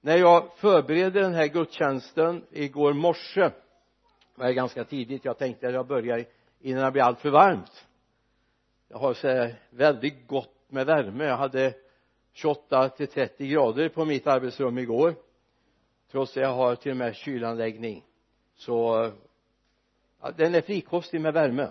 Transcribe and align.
när 0.00 0.16
jag 0.16 0.52
förberedde 0.56 1.20
den 1.20 1.34
här 1.34 1.46
gudstjänsten 1.46 2.46
igår 2.50 2.92
morse 2.92 3.50
var 4.34 4.46
det 4.46 4.54
ganska 4.54 4.84
tidigt 4.84 5.24
jag 5.24 5.38
tänkte 5.38 5.68
att 5.68 5.74
jag 5.74 5.86
börjar 5.86 6.24
innan 6.60 6.84
det 6.84 6.90
blir 6.90 7.02
allt 7.02 7.20
för 7.20 7.30
varmt. 7.30 7.86
Jag 8.88 8.98
har 8.98 9.14
så 9.14 9.28
här 9.28 9.54
väldigt 9.70 10.26
gott 10.26 10.54
med 10.68 10.86
värme. 10.86 11.24
Jag 11.24 11.36
hade 11.36 11.74
28 12.32 12.88
till 12.88 13.06
30 13.06 13.48
grader 13.48 13.88
på 13.88 14.04
mitt 14.04 14.26
arbetsrum 14.26 14.78
igår. 14.78 15.14
Trots 16.10 16.36
att 16.36 16.42
jag 16.42 16.52
har 16.52 16.74
till 16.74 16.90
och 16.90 16.96
med 16.96 17.16
kylanläggning. 17.16 18.04
Så 18.54 19.10
ja, 20.20 20.30
den 20.36 20.54
är 20.54 20.60
frikostig 20.60 21.20
med 21.20 21.34
värme. 21.34 21.70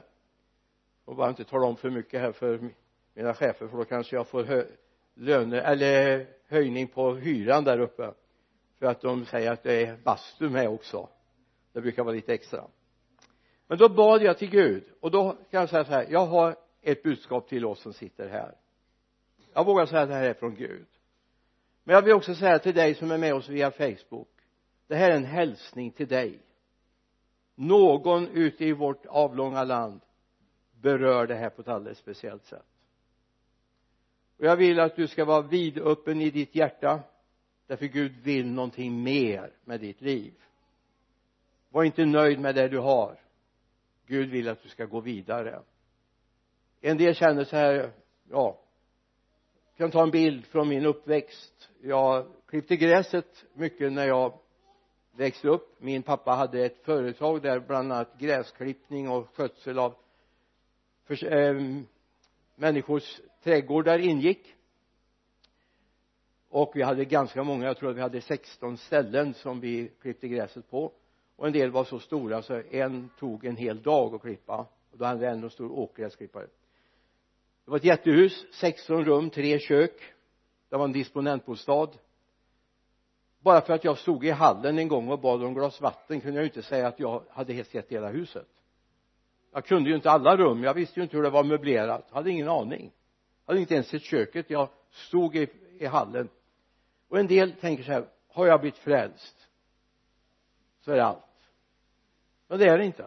Och 1.06 1.16
bara 1.16 1.30
inte 1.30 1.44
tala 1.44 1.68
om 1.68 1.78
för 1.78 1.90
mycket 1.90 2.22
här 2.22 2.32
för 2.32 2.70
mina 3.14 3.34
chefer 3.34 3.68
för 3.68 3.78
då 3.78 3.86
kanske 3.86 4.16
jag 4.16 4.28
får 4.28 4.44
hö 4.44 4.66
löner 5.14 5.58
eller 5.58 6.28
höjning 6.48 6.88
på 6.88 7.16
hyran 7.16 7.64
där 7.64 7.80
uppe 7.80 8.14
för 8.80 8.86
att 8.86 9.02
de 9.02 9.26
säger 9.26 9.52
att 9.52 9.64
det 9.64 9.86
är 9.86 9.98
bastu 9.98 10.50
med 10.50 10.70
också. 10.70 11.10
Det 11.74 11.82
brukar 11.82 12.04
vara 12.04 12.16
lite 12.16 12.34
extra. 12.34 12.68
Men 13.68 13.78
då 13.78 13.90
bad 13.90 14.24
jag 14.24 14.38
till 14.38 14.50
Gud. 14.50 14.84
Och 15.00 15.12
då 15.12 15.32
kan 15.32 15.60
jag 15.60 15.70
säga 15.70 15.86
så 15.86 15.92
här 15.92 16.08
jag 16.10 16.26
har 16.26 16.56
ett 16.82 17.04
budskap 17.04 17.48
till 17.48 17.66
oss 17.66 17.82
som 17.82 17.94
sitter 17.94 18.30
här. 18.30 18.56
Jag 19.54 19.66
vågar 19.66 19.86
säga 19.86 20.02
att 20.02 20.10
det 20.10 20.16
här 20.16 20.30
är 20.30 20.34
från 20.34 20.56
Gud. 20.56 20.88
Men 21.84 21.96
jag 21.96 22.02
vill 22.02 22.14
också 22.14 22.36
säga 22.36 22.60
till 22.60 22.76
dig 22.76 22.96
som 22.96 23.12
är 23.12 23.18
med 23.18 23.34
oss 23.34 23.50
via 23.50 23.72
Facebook. 23.72 24.30
Det 24.88 24.96
här 24.96 25.12
är 25.12 25.16
en 25.16 25.26
hälsning 25.26 25.92
till 25.92 26.08
dig. 26.08 26.40
Någon 27.56 28.28
ute 28.28 28.66
i 28.66 28.74
vårt 28.74 29.06
avlånga 29.06 29.64
land 29.64 30.02
berör 30.72 31.28
det 31.28 31.36
här 31.36 31.50
på 31.50 31.62
ett 31.62 31.68
alldeles 31.68 31.98
speciellt 31.98 32.46
sätt. 32.46 32.66
Och 34.38 34.46
jag 34.46 34.56
vill 34.56 34.80
att 34.80 34.96
du 34.96 35.08
ska 35.08 35.26
vara 35.26 35.42
vidöppen 35.42 36.22
i 36.22 36.30
ditt 36.30 36.56
hjärta 36.56 37.00
därför 37.70 37.86
Gud 37.86 38.16
vill 38.24 38.52
någonting 38.52 39.04
mer 39.04 39.54
med 39.66 39.80
ditt 39.80 40.02
liv. 40.02 40.34
Var 41.70 41.84
inte 41.84 42.06
nöjd 42.06 42.40
med 42.40 42.56
det 42.56 42.68
du 42.68 42.78
har. 42.78 43.20
Gud 44.06 44.30
vill 44.30 44.50
att 44.50 44.64
du 44.64 44.70
ska 44.70 44.86
gå 44.86 45.00
vidare. 45.00 45.62
En 46.82 46.98
del 46.98 47.16
känner 47.16 47.44
så 47.44 47.56
här 47.56 47.92
ja 48.30 48.60
jag 49.76 49.92
kan 49.92 49.92
ta 49.92 50.04
en 50.04 50.12
bild 50.12 50.46
från 50.46 50.70
min 50.70 50.86
uppväxt? 50.86 51.70
Jag 51.82 52.28
klippte 52.48 52.76
gräset 52.76 53.46
mycket 53.54 53.92
när 53.92 54.08
jag 54.08 54.40
växte 55.12 55.48
upp. 55.48 55.82
Min 55.82 56.04
pappa 56.04 56.32
hade 56.32 56.66
ett 56.66 56.84
företag 56.84 57.42
där 57.42 57.60
bland 57.60 57.92
annat 57.92 58.20
gräsklippning 58.20 59.10
och 59.10 59.36
skötsel 59.36 59.80
av 59.80 59.96
för, 61.04 61.34
äh, 61.34 61.82
människors 62.56 63.22
trädgårdar 63.44 64.00
ingick 64.00 64.56
och 66.50 66.72
vi 66.76 66.82
hade 66.82 67.06
ganska 67.06 67.44
många, 67.44 67.66
jag 67.66 67.78
tror 67.78 67.90
att 67.90 67.98
vi 67.98 68.02
hade 68.02 68.22
16 68.22 68.78
ställen 68.78 69.34
som 69.34 69.60
vi 69.60 69.92
klippte 70.02 70.28
gräset 70.28 70.70
på. 70.70 70.92
Och 71.36 71.48
en 71.48 71.54
del 71.54 71.72
var 71.72 71.84
så 71.84 72.00
stora 72.00 72.42
så 72.42 72.62
en 72.72 73.10
tog 73.20 73.46
en 73.46 73.58
hel 73.58 73.82
dag 73.82 74.16
att 74.16 74.22
klippa. 74.22 74.68
Och 74.92 74.98
då 74.98 75.06
hade 75.06 75.20
vi 75.20 75.26
ändå 75.26 75.48
en 75.48 75.52
stor 75.52 75.72
åkgräsklippare. 75.72 76.48
Det 77.66 77.72
var 77.72 77.78
ett 77.78 77.84
jättehus 77.84 78.46
16 78.54 79.06
rum, 79.06 79.30
tre 79.30 79.60
kök. 79.60 80.14
Det 80.70 80.78
var 80.78 80.86
en 80.86 80.92
disponentbostad. 80.92 81.90
Bara 83.40 83.62
för 83.62 83.74
att 83.74 83.84
jag 83.84 83.98
stod 83.98 84.26
i 84.26 84.30
hallen 84.30 84.80
en 84.80 84.88
gång 84.88 85.10
och 85.10 85.20
bad 85.20 85.44
om 85.44 85.54
glas 85.54 85.82
vatten 85.82 86.22
kunde 86.22 86.36
jag 86.36 86.44
ju 86.44 86.50
inte 86.50 86.62
säga 86.62 86.88
att 86.88 87.00
jag 87.00 87.24
hade 87.30 87.64
sett 87.64 87.92
hela 87.92 88.10
huset. 88.10 88.48
Jag 89.52 89.66
kunde 89.66 89.90
ju 89.90 89.96
inte 89.96 90.12
alla 90.12 90.38
rum 90.38 90.64
jag 90.64 90.74
visste 90.74 91.00
ju 91.00 91.04
inte 91.04 91.18
hur 91.18 91.24
det 91.24 91.30
var 91.30 91.44
möblerat 91.44 92.12
hade 92.12 92.32
ingen 92.32 92.50
aning. 92.50 92.92
Hade 93.46 93.60
inte 93.60 93.74
ens 93.74 93.88
sett 93.88 94.04
köket. 94.04 94.50
Jag 94.50 94.70
stod 94.92 95.36
i, 95.36 95.48
i 95.80 95.86
hallen 95.86 96.30
och 97.10 97.20
en 97.20 97.28
del 97.28 97.52
tänker 97.52 97.84
så 97.84 97.92
här 97.92 98.06
har 98.28 98.48
jag 98.48 98.62
blivit 98.62 98.78
frälst 98.78 99.48
så 100.82 100.92
är 100.92 100.96
det 100.96 101.06
allt. 101.06 101.24
Men 102.48 102.60
det 102.60 102.68
är 102.68 102.78
det 102.78 102.86
inte. 102.86 103.06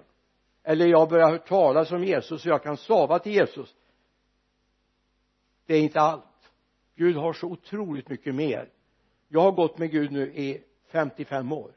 Eller 0.63 0.87
jag 0.87 1.09
börjar 1.09 1.29
höra 1.29 1.39
talas 1.39 1.93
om 1.93 2.05
Jesus 2.05 2.43
så 2.43 2.49
jag 2.49 2.63
kan 2.63 2.77
stava 2.77 3.19
till 3.19 3.33
Jesus. 3.33 3.75
Det 5.67 5.75
är 5.75 5.81
inte 5.81 6.01
allt. 6.01 6.25
Gud 6.95 7.17
har 7.17 7.33
så 7.33 7.47
otroligt 7.47 8.09
mycket 8.09 8.35
mer. 8.35 8.69
Jag 9.29 9.41
har 9.41 9.53
gått 9.53 9.79
med 9.79 9.91
Gud 9.91 10.13
nu 10.13 10.33
i 10.35 10.63
55 10.87 11.53
år. 11.53 11.73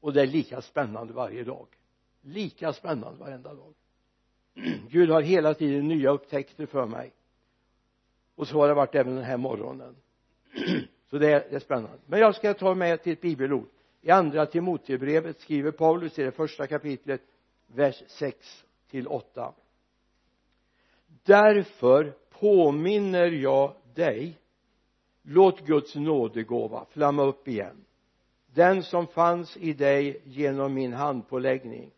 Och 0.00 0.12
det 0.12 0.22
är 0.22 0.26
lika 0.26 0.62
spännande 0.62 1.12
varje 1.12 1.44
dag. 1.44 1.66
Lika 2.20 2.72
spännande 2.72 3.18
varenda 3.18 3.54
dag. 3.54 3.74
Gud 4.90 5.10
har 5.10 5.22
hela 5.22 5.54
tiden 5.54 5.88
nya 5.88 6.10
upptäckter 6.10 6.66
för 6.66 6.86
mig. 6.86 7.12
Och 8.34 8.48
så 8.48 8.58
har 8.58 8.68
det 8.68 8.74
varit 8.74 8.94
även 8.94 9.14
den 9.14 9.24
här 9.24 9.36
morgonen. 9.36 9.96
så 11.12 11.18
det 11.18 11.32
är, 11.32 11.46
det 11.50 11.56
är 11.56 11.60
spännande. 11.60 11.98
Men 12.06 12.20
jag 12.20 12.34
ska 12.34 12.54
ta 12.54 12.74
med 12.74 13.02
till 13.02 13.12
ett 13.12 13.20
bibelord. 13.20 13.68
I 14.00 14.10
andra 14.10 14.46
Timoteusbrevet 14.46 15.40
skriver 15.40 15.70
Paulus 15.70 16.18
i 16.18 16.22
det 16.22 16.32
första 16.32 16.66
kapitlet 16.66 17.20
vers 17.66 18.02
6 18.06 18.64
till 18.90 19.06
8 19.06 19.52
därför 21.24 22.14
påminner 22.30 23.26
jag 23.26 23.74
dig. 23.94 24.38
Låt 25.22 25.66
Guds 25.66 25.94
nådegåva 25.94 26.86
flamma 26.90 27.22
upp 27.22 27.48
igen. 27.48 27.84
Den 28.46 28.82
som 28.82 29.06
fanns 29.06 29.56
i 29.56 29.72
dig 29.72 30.20
genom 30.24 30.74
min 30.74 30.92
handpåläggning. 30.92 31.90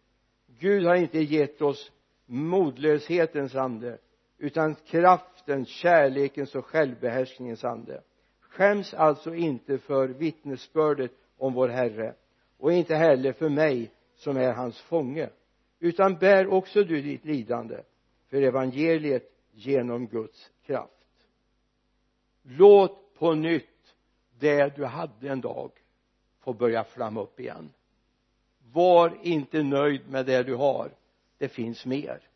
Gud 0.47 0.87
har 0.87 0.95
inte 0.95 1.19
gett 1.19 1.63
oss 1.63 1.93
modlöshetens 2.27 3.55
ande 3.55 3.99
utan 4.39 4.75
kraftens, 4.75 5.69
kärlekens 5.69 6.55
och 6.55 6.67
självbehärskningens 6.67 7.65
ande 7.65 8.03
skäms 8.55 8.95
alltså 8.95 9.35
inte 9.35 9.79
för 9.79 10.09
vittnesbördet 10.09 11.13
om 11.39 11.55
vår 11.55 11.69
Herre 11.69 12.15
och 12.59 12.73
inte 12.73 12.95
heller 12.95 13.33
för 13.33 13.49
mig 13.49 13.91
som 14.17 14.37
är 14.37 14.53
hans 14.53 14.81
fånge 14.81 15.31
utan 15.79 16.19
bär 16.19 16.47
också 16.47 16.85
du 16.85 17.03
ditt 17.03 17.25
lidande 17.25 17.83
för 18.31 18.43
evangeliet 18.43 19.33
genom 19.53 20.07
Guds 20.07 20.51
kraft. 20.67 20.93
Låt 22.43 23.15
på 23.15 23.35
nytt 23.35 23.95
det 24.39 24.77
du 24.77 24.85
hade 24.85 25.29
en 25.29 25.41
dag 25.41 25.71
få 26.41 26.53
börja 26.53 26.85
flamma 26.85 27.23
upp 27.23 27.41
igen. 27.41 27.73
Var 28.73 29.19
inte 29.23 29.63
nöjd 29.63 30.09
med 30.09 30.27
det 30.27 30.43
du 30.43 30.55
har. 30.55 30.91
Det 31.39 31.49
finns 31.49 31.87
mer. 31.87 32.29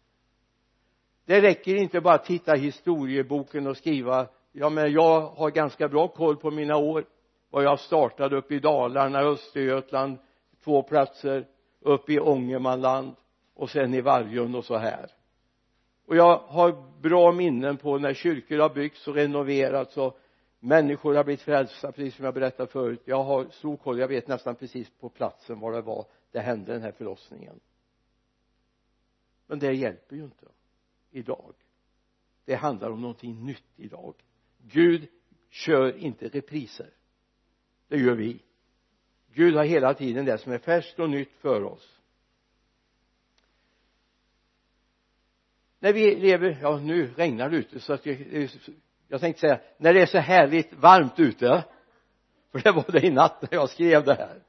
Det 1.24 1.40
räcker 1.40 1.76
inte 1.76 2.00
bara 2.00 2.14
att 2.14 2.24
titta 2.24 2.56
i 2.56 2.60
historieboken 2.60 3.66
och 3.66 3.76
skriva 3.76 4.28
ja 4.58 4.70
men 4.70 4.92
jag 4.92 5.20
har 5.20 5.50
ganska 5.50 5.88
bra 5.88 6.08
koll 6.08 6.36
på 6.36 6.50
mina 6.50 6.76
år. 6.76 7.04
Vad 7.50 7.64
jag 7.64 7.80
startade 7.80 8.36
upp 8.36 8.52
i 8.52 8.58
Dalarna, 8.58 9.20
Östergötland 9.20 10.18
två 10.64 10.82
platser 10.82 11.46
upp 11.80 12.10
i 12.10 12.20
Ångermanland 12.20 13.14
och 13.54 13.70
sen 13.70 13.94
i 13.94 14.00
Vargön 14.00 14.54
och 14.54 14.64
så 14.64 14.76
här. 14.76 15.10
Och 16.06 16.16
jag 16.16 16.38
har 16.38 17.00
bra 17.00 17.32
minnen 17.32 17.76
på 17.76 17.98
när 17.98 18.14
kyrkor 18.14 18.58
har 18.58 18.68
byggts 18.68 19.08
och 19.08 19.14
renoverats 19.14 19.96
och 19.96 20.18
människor 20.60 21.14
har 21.14 21.24
blivit 21.24 21.42
frälsta 21.42 21.92
precis 21.92 22.14
som 22.14 22.24
jag 22.24 22.34
berättade 22.34 22.72
förut. 22.72 23.02
Jag 23.04 23.22
har 23.22 23.44
stor 23.50 23.76
koll. 23.76 23.98
Jag 23.98 24.08
vet 24.08 24.28
nästan 24.28 24.54
precis 24.54 24.90
på 24.90 25.08
platsen 25.08 25.60
var 25.60 25.72
det 25.72 25.80
var 25.80 26.06
det 26.30 26.40
hände 26.40 26.72
den 26.72 26.82
här 26.82 26.92
förlossningen. 26.92 27.60
Men 29.46 29.58
det 29.58 29.72
hjälper 29.72 30.16
ju 30.16 30.24
inte 30.24 30.46
idag. 31.10 31.54
Det 32.44 32.54
handlar 32.54 32.90
om 32.90 33.00
någonting 33.00 33.46
nytt 33.46 33.72
idag. 33.76 34.14
Gud 34.58 35.08
kör 35.50 35.96
inte 35.96 36.28
repriser. 36.28 36.90
Det 37.88 37.96
gör 37.96 38.14
vi. 38.14 38.42
Gud 39.32 39.54
har 39.54 39.64
hela 39.64 39.94
tiden 39.94 40.24
det 40.24 40.38
som 40.38 40.52
är 40.52 40.58
färskt 40.58 40.98
och 40.98 41.10
nytt 41.10 41.32
för 41.40 41.62
oss. 41.62 41.98
När 45.78 45.92
vi 45.92 46.14
lever, 46.14 46.58
ja 46.62 46.78
nu 46.78 47.14
regnar 47.16 47.50
det 47.50 47.56
ute 47.56 47.80
så 47.80 47.92
att 47.92 48.06
jag, 48.06 48.48
jag 49.08 49.20
tänkte 49.20 49.40
säga 49.40 49.60
när 49.76 49.94
det 49.94 50.02
är 50.02 50.06
så 50.06 50.18
härligt 50.18 50.72
varmt 50.72 51.20
ute 51.20 51.64
för 52.52 52.58
det 52.58 52.72
var 52.72 52.92
det 52.92 53.06
i 53.06 53.10
natt 53.10 53.42
när 53.42 53.54
jag 53.54 53.70
skrev 53.70 54.04
det 54.04 54.14
här. 54.14 54.42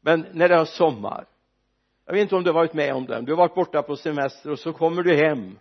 Men 0.00 0.26
när 0.32 0.48
det 0.48 0.54
är 0.54 0.64
sommar 0.64 1.26
jag 2.06 2.12
vet 2.12 2.22
inte 2.22 2.36
om 2.36 2.44
du 2.44 2.50
har 2.50 2.54
varit 2.54 2.74
med 2.74 2.94
om 2.94 3.06
det 3.06 3.20
du 3.20 3.32
har 3.32 3.36
varit 3.36 3.54
borta 3.54 3.82
på 3.82 3.96
semester 3.96 4.50
och 4.50 4.58
så 4.58 4.72
kommer 4.72 5.02
du 5.02 5.16
hem 5.16 5.58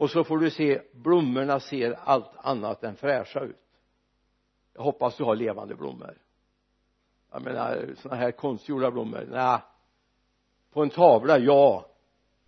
och 0.00 0.10
så 0.10 0.24
får 0.24 0.38
du 0.38 0.50
se 0.50 0.80
blommorna 0.92 1.60
ser 1.60 1.92
allt 2.04 2.30
annat 2.36 2.84
än 2.84 2.96
fräscha 2.96 3.40
ut. 3.40 3.56
Jag 4.74 4.82
hoppas 4.82 5.16
du 5.16 5.24
har 5.24 5.36
levande 5.36 5.74
blommor. 5.74 6.18
Jag 7.32 7.42
menar 7.42 7.94
sådana 7.96 8.20
här 8.20 8.30
konstgjorda 8.30 8.90
blommor 8.90 9.26
nej 9.30 9.58
på 10.72 10.82
en 10.82 10.90
tavla 10.90 11.38
ja. 11.38 11.86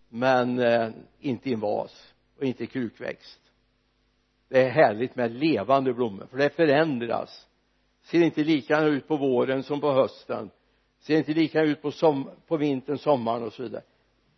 Men 0.08 0.58
eh, 0.58 0.90
inte 1.18 1.50
i 1.50 1.52
en 1.52 1.60
vas 1.60 2.14
och 2.38 2.44
inte 2.44 2.64
i 2.64 2.66
krukväxt. 2.66 3.40
Det 4.48 4.62
är 4.62 4.70
härligt 4.70 5.16
med 5.16 5.30
levande 5.30 5.92
blommor 5.92 6.26
för 6.30 6.38
det 6.38 6.50
förändras. 6.50 7.48
Ser 8.02 8.22
inte 8.22 8.44
likadant 8.44 8.88
ut 8.88 9.08
på 9.08 9.16
våren 9.16 9.62
som 9.62 9.80
på 9.80 9.92
hösten. 9.92 10.50
Ser 11.00 11.16
inte 11.16 11.32
likadant 11.32 11.68
ut 11.68 11.82
på, 11.82 11.90
som, 11.90 12.30
på 12.46 12.56
vintern, 12.56 12.98
sommaren 12.98 13.42
och 13.42 13.52
så 13.52 13.62
vidare 13.62 13.82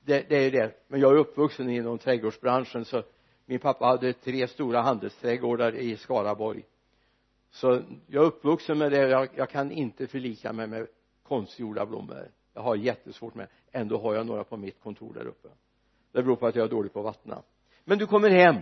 det, 0.05 0.29
det 0.29 0.37
är 0.37 0.51
det. 0.51 0.73
Men 0.89 1.01
jag 1.01 1.13
är 1.13 1.17
uppvuxen 1.17 1.71
inom 1.71 1.99
trädgårdsbranschen 1.99 2.85
så 2.85 3.03
min 3.47 3.59
pappa 3.59 3.87
hade 3.87 4.13
tre 4.13 4.49
stora 4.49 4.81
handelsträdgårdar 4.81 5.75
i 5.75 5.97
Skaraborg. 5.97 6.65
Så 7.51 7.83
jag 8.07 8.23
är 8.23 8.27
uppvuxen 8.27 8.79
med 8.79 8.93
det. 8.93 9.09
Jag, 9.09 9.29
jag 9.35 9.51
kan 9.51 9.71
inte 9.71 10.07
förlika 10.07 10.53
mig 10.53 10.67
med 10.67 10.87
konstgjorda 11.23 11.87
blommor. 11.87 12.29
Jag 12.55 12.63
har 12.63 12.77
jättesvårt 12.77 13.35
med. 13.35 13.49
Ändå 13.73 13.99
har 13.99 14.15
jag 14.15 14.27
några 14.27 14.45
på 14.45 14.57
mitt 14.57 14.81
kontor 14.81 15.15
där 15.15 15.27
uppe. 15.27 15.49
Det 16.13 16.23
beror 16.23 16.37
på 16.37 16.47
att 16.47 16.55
jag 16.55 16.65
är 16.65 16.71
dålig 16.71 16.93
på 16.93 16.99
att 16.99 17.05
vattna. 17.05 17.43
Men 17.85 17.99
du 17.99 18.07
kommer 18.07 18.31
hem 18.31 18.57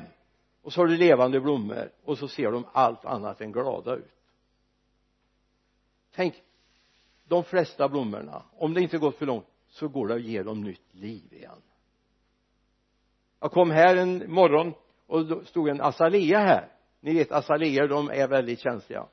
och 0.62 0.72
så 0.72 0.80
har 0.80 0.86
du 0.86 0.96
levande 0.96 1.40
blommor 1.40 1.90
och 2.04 2.18
så 2.18 2.28
ser 2.28 2.52
de 2.52 2.64
allt 2.72 3.04
annat 3.04 3.40
än 3.40 3.52
glada 3.52 3.96
ut. 3.96 4.14
Tänk 6.14 6.42
de 7.24 7.44
flesta 7.44 7.88
blommorna 7.88 8.42
om 8.56 8.74
det 8.74 8.80
inte 8.80 8.98
gått 8.98 9.16
för 9.16 9.26
långt 9.26 9.46
så 9.72 9.88
går 9.88 10.08
det 10.08 10.14
att 10.14 10.22
ge 10.22 10.42
dem 10.42 10.60
nytt 10.60 10.94
liv 10.94 11.32
igen. 11.32 11.62
Jag 13.40 13.50
kom 13.50 13.70
här 13.70 13.96
en 13.96 14.32
morgon 14.32 14.74
och 15.06 15.26
då 15.26 15.44
stod 15.44 15.68
en 15.68 15.80
azalea 15.80 16.38
här. 16.38 16.68
Ni 17.00 17.14
vet 17.14 17.32
azaleer 17.32 17.88
de 17.88 18.10
är 18.10 18.28
väldigt 18.28 18.60
känsliga. 18.60 19.06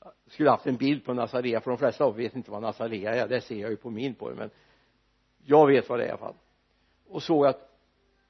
Jag 0.00 0.12
skulle 0.26 0.50
haft 0.50 0.66
en 0.66 0.76
bild 0.76 1.04
på 1.04 1.12
en 1.12 1.18
azalea 1.18 1.60
för 1.60 1.70
de 1.70 1.78
flesta 1.78 2.04
av 2.04 2.20
er 2.20 2.22
vet 2.22 2.36
inte 2.36 2.50
vad 2.50 2.62
en 2.62 2.68
azalea 2.68 3.14
är. 3.14 3.28
Det 3.28 3.40
ser 3.40 3.60
jag 3.60 3.70
ju 3.70 3.76
på 3.76 3.90
min 3.90 4.14
på 4.14 4.30
er 4.30 4.34
men 4.34 4.50
jag 5.44 5.66
vet 5.66 5.88
vad 5.88 5.98
det 5.98 6.04
är 6.04 6.08
i 6.08 6.10
alla 6.10 6.18
fall. 6.18 6.34
Och 7.08 7.22
såg 7.22 7.46
att 7.46 7.70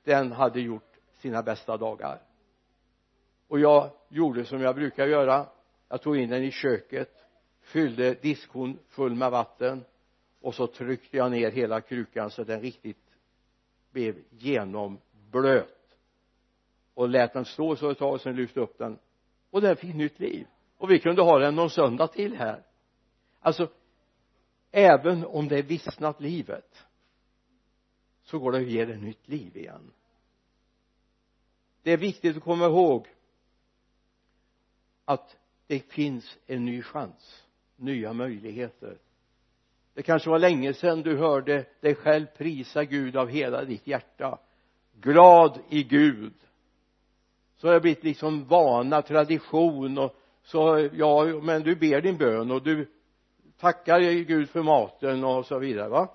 den 0.04 0.32
hade 0.32 0.60
gjort 0.60 0.98
sina 1.12 1.42
bästa 1.42 1.76
dagar. 1.76 2.22
Och 3.48 3.60
jag 3.60 3.90
gjorde 4.08 4.44
som 4.44 4.60
jag 4.60 4.74
brukar 4.74 5.06
göra. 5.06 5.46
Jag 5.88 6.02
tog 6.02 6.16
in 6.16 6.30
den 6.30 6.44
i 6.44 6.50
köket 6.50 7.26
fyllde 7.60 8.14
diskhon 8.14 8.78
full 8.88 9.14
med 9.14 9.30
vatten 9.30 9.84
och 10.40 10.54
så 10.54 10.66
tryckte 10.66 11.16
jag 11.16 11.30
ner 11.30 11.50
hela 11.50 11.80
krukan 11.80 12.30
så 12.30 12.44
den 12.44 12.60
riktigt 12.60 13.16
blev 13.90 14.24
genomblöt. 14.30 15.96
Och 16.94 17.08
lät 17.08 17.32
den 17.32 17.44
stå 17.44 17.76
så 17.76 17.90
ett 17.90 17.98
tag 17.98 18.12
och 18.12 18.20
sen 18.20 18.36
lyfte 18.36 18.60
upp 18.60 18.78
den. 18.78 18.98
Och 19.50 19.60
den 19.60 19.76
fick 19.76 19.94
nytt 19.94 20.20
liv. 20.20 20.46
Och 20.76 20.90
vi 20.90 20.98
kunde 20.98 21.22
ha 21.22 21.38
den 21.38 21.54
någon 21.54 21.70
söndag 21.70 22.08
till 22.08 22.36
här. 22.36 22.62
Alltså 23.40 23.70
även 24.70 25.24
om 25.24 25.48
det 25.48 25.58
är 25.58 25.62
vissnat 25.62 26.20
livet 26.20 26.86
så 28.22 28.38
går 28.38 28.52
det 28.52 28.58
att 28.58 28.66
ge 28.66 28.84
det 28.84 28.96
nytt 28.96 29.28
liv 29.28 29.56
igen. 29.56 29.92
Det 31.82 31.92
är 31.92 31.96
viktigt 31.96 32.36
att 32.36 32.42
komma 32.42 32.64
ihåg 32.66 33.06
att 35.04 35.36
det 35.66 35.80
finns 35.80 36.38
en 36.46 36.64
ny 36.64 36.82
chans 36.82 37.46
nya 37.76 38.12
möjligheter 38.12 38.98
det 39.94 40.02
kanske 40.02 40.30
var 40.30 40.38
länge 40.38 40.72
sedan 40.72 41.02
du 41.02 41.16
hörde 41.16 41.64
dig 41.80 41.94
själv 41.94 42.26
prisa 42.26 42.84
Gud 42.84 43.16
av 43.16 43.28
hela 43.28 43.64
ditt 43.64 43.86
hjärta. 43.86 44.38
Glad 45.00 45.58
i 45.68 45.82
Gud. 45.82 46.34
Så 47.56 47.66
har 47.66 47.74
det 47.74 47.80
blivit 47.80 48.04
liksom 48.04 48.44
vana, 48.44 49.02
tradition 49.02 49.98
och 49.98 50.16
så 50.42 50.88
ja 50.92 51.24
men 51.42 51.62
du 51.62 51.76
ber 51.76 52.00
din 52.00 52.16
bön 52.16 52.50
och 52.50 52.62
du 52.62 52.90
tackar 53.58 54.00
Gud 54.00 54.48
för 54.48 54.62
maten 54.62 55.24
och 55.24 55.46
så 55.46 55.58
vidare 55.58 55.88
va? 55.88 56.08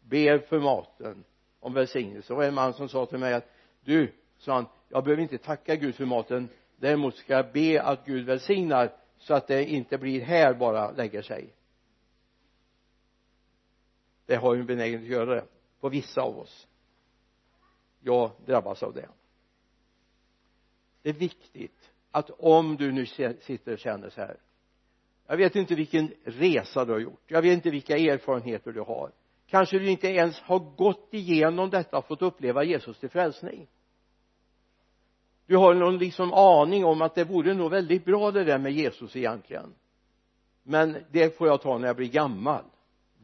Ber 0.00 0.38
för 0.38 0.58
maten 0.58 1.24
om 1.60 1.74
välsignelse. 1.74 2.34
Och 2.34 2.44
en 2.44 2.54
man 2.54 2.72
som 2.72 2.88
sa 2.88 3.06
till 3.06 3.18
mig 3.18 3.34
att 3.34 3.50
du 3.84 4.12
sa 4.38 4.54
han 4.54 4.66
jag 4.88 5.04
behöver 5.04 5.22
inte 5.22 5.38
tacka 5.38 5.76
Gud 5.76 5.94
för 5.94 6.04
maten. 6.04 6.48
Däremot 6.76 7.16
ska 7.16 7.32
jag 7.32 7.52
be 7.52 7.82
att 7.82 8.06
Gud 8.06 8.26
välsignar 8.26 8.92
så 9.18 9.34
att 9.34 9.46
det 9.46 9.64
inte 9.64 9.98
blir 9.98 10.20
här 10.20 10.54
bara 10.54 10.90
lägger 10.90 11.22
sig 11.22 11.54
det 14.28 14.36
har 14.36 14.54
ju 14.54 14.60
en 14.60 14.66
benägenhet 14.66 15.02
att 15.02 15.16
göra 15.16 15.34
det 15.34 15.44
på 15.80 15.88
vissa 15.88 16.20
av 16.22 16.38
oss. 16.38 16.66
Jag 18.00 18.30
drabbas 18.46 18.82
av 18.82 18.94
det. 18.94 19.08
Det 21.02 21.08
är 21.08 21.14
viktigt 21.14 21.90
att 22.10 22.30
om 22.30 22.76
du 22.76 22.92
nu 22.92 23.06
sitter 23.06 23.72
och 23.72 23.78
känner 23.78 24.10
så 24.10 24.20
här 24.20 24.36
jag 25.26 25.36
vet 25.36 25.56
inte 25.56 25.74
vilken 25.74 26.12
resa 26.24 26.84
du 26.84 26.92
har 26.92 26.98
gjort 26.98 27.22
jag 27.26 27.42
vet 27.42 27.52
inte 27.52 27.70
vilka 27.70 27.96
erfarenheter 27.96 28.72
du 28.72 28.80
har. 28.80 29.12
Kanske 29.46 29.78
du 29.78 29.90
inte 29.90 30.08
ens 30.08 30.40
har 30.40 30.58
gått 30.58 31.08
igenom 31.10 31.70
detta 31.70 31.98
och 31.98 32.06
fått 32.06 32.22
uppleva 32.22 32.64
Jesus 32.64 32.98
till 32.98 33.10
frälsning. 33.10 33.66
Du 35.46 35.56
har 35.56 35.74
någon 35.74 35.98
liksom 35.98 36.32
aning 36.32 36.84
om 36.84 37.02
att 37.02 37.14
det 37.14 37.24
vore 37.24 37.54
nog 37.54 37.70
väldigt 37.70 38.04
bra 38.04 38.30
det 38.30 38.44
där 38.44 38.58
med 38.58 38.72
Jesus 38.72 39.16
egentligen. 39.16 39.74
Men 40.62 41.04
det 41.10 41.38
får 41.38 41.46
jag 41.46 41.62
ta 41.62 41.78
när 41.78 41.86
jag 41.86 41.96
blir 41.96 42.08
gammal 42.08 42.64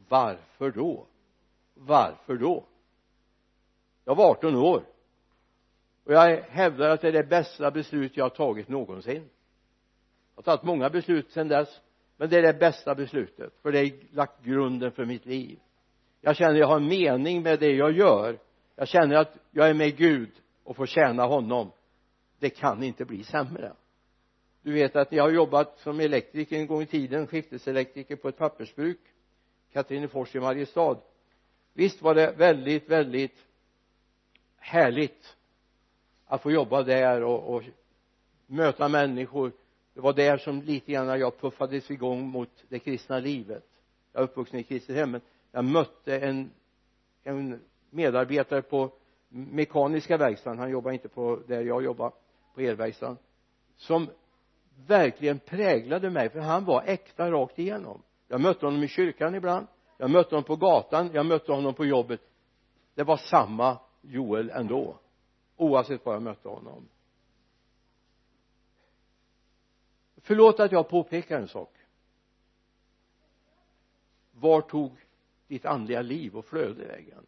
varför 0.07 0.71
då? 0.71 1.07
Varför 1.73 2.37
då? 2.37 2.65
Jag 4.05 4.15
var 4.15 4.31
18 4.31 4.55
år. 4.55 4.83
Och 6.03 6.13
jag 6.13 6.41
hävdar 6.41 6.89
att 6.89 7.01
det 7.01 7.07
är 7.07 7.11
det 7.11 7.23
bästa 7.23 7.71
beslut 7.71 8.17
jag 8.17 8.25
har 8.25 8.29
tagit 8.29 8.67
någonsin. 8.67 9.29
Jag 10.35 10.35
har 10.35 10.43
tagit 10.43 10.63
många 10.63 10.89
beslut 10.89 11.31
sedan 11.31 11.47
dess 11.47 11.81
men 12.17 12.29
det 12.29 12.37
är 12.37 12.41
det 12.41 12.59
bästa 12.59 12.95
beslutet 12.95 13.53
för 13.61 13.71
det 13.71 13.79
har 13.79 14.15
lagt 14.15 14.43
grunden 14.43 14.91
för 14.91 15.05
mitt 15.05 15.25
liv. 15.25 15.59
Jag 16.21 16.35
känner 16.35 16.53
att 16.53 16.59
jag 16.59 16.67
har 16.67 16.75
en 16.75 16.87
mening 16.87 17.43
med 17.43 17.59
det 17.59 17.71
jag 17.71 17.91
gör. 17.91 18.39
Jag 18.75 18.87
känner 18.87 19.15
att 19.15 19.37
jag 19.51 19.69
är 19.69 19.73
med 19.73 19.97
Gud 19.97 20.31
och 20.63 20.75
får 20.75 20.85
tjäna 20.85 21.25
honom. 21.25 21.71
Det 22.39 22.49
kan 22.49 22.83
inte 22.83 23.05
bli 23.05 23.23
sämre. 23.23 23.73
Du 24.61 24.73
vet 24.73 24.95
att 24.95 25.11
jag 25.11 25.23
har 25.23 25.31
jobbat 25.31 25.79
som 25.79 25.99
elektriker 25.99 26.55
en 26.55 26.67
gång 26.67 26.81
i 26.81 26.85
tiden 26.85 27.27
skifteselektriker 27.27 28.15
på 28.15 28.29
ett 28.29 28.37
pappersbruk. 28.37 28.99
Katrinefors 29.75 30.35
i 30.35 30.39
Mariestad. 30.39 30.97
Visst 31.73 32.01
var 32.01 32.15
det 32.15 32.31
väldigt 32.37 32.89
väldigt 32.89 33.37
härligt 34.57 35.35
att 36.25 36.41
få 36.41 36.51
jobba 36.51 36.83
där 36.83 37.23
och, 37.23 37.55
och 37.55 37.63
möta 38.47 38.87
människor. 38.87 39.51
Det 39.93 40.01
var 40.01 40.13
där 40.13 40.37
som 40.37 40.61
lite 40.61 40.91
grann 40.91 41.19
jag 41.19 41.39
puffades 41.39 41.91
igång 41.91 42.27
mot 42.27 42.49
det 42.69 42.79
kristna 42.79 43.19
livet. 43.19 43.63
Jag 44.11 44.21
är 44.21 44.23
uppvuxen 44.23 44.59
i 44.59 44.63
kristet 44.63 44.95
hem 44.95 45.11
men 45.11 45.21
jag 45.51 45.65
mötte 45.65 46.19
en 46.19 46.51
en 47.23 47.61
medarbetare 47.89 48.61
på 48.61 48.91
mekaniska 49.29 50.17
verkstaden. 50.17 50.59
Han 50.59 50.69
jobbar 50.69 50.91
inte 50.91 51.09
på 51.09 51.39
där 51.47 51.63
jag 51.63 51.83
jobbar 51.83 52.11
på 52.53 52.61
elverkstaden 52.61 53.17
som 53.75 54.09
verkligen 54.87 55.39
präglade 55.39 56.09
mig 56.09 56.29
för 56.29 56.39
han 56.39 56.65
var 56.65 56.83
äkta 56.85 57.31
rakt 57.31 57.59
igenom 57.59 58.01
jag 58.27 58.41
mötte 58.41 58.65
honom 58.65 58.83
i 58.83 58.87
kyrkan 58.87 59.35
ibland. 59.35 59.67
Jag 59.97 60.09
mötte 60.09 60.35
honom 60.35 60.43
på 60.43 60.55
gatan. 60.55 61.09
Jag 61.13 61.25
mötte 61.25 61.51
honom 61.51 61.73
på 61.73 61.85
jobbet. 61.85 62.21
Det 62.95 63.03
var 63.03 63.17
samma 63.17 63.77
Joel 64.01 64.49
ändå 64.49 64.99
oavsett 65.57 66.05
var 66.05 66.13
jag 66.13 66.21
mötte 66.21 66.49
honom. 66.49 66.89
Förlåt 70.17 70.59
att 70.59 70.71
jag 70.71 70.89
påpekar 70.89 71.39
en 71.39 71.47
sak. 71.47 71.73
Var 74.31 74.61
tog 74.61 74.97
ditt 75.47 75.65
andliga 75.65 76.01
liv 76.01 76.35
och 76.35 76.45
flöde 76.45 76.85
vägen? 76.85 77.25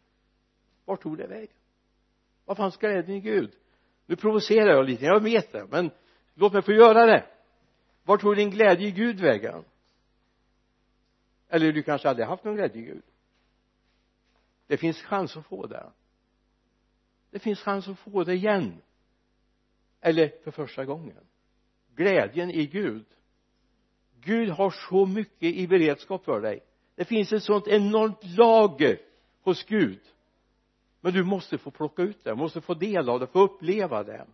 Var 0.84 0.96
tog 0.96 1.18
det 1.18 1.26
vägen? 1.26 1.56
Var 2.44 2.54
fanns 2.54 2.76
glädjen 2.76 3.16
i 3.16 3.20
Gud? 3.20 3.54
Nu 4.06 4.16
provocerar 4.16 4.74
jag 4.74 4.84
lite 4.84 5.04
jag 5.04 5.22
vet 5.22 5.52
det 5.52 5.66
men 5.70 5.90
låt 6.34 6.52
mig 6.52 6.62
få 6.62 6.72
göra 6.72 7.06
det. 7.06 7.26
Var 8.04 8.16
tog 8.16 8.36
din 8.36 8.50
glädje 8.50 8.88
i 8.88 8.90
Gud 8.90 9.20
vägen? 9.20 9.64
Eller 11.48 11.72
du 11.72 11.82
kanske 11.82 12.08
aldrig 12.08 12.26
haft 12.26 12.44
någon 12.44 12.56
glädje 12.56 12.82
i 12.82 12.84
Gud. 12.84 13.02
Det 14.66 14.76
finns 14.76 15.02
chans 15.02 15.36
att 15.36 15.46
få 15.46 15.66
det. 15.66 15.90
Det 17.30 17.38
finns 17.38 17.60
chans 17.60 17.88
att 17.88 17.98
få 17.98 18.24
det 18.24 18.34
igen. 18.34 18.82
Eller 20.00 20.32
för 20.44 20.50
första 20.50 20.84
gången. 20.84 21.24
Glädjen 21.94 22.50
i 22.50 22.66
Gud. 22.66 23.04
Gud 24.20 24.48
har 24.50 24.70
så 24.70 25.06
mycket 25.06 25.54
i 25.54 25.66
beredskap 25.66 26.24
för 26.24 26.40
dig. 26.40 26.60
Det 26.94 27.04
finns 27.04 27.32
ett 27.32 27.42
sånt 27.42 27.68
enormt 27.68 28.24
lager 28.24 29.00
hos 29.42 29.64
Gud. 29.64 30.00
Men 31.00 31.12
du 31.12 31.24
måste 31.24 31.58
få 31.58 31.70
plocka 31.70 32.02
ut 32.02 32.24
det, 32.24 32.34
måste 32.34 32.60
få 32.60 32.74
del 32.74 33.08
av 33.08 33.20
det, 33.20 33.26
få 33.26 33.40
uppleva 33.40 34.02
det. 34.02 34.26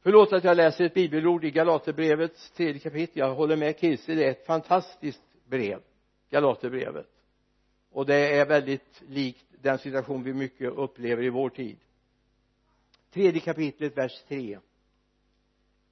Förlåt 0.00 0.32
att 0.32 0.44
jag 0.44 0.56
läser 0.56 0.84
ett 0.84 0.94
bibelord 0.94 1.44
i 1.44 1.50
Galaterbrevets 1.50 2.50
tredje 2.50 2.80
kapitel. 2.80 3.18
Jag 3.18 3.34
håller 3.34 3.56
med 3.56 3.78
Kirsi. 3.80 4.14
det 4.14 4.24
är 4.24 4.30
ett 4.30 4.46
fantastiskt 4.46 5.22
brev. 5.48 5.82
Galaterbrevet 6.30 7.18
och 7.90 8.06
det 8.06 8.38
är 8.38 8.46
väldigt 8.46 9.02
likt 9.08 9.46
den 9.60 9.78
situation 9.78 10.22
vi 10.22 10.32
mycket 10.32 10.72
upplever 10.72 11.22
i 11.22 11.30
vår 11.30 11.50
tid. 11.50 11.78
Tredje 13.10 13.40
kapitlet 13.40 13.96
vers 13.96 14.24
3 14.28 14.58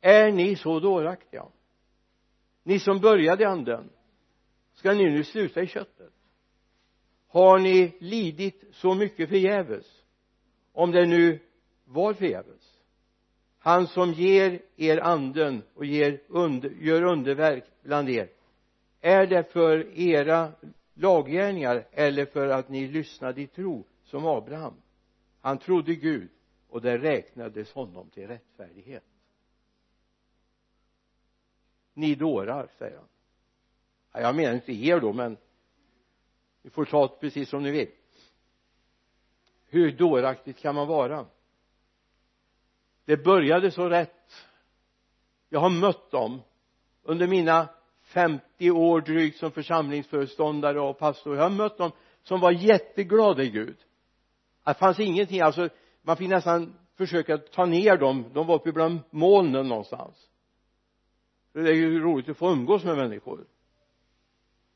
är 0.01 0.33
ni 0.33 0.57
så 0.57 0.81
dåraktiga? 0.81 1.47
Ni 2.63 2.79
som 2.79 3.01
började 3.01 3.43
i 3.43 3.47
anden 3.47 3.91
ska 4.75 4.93
ni 4.93 5.11
nu 5.11 5.25
sluta 5.25 5.63
i 5.63 5.67
köttet? 5.67 6.13
Har 7.29 7.59
ni 7.59 7.97
lidit 8.01 8.65
så 8.73 8.95
mycket 8.95 9.29
förgäves 9.29 10.05
om 10.73 10.91
det 10.91 11.07
nu 11.07 11.41
var 11.85 12.15
förgäves? 12.15 12.81
Han 13.59 13.87
som 13.87 14.13
ger 14.13 14.63
er 14.77 14.99
anden 14.99 15.63
och 15.75 15.85
ger 15.85 16.23
under, 16.29 16.71
gör 16.71 17.03
underverk 17.03 17.65
bland 17.83 18.09
er 18.09 18.31
är 19.01 19.27
det 19.27 19.53
för 19.53 19.99
era 19.99 20.53
laggärningar 20.95 21.87
eller 21.91 22.27
för 22.27 22.49
att 22.49 22.69
ni 22.69 22.89
lyssnade 22.89 23.43
i 23.43 23.47
tro 23.47 23.85
som 24.05 24.27
Abraham? 24.27 24.75
Han 25.41 25.59
trodde 25.59 25.95
Gud 25.95 26.29
och 26.69 26.83
det 26.83 26.99
räknades 26.99 27.73
honom 27.73 28.11
till 28.11 28.27
rättfärdighet. 28.27 29.05
Ni 31.95 32.15
dårar 32.15 32.69
säger 32.79 32.97
han. 32.97 33.09
Ja, 34.13 34.21
jag 34.21 34.37
menar 34.37 34.55
inte 34.55 34.73
er 34.73 35.01
då 35.01 35.13
men 35.13 35.37
ni 36.63 36.71
får 36.71 36.85
ta 36.85 37.07
det 37.07 37.17
precis 37.21 37.49
som 37.49 37.63
ni 37.63 37.71
vill. 37.71 37.91
Hur 39.67 39.93
dåraktigt 39.93 40.59
kan 40.59 40.75
man 40.75 40.89
vara? 40.89 41.27
Det 43.05 43.17
började 43.17 43.71
så 43.71 43.89
rätt. 43.89 44.33
Jag 45.49 45.61
har 45.61 45.71
mött 45.71 46.11
dem 46.11 46.43
under 47.03 47.27
mina 47.27 47.69
50 48.07 48.71
år 48.71 49.01
drygt 49.01 49.39
som 49.39 49.51
församlingsföreståndare 49.51 50.81
och 50.81 50.99
pastor. 50.99 51.37
Jag 51.37 51.43
har 51.43 51.51
mött 51.51 51.79
dem 51.79 51.93
som 52.23 52.41
var 52.41 52.51
jätteglada 52.51 53.43
i 53.43 53.51
Gud. 53.51 53.77
Det 54.65 54.75
fanns 54.75 55.01
ingenting 55.01 55.41
alltså 55.41 55.69
man 56.03 56.17
fick 56.17 56.29
nästan 56.29 56.75
försöka 56.95 57.39
ta 57.39 57.67
ner 57.67 57.97
dem. 57.97 58.25
De 58.33 58.47
var 58.47 58.55
uppe 58.55 58.73
bland 58.73 59.01
molnen 59.11 59.69
någonstans. 59.69 60.29
Det 61.53 61.61
är 61.61 61.75
ju 61.75 62.01
roligt 62.01 62.29
att 62.29 62.37
få 62.37 62.51
umgås 62.51 62.85
med 62.85 62.97
människor. 62.97 63.47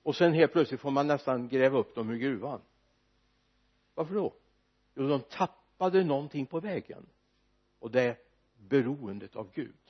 Och 0.02 0.16
sen 0.16 0.32
helt 0.32 0.52
plötsligt 0.52 0.80
får 0.80 0.90
man 0.90 1.06
nästan 1.06 1.48
gräva 1.48 1.78
upp 1.78 1.94
dem 1.94 2.10
ur 2.10 2.16
gruvan. 2.16 2.60
Varför 3.94 4.14
då? 4.14 4.34
Jo 4.94 5.08
de 5.08 5.20
tappade 5.20 6.04
någonting 6.04 6.46
på 6.46 6.60
vägen. 6.60 7.06
Och 7.78 7.90
det 7.90 8.02
är 8.02 8.16
beroendet 8.58 9.36
av 9.36 9.50
Gud 9.54 9.89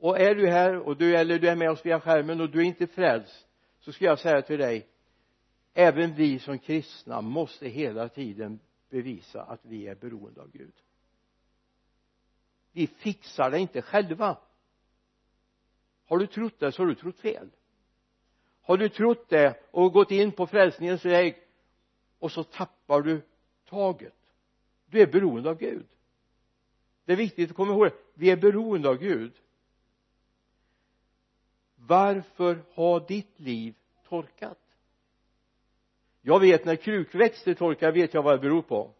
och 0.00 0.20
är 0.20 0.34
du 0.34 0.48
här 0.48 0.78
och 0.78 0.96
du 0.96 1.16
eller 1.16 1.38
du 1.38 1.48
är 1.48 1.56
med 1.56 1.70
oss 1.70 1.86
via 1.86 2.00
skärmen 2.00 2.40
och 2.40 2.50
du 2.50 2.58
är 2.58 2.64
inte 2.64 2.86
frälst 2.86 3.46
så 3.80 3.92
ska 3.92 4.04
jag 4.04 4.18
säga 4.18 4.42
till 4.42 4.58
dig 4.58 4.86
även 5.74 6.14
vi 6.14 6.38
som 6.38 6.58
kristna 6.58 7.20
måste 7.20 7.68
hela 7.68 8.08
tiden 8.08 8.60
bevisa 8.90 9.42
att 9.42 9.60
vi 9.62 9.86
är 9.86 9.94
beroende 9.94 10.40
av 10.40 10.50
Gud. 10.50 10.72
Vi 12.72 12.86
fixar 12.86 13.50
det 13.50 13.58
inte 13.58 13.82
själva. 13.82 14.38
Har 16.06 16.18
du 16.18 16.26
trott 16.26 16.58
det 16.58 16.72
så 16.72 16.82
har 16.82 16.86
du 16.86 16.94
trott 16.94 17.18
fel. 17.18 17.50
Har 18.62 18.76
du 18.76 18.88
trott 18.88 19.28
det 19.28 19.62
och 19.70 19.92
gått 19.92 20.10
in 20.10 20.32
på 20.32 20.46
frälsningens 20.46 21.04
väg 21.04 21.36
och 22.18 22.32
så 22.32 22.44
tappar 22.44 23.02
du 23.02 23.22
taget. 23.68 24.14
Du 24.86 25.00
är 25.00 25.06
beroende 25.06 25.50
av 25.50 25.58
Gud. 25.58 25.86
Det 27.04 27.12
är 27.12 27.16
viktigt 27.16 27.50
att 27.50 27.56
komma 27.56 27.72
ihåg 27.72 27.86
det 27.86 27.94
vi 28.14 28.30
är 28.30 28.36
beroende 28.36 28.88
av 28.88 28.96
Gud 28.96 29.32
varför 31.90 32.62
har 32.74 33.06
ditt 33.08 33.40
liv 33.40 33.74
torkat? 34.08 34.58
Jag 36.22 36.40
vet 36.40 36.64
när 36.64 36.76
krukväxter 36.76 37.54
torkar 37.54 37.92
vet 37.92 38.14
jag 38.14 38.22
vad 38.22 38.34
det 38.34 38.38
beror 38.38 38.62
på. 38.62 38.94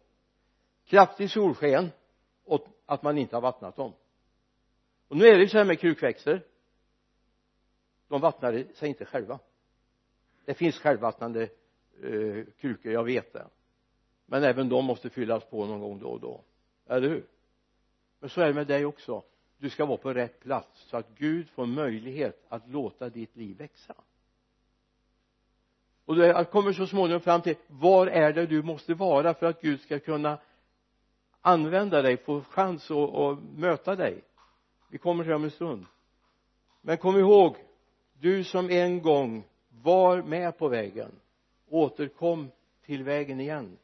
Kraftigt 0.85 1.31
solsken 1.31 1.89
och 2.43 2.67
att 2.85 3.03
man 3.03 3.17
inte 3.17 3.35
har 3.35 3.41
vattnat 3.41 3.75
dem. 3.75 3.93
Och 5.07 5.17
nu 5.17 5.25
är 5.25 5.37
det 5.37 5.43
ju 5.43 5.49
så 5.49 5.57
här 5.57 5.65
med 5.65 5.79
krukväxter. 5.79 6.45
De 8.07 8.21
vattnar 8.21 8.65
sig 8.73 8.89
inte 8.89 9.05
själva. 9.05 9.39
Det 10.45 10.53
finns 10.53 10.79
självvattnande 10.79 11.43
eh, 12.03 12.45
krukor, 12.57 12.91
jag 12.91 13.03
vet 13.03 13.33
det. 13.33 13.47
Men 14.25 14.43
även 14.43 14.69
de 14.69 14.85
måste 14.85 15.09
fyllas 15.09 15.43
på 15.45 15.65
någon 15.65 15.79
gång 15.79 15.99
då 15.99 16.07
och 16.07 16.19
då. 16.19 16.43
Eller 16.85 17.09
hur? 17.09 17.25
Men 18.19 18.29
så 18.29 18.41
är 18.41 18.47
det 18.47 18.53
med 18.53 18.67
dig 18.67 18.85
också 18.85 19.23
du 19.61 19.69
ska 19.69 19.85
vara 19.85 19.97
på 19.97 20.13
rätt 20.13 20.39
plats 20.39 20.81
så 20.89 20.97
att 20.97 21.17
Gud 21.17 21.49
får 21.49 21.65
möjlighet 21.65 22.45
att 22.49 22.69
låta 22.69 23.09
ditt 23.09 23.35
liv 23.35 23.57
växa. 23.57 23.93
Och 26.05 26.15
du 26.15 26.45
kommer 26.45 26.73
så 26.73 26.87
småningom 26.87 27.21
fram 27.21 27.41
till 27.41 27.55
var 27.67 28.07
är 28.07 28.33
det 28.33 28.45
du 28.45 28.63
måste 28.63 28.93
vara 28.93 29.33
för 29.33 29.45
att 29.45 29.61
Gud 29.61 29.81
ska 29.81 29.99
kunna 29.99 30.37
använda 31.41 32.01
dig, 32.01 32.17
få 32.17 32.41
chans 32.41 32.91
att, 32.91 33.15
att 33.15 33.39
möta 33.55 33.95
dig? 33.95 34.23
Vi 34.89 34.97
kommer 34.97 35.23
till 35.23 35.29
det 35.29 35.35
om 35.35 35.43
en 35.43 35.51
stund. 35.51 35.85
Men 36.81 36.97
kom 36.97 37.17
ihåg 37.17 37.55
du 38.19 38.43
som 38.43 38.69
en 38.69 39.01
gång 39.01 39.43
var 39.69 40.21
med 40.21 40.57
på 40.57 40.67
vägen 40.67 41.11
återkom 41.69 42.51
till 42.85 43.03
vägen 43.03 43.39
igen. 43.39 43.77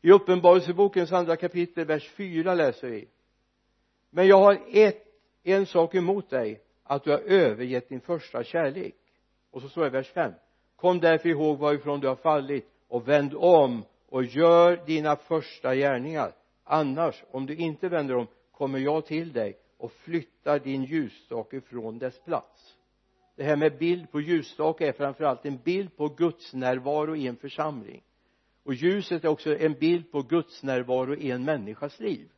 I 0.00 0.10
uppenbarelsebokens 0.10 1.12
andra 1.12 1.36
kapitel 1.36 1.84
vers 1.84 2.10
4 2.10 2.54
läser 2.54 2.88
vi 2.88 3.08
men 4.14 4.26
jag 4.26 4.38
har 4.38 4.58
ett, 4.70 5.04
en 5.42 5.66
sak 5.66 5.94
emot 5.94 6.30
dig 6.30 6.60
att 6.82 7.04
du 7.04 7.10
har 7.10 7.18
övergett 7.18 7.88
din 7.88 8.00
första 8.00 8.44
kärlek. 8.44 8.94
Och 9.50 9.62
så 9.62 9.68
står 9.68 9.82
det 9.82 9.88
i 9.88 9.90
vers 9.90 10.12
5 10.12 10.32
kom 10.82 11.00
därför 11.00 11.28
ihåg 11.28 11.58
varifrån 11.58 12.00
du 12.00 12.08
har 12.08 12.16
fallit 12.16 12.66
och 12.88 13.08
vänd 13.08 13.34
om 13.34 13.84
och 14.08 14.24
gör 14.24 14.86
dina 14.86 15.16
första 15.16 15.74
gärningar. 15.74 16.32
Annars 16.64 17.24
om 17.30 17.46
du 17.46 17.56
inte 17.56 17.88
vänder 17.88 18.16
om 18.16 18.26
kommer 18.52 18.78
jag 18.78 19.06
till 19.06 19.32
dig 19.32 19.58
och 19.78 19.92
flyttar 19.92 20.58
din 20.58 20.84
ljusstake 20.84 21.60
från 21.60 21.98
dess 21.98 22.20
plats. 22.24 22.76
Det 23.36 23.44
här 23.44 23.56
med 23.56 23.78
bild 23.78 24.10
på 24.10 24.20
ljusstake 24.20 24.88
är 24.88 24.92
framförallt 24.92 25.46
en 25.46 25.58
bild 25.58 25.96
på 25.96 26.08
Guds 26.08 26.54
närvaro 26.54 27.16
i 27.16 27.26
en 27.26 27.36
församling. 27.36 28.02
Och 28.64 28.74
ljuset 28.74 29.24
är 29.24 29.28
också 29.28 29.56
en 29.56 29.74
bild 29.74 30.12
på 30.12 30.22
Guds 30.22 30.62
närvaro 30.62 31.14
i 31.14 31.30
en 31.30 31.44
människas 31.44 32.00
liv 32.00 32.28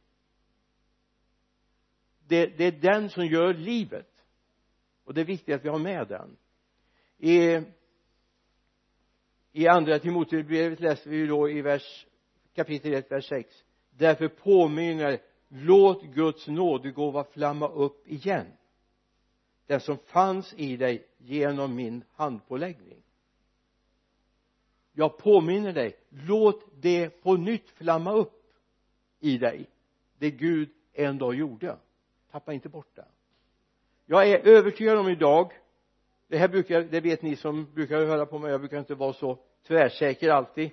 det, 2.28 2.46
det 2.46 2.64
är 2.64 2.72
den 2.72 3.10
som 3.10 3.26
gör 3.26 3.54
livet. 3.54 4.10
Och 5.04 5.14
det 5.14 5.20
är 5.20 5.24
viktigt 5.24 5.54
att 5.54 5.64
vi 5.64 5.68
har 5.68 5.78
med 5.78 6.08
den. 6.08 6.36
I 7.18 7.60
i 9.56 9.68
andra 9.68 9.98
Timoteusbrevet 9.98 10.80
läser 10.80 11.10
vi 11.10 11.26
då 11.26 11.50
i 11.50 11.62
vers 11.62 12.06
kapitel 12.54 12.94
1 12.94 13.12
vers 13.12 13.28
6 13.28 13.64
därför 13.90 14.28
påminner 14.28 15.20
låt 15.48 16.02
Guds 16.02 16.46
nådegåva 16.46 17.24
flamma 17.24 17.68
upp 17.68 18.08
igen. 18.08 18.46
Den 19.66 19.80
som 19.80 19.98
fanns 19.98 20.54
i 20.56 20.76
dig 20.76 21.06
genom 21.18 21.74
min 21.74 22.04
handpåläggning. 22.12 23.02
Jag 24.92 25.18
påminner 25.18 25.72
dig 25.72 25.96
låt 26.08 26.82
det 26.82 27.22
på 27.22 27.36
nytt 27.36 27.70
flamma 27.70 28.12
upp 28.12 28.44
i 29.20 29.38
dig 29.38 29.70
det 30.18 30.30
Gud 30.30 30.70
en 30.92 31.18
dag 31.18 31.34
gjorde 31.34 31.78
tappa 32.34 32.52
inte 32.52 32.68
bort 32.68 32.96
det. 32.96 33.04
Jag 34.06 34.28
är 34.28 34.46
övertygad 34.46 34.98
om 34.98 35.08
idag 35.08 35.52
det 36.28 36.38
här 36.38 36.48
brukar, 36.48 36.82
det 36.82 37.00
vet 37.00 37.22
ni 37.22 37.36
som 37.36 37.74
brukar 37.74 38.06
höra 38.06 38.26
på 38.26 38.38
mig 38.38 38.50
jag 38.50 38.60
brukar 38.60 38.78
inte 38.78 38.94
vara 38.94 39.12
så 39.12 39.38
tvärsäker 39.66 40.30
alltid 40.30 40.70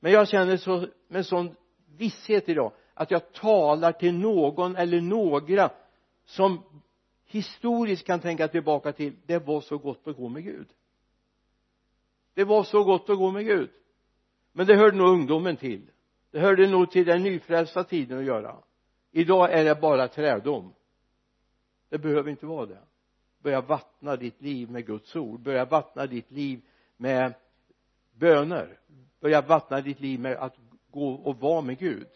men 0.00 0.12
jag 0.12 0.28
känner 0.28 0.56
så 0.56 0.86
med 1.08 1.26
sån 1.26 1.56
visshet 1.96 2.48
idag 2.48 2.72
att 2.94 3.10
jag 3.10 3.32
talar 3.32 3.92
till 3.92 4.14
någon 4.14 4.76
eller 4.76 5.00
några 5.00 5.70
som 6.24 6.62
historiskt 7.26 8.06
kan 8.06 8.20
tänka 8.20 8.48
tillbaka 8.48 8.92
till 8.92 9.16
det 9.26 9.38
var 9.38 9.60
så 9.60 9.78
gott 9.78 10.08
att 10.08 10.16
gå 10.16 10.28
med 10.28 10.44
Gud. 10.44 10.68
Det 12.34 12.44
var 12.44 12.62
så 12.62 12.84
gott 12.84 13.10
att 13.10 13.18
gå 13.18 13.30
med 13.30 13.44
Gud. 13.44 13.70
Men 14.52 14.66
det 14.66 14.76
hörde 14.76 14.96
nog 14.96 15.08
ungdomen 15.08 15.56
till. 15.56 15.90
Det 16.30 16.40
hörde 16.40 16.66
nog 16.66 16.90
till 16.90 17.06
den 17.06 17.22
nyfrälsta 17.22 17.84
tiden 17.84 18.18
att 18.18 18.24
göra. 18.24 18.56
Idag 19.12 19.52
är 19.52 19.64
det 19.64 19.74
bara 19.74 20.08
trädom 20.08 20.74
det 21.90 21.98
behöver 21.98 22.30
inte 22.30 22.46
vara 22.46 22.66
det. 22.66 22.82
Börja 23.38 23.60
vattna 23.60 24.16
ditt 24.16 24.40
liv 24.40 24.70
med 24.70 24.86
Guds 24.86 25.16
ord. 25.16 25.40
Börja 25.40 25.64
vattna 25.64 26.06
ditt 26.06 26.30
liv 26.30 26.60
med 26.96 27.34
böner. 28.12 28.78
Börja 29.20 29.42
vattna 29.42 29.80
ditt 29.80 30.00
liv 30.00 30.20
med 30.20 30.36
att 30.36 30.56
gå 30.90 31.12
och 31.12 31.40
vara 31.40 31.60
med 31.60 31.78
Gud. 31.78 32.08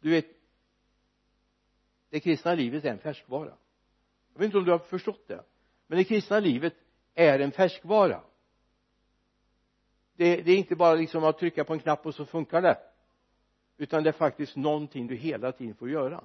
Du 0.00 0.10
vet 0.10 0.26
det 2.10 2.20
kristna 2.20 2.54
livet 2.54 2.84
är 2.84 2.90
en 2.90 2.98
färskvara. 2.98 3.52
Jag 4.32 4.38
vet 4.38 4.44
inte 4.46 4.58
om 4.58 4.64
du 4.64 4.70
har 4.70 4.78
förstått 4.78 5.28
det 5.28 5.44
men 5.86 5.98
det 5.98 6.04
kristna 6.04 6.40
livet 6.40 6.74
är 7.14 7.38
en 7.38 7.52
färskvara. 7.52 8.20
Det, 10.16 10.42
det 10.42 10.52
är 10.52 10.56
inte 10.56 10.76
bara 10.76 10.94
liksom 10.94 11.24
att 11.24 11.38
trycka 11.38 11.64
på 11.64 11.72
en 11.72 11.80
knapp 11.80 12.06
och 12.06 12.14
så 12.14 12.24
funkar 12.24 12.62
det 12.62 12.78
utan 13.76 14.02
det 14.02 14.10
är 14.10 14.12
faktiskt 14.12 14.56
någonting 14.56 15.06
du 15.06 15.14
hela 15.14 15.52
tiden 15.52 15.74
får 15.74 15.90
göra 15.90 16.24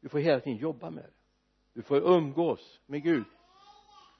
du 0.00 0.08
får 0.08 0.18
hela 0.18 0.40
tiden 0.40 0.58
jobba 0.58 0.90
med 0.90 1.04
det. 1.04 1.10
Du 1.74 1.82
får 1.82 1.96
umgås 1.96 2.80
med 2.86 3.02
Gud. 3.02 3.24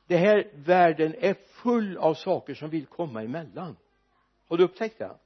Den 0.07 0.19
här 0.19 0.51
världen 0.55 1.15
är 1.19 1.35
full 1.35 1.97
av 1.97 2.15
saker 2.15 2.55
som 2.55 2.71
vill 2.71 2.87
komma 2.87 3.23
emellan. 3.23 3.77
Har 4.49 4.57
du 4.57 4.65
upptäckt 4.65 4.99
det? 4.99 5.17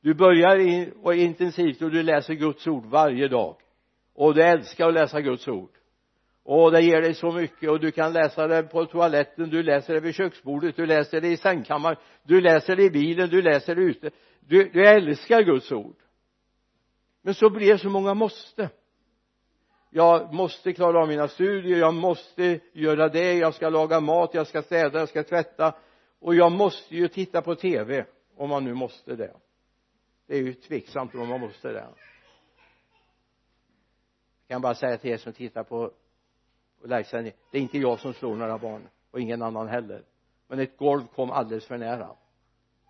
Du 0.00 0.14
börjar 0.14 0.58
in, 0.58 0.92
och 1.02 1.14
intensivt 1.14 1.82
och 1.82 1.90
du 1.90 2.02
läser 2.02 2.34
Guds 2.34 2.66
ord 2.66 2.86
varje 2.86 3.28
dag. 3.28 3.56
Och 4.14 4.34
du 4.34 4.42
älskar 4.42 4.88
att 4.88 4.94
läsa 4.94 5.20
Guds 5.20 5.48
ord. 5.48 5.70
Och 6.42 6.72
det 6.72 6.80
ger 6.80 7.00
dig 7.00 7.14
så 7.14 7.32
mycket 7.32 7.70
och 7.70 7.80
du 7.80 7.90
kan 7.90 8.12
läsa 8.12 8.46
det 8.46 8.62
på 8.62 8.86
toaletten 8.86 9.50
du 9.50 9.62
läser 9.62 9.94
det 9.94 10.00
vid 10.00 10.14
köksbordet 10.14 10.76
du 10.76 10.86
läser 10.86 11.20
det 11.20 11.28
i 11.28 11.36
sängkammaren 11.36 11.96
du 12.22 12.40
läser 12.40 12.76
det 12.76 12.82
i 12.82 12.90
bilen 12.90 13.28
du 13.28 13.42
läser 13.42 13.74
det 13.74 13.82
ute. 13.82 14.10
Du, 14.40 14.68
du 14.68 14.86
älskar 14.86 15.42
Guds 15.42 15.72
ord. 15.72 15.96
Men 17.22 17.34
så 17.34 17.50
blir 17.50 17.72
det 17.72 17.78
så 17.78 17.90
många 17.90 18.14
måste 18.14 18.70
jag 19.96 20.32
måste 20.32 20.72
klara 20.72 21.00
av 21.00 21.08
mina 21.08 21.28
studier 21.28 21.78
jag 21.78 21.94
måste 21.94 22.60
göra 22.72 23.08
det 23.08 23.34
jag 23.34 23.54
ska 23.54 23.68
laga 23.68 24.00
mat 24.00 24.34
jag 24.34 24.46
ska 24.46 24.62
städa 24.62 24.98
jag 24.98 25.08
ska 25.08 25.22
tvätta. 25.22 25.74
Och 26.20 26.34
jag 26.34 26.52
måste 26.52 26.96
ju 26.96 27.08
titta 27.08 27.42
på 27.42 27.54
tv 27.54 28.06
om 28.36 28.48
man 28.48 28.64
nu 28.64 28.74
måste 28.74 29.16
det. 29.16 29.34
Det 30.26 30.36
är 30.36 30.42
ju 30.42 30.54
tveksamt 30.54 31.14
om 31.14 31.28
man 31.28 31.40
måste 31.40 31.68
det. 31.68 31.86
Jag 34.46 34.54
kan 34.54 34.62
bara 34.62 34.74
säga 34.74 34.98
till 34.98 35.10
er 35.10 35.16
som 35.16 35.32
tittar 35.32 35.62
på, 35.62 35.90
på 36.80 36.86
livesändning 36.86 37.32
det 37.52 37.58
är 37.58 37.62
inte 37.62 37.78
jag 37.78 38.00
som 38.00 38.12
slår 38.14 38.36
några 38.36 38.58
barn 38.58 38.88
och 39.10 39.20
ingen 39.20 39.42
annan 39.42 39.68
heller. 39.68 40.02
Men 40.48 40.58
ett 40.58 40.76
golv 40.76 41.06
kom 41.14 41.30
alldeles 41.30 41.66
för 41.66 41.78
nära. 41.78 42.10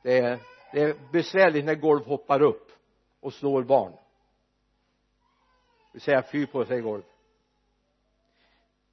Det 0.03 0.19
är, 0.19 0.39
det 0.73 0.83
är 0.83 0.95
besvärligt 1.13 1.65
när 1.65 1.75
golv 1.75 2.05
hoppar 2.05 2.43
upp 2.43 2.71
och 3.21 3.33
slår 3.33 3.63
barn 3.63 3.93
vill 5.95 6.01
säga 6.01 6.23
fy 6.23 6.47
på 6.47 6.65
sig 6.65 6.81
golv 6.81 7.03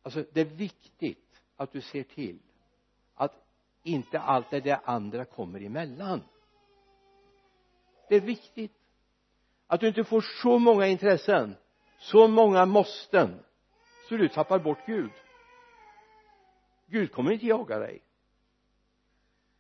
alltså 0.04 0.24
det 0.34 0.42
är 0.42 0.46
viktigt 0.46 1.42
att 1.56 1.72
du 1.72 1.82
ser 1.82 2.04
till 2.04 2.40
att 3.16 3.34
inte 3.84 4.20
allt 4.20 4.50
det 4.50 4.60
där 4.60 4.80
andra 4.84 5.26
kommer 5.26 5.62
emellan. 5.62 6.22
Det 8.10 8.16
är 8.16 8.22
viktigt 8.22 8.72
att 9.68 9.80
du 9.80 9.88
inte 9.88 10.04
får 10.04 10.22
så 10.42 10.60
många 10.60 10.88
intressen 10.88 11.56
så 12.00 12.28
många 12.28 12.66
måsten 12.66 13.40
så 14.10 14.18
du 14.18 14.30
tappar 14.30 14.60
bort 14.60 14.86
Gud. 14.86 15.12
Gud 16.86 17.12
kommer 17.12 17.32
inte 17.32 17.46
jaga 17.46 17.80
dig. 17.80 18.02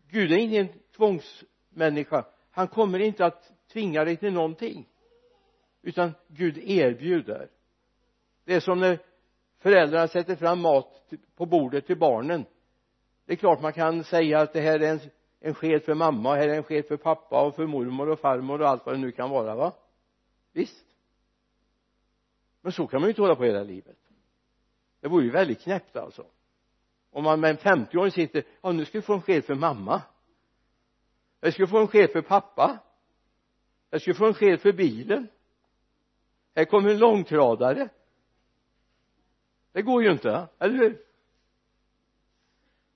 Gud 0.09 0.31
är 0.31 0.37
ingen 0.37 0.69
tvångsmänniska. 0.95 2.25
Han 2.51 2.67
kommer 2.67 2.99
inte 2.99 3.25
att 3.25 3.51
tvinga 3.67 4.05
dig 4.05 4.17
till 4.17 4.33
någonting 4.33 4.87
utan 5.81 6.13
Gud 6.27 6.57
erbjuder. 6.57 7.49
Det 8.45 8.53
är 8.53 8.59
som 8.59 8.79
när 8.79 8.99
föräldrarna 9.57 10.07
sätter 10.07 10.35
fram 10.35 10.59
mat 10.59 11.13
på 11.35 11.45
bordet 11.45 11.85
till 11.87 11.97
barnen. 11.97 12.45
Det 13.25 13.33
är 13.33 13.37
klart 13.37 13.61
man 13.61 13.73
kan 13.73 14.03
säga 14.03 14.39
att 14.39 14.53
det 14.53 14.61
här 14.61 14.79
är 14.79 14.91
en, 14.91 14.99
en 15.39 15.53
sked 15.53 15.83
för 15.83 15.93
mamma 15.93 16.29
och 16.29 16.35
här 16.35 16.49
är 16.49 16.53
en 16.53 16.63
sked 16.63 16.87
för 16.87 16.97
pappa 16.97 17.45
och 17.45 17.55
för 17.55 17.65
mormor 17.65 18.09
och 18.09 18.19
farmor 18.19 18.61
och 18.61 18.69
allt 18.69 18.85
vad 18.85 18.95
det 18.95 18.99
nu 18.99 19.11
kan 19.11 19.29
vara 19.29 19.55
va? 19.55 19.73
Visst. 20.53 20.85
Men 22.61 22.71
så 22.71 22.87
kan 22.87 23.01
man 23.01 23.07
ju 23.07 23.11
inte 23.11 23.21
hålla 23.21 23.35
på 23.35 23.43
hela 23.43 23.63
livet. 23.63 23.97
Det 24.99 25.07
vore 25.07 25.23
ju 25.23 25.31
väldigt 25.31 25.61
knäppt 25.61 25.95
alltså. 25.95 26.25
Om 27.11 27.23
man 27.23 27.39
med 27.39 27.49
en 27.49 27.57
50-åring 27.57 28.11
sitter 28.11 28.43
ja 28.61 28.71
nu 28.71 28.85
ska 28.85 28.97
vi 28.97 29.01
få 29.01 29.13
en 29.13 29.21
sked 29.21 29.45
för 29.45 29.55
mamma. 29.55 30.01
Jag 31.39 31.53
ska 31.53 31.67
få 31.67 31.79
en 31.79 31.87
sked 31.87 32.11
för 32.11 32.21
pappa. 32.21 32.79
Jag 33.89 34.01
ska 34.01 34.13
få 34.13 34.25
en 34.25 34.33
sked 34.33 34.61
för 34.61 34.73
bilen 34.73 35.27
här 36.55 36.65
kommer 36.65 36.89
en 36.89 36.99
långtradare. 36.99 37.89
Det 39.71 39.81
går 39.81 40.03
ju 40.03 40.11
inte 40.11 40.47
eller 40.59 40.77
hur? 40.77 41.01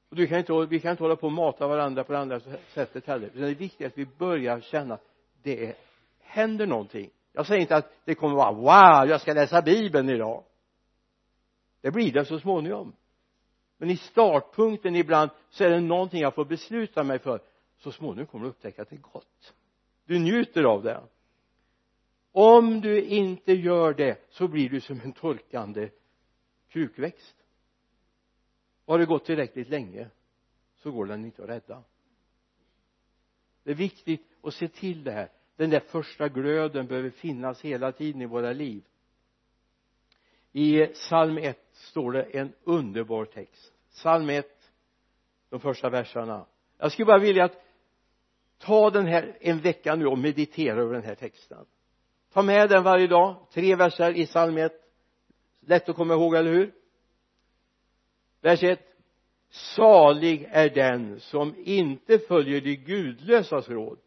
Och 0.10 0.16
du 0.16 0.28
kan 0.28 0.38
inte, 0.38 0.66
vi 0.70 0.80
kan 0.80 0.92
inte 0.92 1.04
hålla 1.04 1.16
på 1.16 1.28
och 1.28 1.34
mata 1.34 1.68
varandra 1.68 2.04
på 2.04 2.14
det 2.14 2.20
andra 2.20 2.40
sättet 2.74 3.06
heller. 3.06 3.28
Utan 3.28 3.42
det 3.42 3.50
är 3.50 3.56
viktigt 3.56 3.88
att 3.88 3.98
vi 3.98 4.06
börjar 4.06 4.60
känna 4.60 4.94
att 4.94 5.04
det 5.44 5.66
är, 5.66 5.76
händer 6.20 6.66
någonting? 6.66 7.10
Jag 7.34 7.48
säger 7.48 7.62
inte 7.62 7.76
att 7.76 7.92
det 8.06 8.16
kommer 8.16 8.36
vara 8.36 8.52
wow 8.52 9.10
jag 9.10 9.22
ska 9.22 9.34
läsa 9.34 9.62
bibeln 9.62 10.10
idag. 10.10 10.44
Det 11.82 11.92
blir 11.92 12.12
det 12.12 12.26
så 12.26 12.40
småningom. 12.40 12.94
Men 13.78 13.90
i 13.90 13.98
startpunkten 13.98 14.96
ibland 14.96 15.30
så 15.50 15.64
är 15.64 15.70
det 15.70 15.80
någonting 15.80 16.22
jag 16.22 16.36
får 16.36 16.46
besluta 16.46 17.04
mig 17.04 17.20
för. 17.20 17.40
Så 17.78 17.92
småningom 17.92 18.26
kommer 18.28 18.46
du 18.46 18.50
upptäcka 18.50 18.82
att 18.82 18.90
det 18.90 18.96
är 18.96 19.00
gott. 19.00 19.54
Du 20.06 20.20
njuter 20.20 20.64
av 20.64 20.84
det 20.84 21.02
om 22.38 22.82
du 22.82 23.02
inte 23.02 23.54
gör 23.54 23.94
det 23.94 24.26
så 24.30 24.48
blir 24.48 24.70
du 24.70 24.82
som 24.82 25.02
en 25.02 25.14
torkande 25.14 25.90
krukväxt 26.70 27.36
har 28.86 29.00
det 29.00 29.06
gått 29.06 29.26
tillräckligt 29.26 29.70
länge 29.70 30.10
så 30.76 30.92
går 30.92 31.06
den 31.06 31.26
inte 31.26 31.44
att 31.44 31.50
rädda. 31.50 31.84
Det 33.64 33.72
är 33.72 33.76
viktigt 33.76 34.28
att 34.42 34.54
se 34.54 34.68
till 34.68 35.04
det 35.04 35.12
här. 35.12 35.30
Den 35.56 35.70
där 35.70 35.80
första 35.80 36.30
glöden 36.30 36.88
behöver 36.88 37.10
finnas 37.10 37.62
hela 37.62 37.92
tiden 37.92 38.22
i 38.22 38.26
våra 38.26 38.54
liv. 38.54 38.84
I 40.52 40.86
psalm 40.86 41.38
1 41.38 41.60
står 41.72 42.12
det 42.12 42.24
en 42.24 42.54
underbar 42.64 43.26
text. 43.26 43.74
Psalm 43.92 44.30
1 44.30 44.72
de 45.50 45.60
första 45.60 45.90
verserna. 45.90 46.46
Jag 46.78 46.92
skulle 46.92 47.06
bara 47.06 47.20
vilja 47.20 47.46
att 47.46 47.66
ta 48.58 48.90
den 48.90 49.06
här 49.06 49.38
en 49.42 49.60
vecka 49.60 49.96
nu 49.96 50.06
och 50.06 50.18
meditera 50.18 50.82
över 50.82 50.94
den 50.94 51.04
här 51.04 51.16
texten 51.16 51.66
ta 52.36 52.42
med 52.42 52.70
den 52.70 52.84
varje 52.84 53.08
dag. 53.08 53.36
Tre 53.54 53.76
verser 53.76 54.18
i 54.18 54.26
psalm 54.26 54.58
1 54.58 54.74
lätt 55.60 55.90
att 55.90 55.96
komma 55.96 56.14
ihåg, 56.14 56.36
eller 56.36 56.52
hur? 56.52 56.74
Vers 58.42 58.64
1 58.64 58.80
salig 59.50 60.48
är 60.52 60.70
den 60.70 61.20
som 61.20 61.56
inte 61.58 62.20
följer 62.20 62.62
de 62.62 62.76
gudlösas 62.76 63.70
råd 63.70 63.98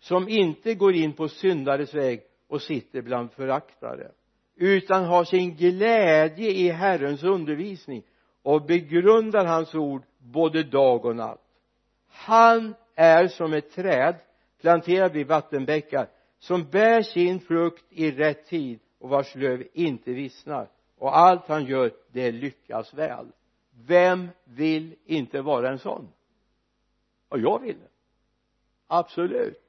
som 0.00 0.28
inte 0.28 0.74
går 0.74 0.94
in 0.94 1.12
på 1.12 1.28
syndares 1.28 1.94
väg 1.94 2.22
och 2.48 2.62
sitter 2.62 3.02
bland 3.02 3.32
föraktare 3.32 4.10
utan 4.54 5.04
har 5.04 5.24
sin 5.24 5.56
glädje 5.56 6.50
i 6.50 6.70
Herrens 6.70 7.22
undervisning 7.22 8.02
och 8.42 8.62
begrundar 8.62 9.44
hans 9.44 9.74
ord 9.74 10.02
både 10.18 10.62
dag 10.62 11.04
och 11.04 11.16
natt. 11.16 11.42
Han 12.08 12.74
är 12.94 13.28
som 13.28 13.52
ett 13.52 13.72
träd 13.72 14.14
planterat 14.60 15.12
vid 15.14 15.26
vattenbäckar 15.26 16.08
som 16.38 16.70
bär 16.70 17.02
sin 17.02 17.40
frukt 17.40 17.84
i 17.90 18.10
rätt 18.10 18.46
tid 18.46 18.80
och 18.98 19.08
vars 19.08 19.34
löv 19.34 19.68
inte 19.72 20.12
vissnar. 20.12 20.70
Och 20.96 21.18
allt 21.18 21.46
han 21.48 21.64
gör 21.64 21.92
det 22.12 22.32
lyckas 22.32 22.94
väl. 22.94 23.32
Vem 23.70 24.28
vill 24.44 24.96
inte 25.04 25.42
vara 25.42 25.70
en 25.70 25.78
sån? 25.78 26.08
Ja 27.28 27.36
jag 27.36 27.58
vill 27.62 27.78
det. 27.78 27.88
Absolut. 28.86 29.62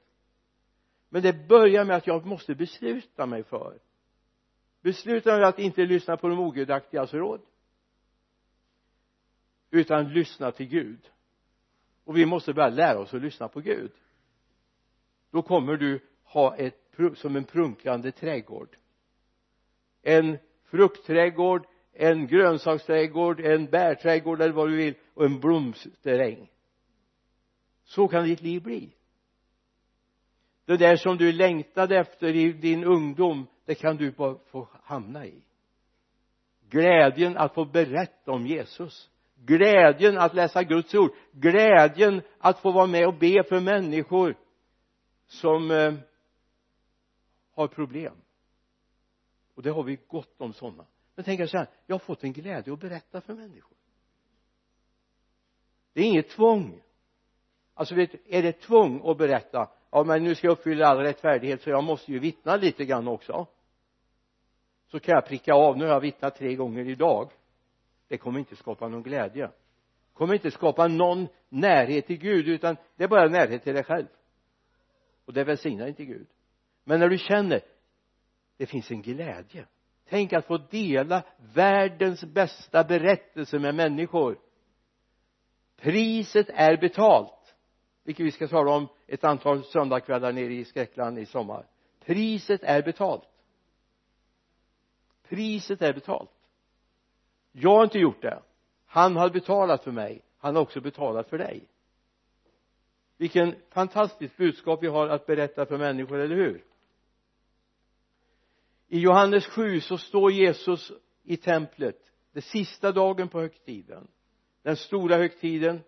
Men 1.08 1.22
det 1.22 1.48
börjar 1.48 1.84
med 1.84 1.96
att 1.96 2.06
jag 2.06 2.26
måste 2.26 2.54
besluta 2.54 3.26
mig 3.26 3.42
för 3.42 3.78
besluta 4.80 5.36
mig 5.36 5.44
att 5.44 5.58
inte 5.58 5.86
lyssna 5.86 6.16
på 6.16 6.28
de 6.28 6.38
ogudaktigas 6.38 7.14
råd 7.14 7.40
utan 9.70 10.12
lyssna 10.12 10.52
till 10.52 10.66
Gud. 10.66 11.10
Och 12.04 12.16
vi 12.16 12.26
måste 12.26 12.54
börja 12.54 12.68
lära 12.68 12.98
oss 12.98 13.14
att 13.14 13.22
lyssna 13.22 13.48
på 13.48 13.60
Gud. 13.60 13.92
Då 15.30 15.42
kommer 15.42 15.76
du 15.76 16.00
ha 16.28 16.56
ett 16.56 16.74
som 17.14 17.36
en 17.36 17.44
prunkande 17.44 18.12
trädgård. 18.12 18.76
En 20.02 20.38
fruktträdgård 20.64 21.66
en 22.00 22.26
grönsaksträdgård 22.26 23.40
en 23.40 23.66
bärträdgård 23.66 24.40
eller 24.40 24.54
vad 24.54 24.68
du 24.68 24.76
vill 24.76 24.94
och 25.14 25.24
en 25.24 25.40
blomsteräng 25.40 26.50
så 27.84 28.08
kan 28.08 28.24
ditt 28.24 28.42
liv 28.42 28.62
bli. 28.62 28.94
Det 30.64 30.76
där 30.76 30.96
som 30.96 31.16
du 31.16 31.32
längtade 31.32 31.98
efter 31.98 32.36
i 32.36 32.52
din 32.52 32.84
ungdom 32.84 33.46
det 33.64 33.74
kan 33.74 33.96
du 33.96 34.10
bara 34.10 34.38
få 34.50 34.68
hamna 34.82 35.26
i. 35.26 35.42
Glädjen 36.70 37.36
att 37.36 37.54
få 37.54 37.64
berätta 37.64 38.32
om 38.32 38.46
Jesus. 38.46 39.10
Glädjen 39.34 40.18
att 40.18 40.34
läsa 40.34 40.62
Guds 40.62 40.94
ord. 40.94 41.10
Glädjen 41.32 42.22
att 42.38 42.58
få 42.58 42.72
vara 42.72 42.86
med 42.86 43.06
och 43.06 43.14
be 43.14 43.42
för 43.48 43.60
människor 43.60 44.36
som 45.26 45.70
eh, 45.70 45.94
har 47.58 47.68
problem. 47.68 48.14
Och 49.54 49.62
det 49.62 49.70
har 49.70 49.82
vi 49.82 49.98
gott 50.06 50.40
om 50.40 50.52
sådana. 50.52 50.86
Men 51.14 51.24
tänk 51.24 51.50
så 51.50 51.58
här 51.58 51.68
jag 51.86 51.94
har 51.94 51.98
fått 51.98 52.24
en 52.24 52.32
glädje 52.32 52.72
att 52.72 52.80
berätta 52.80 53.20
för 53.20 53.34
människor. 53.34 53.76
Det 55.92 56.00
är 56.00 56.04
inget 56.04 56.28
tvång. 56.28 56.82
Alltså 57.74 57.94
vet, 57.94 58.10
är 58.26 58.42
det 58.42 58.52
tvång 58.52 59.10
att 59.10 59.18
berätta 59.18 59.70
ja 59.90 60.04
men 60.04 60.24
nu 60.24 60.34
ska 60.34 60.46
jag 60.46 60.52
uppfylla 60.52 60.86
all 60.86 60.98
rättfärdighet 60.98 61.62
så 61.62 61.70
jag 61.70 61.84
måste 61.84 62.12
ju 62.12 62.18
vittna 62.18 62.56
lite 62.56 62.84
grann 62.84 63.08
också 63.08 63.46
så 64.90 65.00
kan 65.00 65.14
jag 65.14 65.26
pricka 65.26 65.54
av. 65.54 65.76
Nu 65.76 65.84
har 65.84 65.92
jag 65.92 66.00
vittnat 66.00 66.36
tre 66.36 66.54
gånger 66.54 66.88
idag. 66.88 67.30
Det 68.08 68.18
kommer 68.18 68.38
inte 68.38 68.56
skapa 68.56 68.88
någon 68.88 69.02
glädje. 69.02 69.50
Kommer 70.12 70.34
inte 70.34 70.50
skapa 70.50 70.88
någon 70.88 71.28
närhet 71.48 72.06
till 72.06 72.18
Gud 72.18 72.48
utan 72.48 72.76
det 72.96 73.04
är 73.04 73.08
bara 73.08 73.28
närhet 73.28 73.62
till 73.62 73.74
dig 73.74 73.84
själv. 73.84 74.06
Och 75.24 75.32
det 75.32 75.44
välsignar 75.44 75.86
inte 75.86 76.04
Gud 76.04 76.26
men 76.88 77.00
när 77.00 77.08
du 77.08 77.18
känner 77.18 77.60
det 78.56 78.66
finns 78.66 78.90
en 78.90 79.02
glädje. 79.02 79.66
Tänk 80.08 80.32
att 80.32 80.46
få 80.46 80.58
dela 80.58 81.22
världens 81.54 82.24
bästa 82.24 82.84
berättelse 82.84 83.58
med 83.58 83.74
människor. 83.74 84.38
Priset 85.76 86.48
är 86.48 86.76
betalt 86.76 87.54
vilket 88.04 88.26
vi 88.26 88.30
ska 88.30 88.48
tala 88.48 88.74
om 88.74 88.88
ett 89.06 89.24
antal 89.24 89.64
söndagskvällar 89.64 90.32
nere 90.32 90.54
i 90.54 90.64
Skräckland 90.64 91.18
i 91.18 91.26
sommar. 91.26 91.66
Priset 92.04 92.62
är 92.62 92.82
betalt. 92.82 93.28
Priset 95.28 95.82
är 95.82 95.92
betalt. 95.92 96.30
Jag 97.52 97.76
har 97.76 97.84
inte 97.84 97.98
gjort 97.98 98.22
det. 98.22 98.42
Han 98.86 99.16
har 99.16 99.30
betalat 99.30 99.84
för 99.84 99.92
mig. 99.92 100.22
Han 100.38 100.54
har 100.54 100.62
också 100.62 100.80
betalat 100.80 101.28
för 101.28 101.38
dig. 101.38 101.68
Vilken 103.16 103.54
fantastiskt 103.70 104.36
budskap 104.36 104.82
vi 104.82 104.86
har 104.86 105.08
att 105.08 105.26
berätta 105.26 105.66
för 105.66 105.78
människor, 105.78 106.18
eller 106.18 106.36
hur? 106.36 106.64
I 108.88 109.00
Johannes 109.00 109.46
7 109.46 109.80
så 109.80 109.98
står 109.98 110.32
Jesus 110.32 110.92
i 111.22 111.36
templet 111.36 112.12
den 112.32 112.42
sista 112.42 112.92
dagen 112.92 113.28
på 113.28 113.40
högtiden 113.40 114.08
den 114.62 114.76
stora 114.76 115.16
högtiden. 115.16 115.80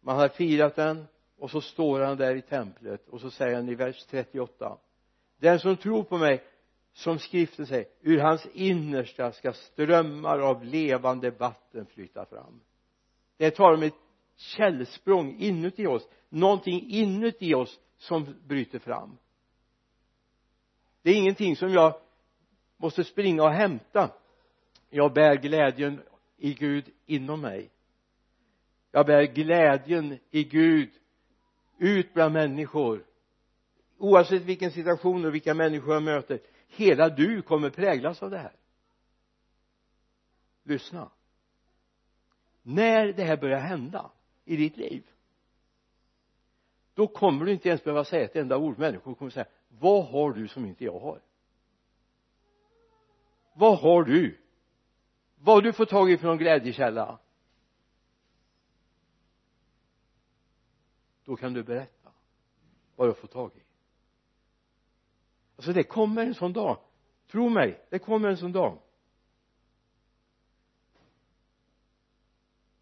Man 0.00 0.16
har 0.16 0.28
firat 0.28 0.76
den 0.76 1.04
och 1.38 1.50
så 1.50 1.60
står 1.60 2.00
han 2.00 2.16
där 2.16 2.36
i 2.36 2.42
templet 2.42 3.08
och 3.08 3.20
så 3.20 3.30
säger 3.30 3.54
han 3.54 3.68
i 3.68 3.74
vers 3.74 4.06
38 4.06 4.78
den 5.38 5.60
som 5.60 5.76
tror 5.76 6.02
på 6.02 6.18
mig 6.18 6.44
som 6.92 7.18
skriften 7.18 7.66
säger 7.66 7.86
ur 8.00 8.18
hans 8.18 8.46
innersta 8.52 9.32
ska 9.32 9.52
strömmar 9.52 10.38
av 10.38 10.64
levande 10.64 11.30
vatten 11.30 11.86
flyta 11.86 12.26
fram. 12.26 12.60
Det 13.36 13.50
talar 13.50 13.76
om 13.76 13.82
ett 13.82 13.94
källsprång 14.36 15.36
inuti 15.38 15.86
oss 15.86 16.08
någonting 16.28 16.90
inuti 16.90 17.54
oss 17.54 17.80
som 17.96 18.34
bryter 18.46 18.78
fram. 18.78 19.18
Det 21.02 21.10
är 21.10 21.14
ingenting 21.14 21.56
som 21.56 21.72
jag 21.72 21.94
måste 22.82 23.04
springa 23.04 23.42
och 23.42 23.50
hämta. 23.50 24.10
Jag 24.90 25.12
bär 25.12 25.36
glädjen 25.36 26.02
i 26.36 26.54
Gud 26.54 26.90
inom 27.06 27.40
mig. 27.40 27.70
Jag 28.90 29.06
bär 29.06 29.22
glädjen 29.22 30.18
i 30.30 30.44
Gud 30.44 30.90
ut 31.78 32.14
bland 32.14 32.32
människor. 32.32 33.04
Oavsett 33.98 34.42
vilken 34.42 34.70
situation 34.70 35.24
och 35.24 35.34
vilka 35.34 35.54
människor 35.54 35.94
jag 35.94 36.02
möter 36.02 36.40
hela 36.68 37.08
du 37.08 37.42
kommer 37.42 37.70
präglas 37.70 38.22
av 38.22 38.30
det 38.30 38.38
här. 38.38 38.52
Lyssna. 40.62 41.10
När 42.62 43.12
det 43.12 43.24
här 43.24 43.36
börjar 43.36 43.60
hända 43.60 44.10
i 44.44 44.56
ditt 44.56 44.76
liv 44.76 45.02
då 46.94 47.06
kommer 47.06 47.44
du 47.44 47.52
inte 47.52 47.68
ens 47.68 47.84
behöva 47.84 48.04
säga 48.04 48.24
ett 48.24 48.36
enda 48.36 48.56
ord. 48.56 48.78
Människor 48.78 49.14
kommer 49.14 49.30
säga 49.30 49.46
vad 49.68 50.06
har 50.06 50.32
du 50.32 50.48
som 50.48 50.66
inte 50.66 50.84
jag 50.84 50.98
har? 50.98 51.20
Vad 53.54 53.78
har 53.78 54.04
du? 54.04 54.38
Vad 55.36 55.54
har 55.54 55.62
du 55.62 55.72
fått 55.72 55.88
tag 55.88 56.10
i 56.10 56.18
för 56.18 56.26
någon 56.26 56.38
glädjekälla? 56.38 57.18
Då 61.24 61.36
kan 61.36 61.52
du 61.52 61.62
berätta 61.62 62.12
vad 62.96 63.08
du 63.08 63.10
har 63.10 63.20
fått 63.20 63.32
tag 63.32 63.50
i. 63.56 63.62
Alltså 65.56 65.72
det 65.72 65.84
kommer 65.84 66.26
en 66.26 66.34
sån 66.34 66.52
dag. 66.52 66.78
Tro 67.26 67.48
mig 67.48 67.86
det 67.90 67.98
kommer 67.98 68.28
en 68.28 68.36
sån 68.36 68.52
dag. 68.52 68.78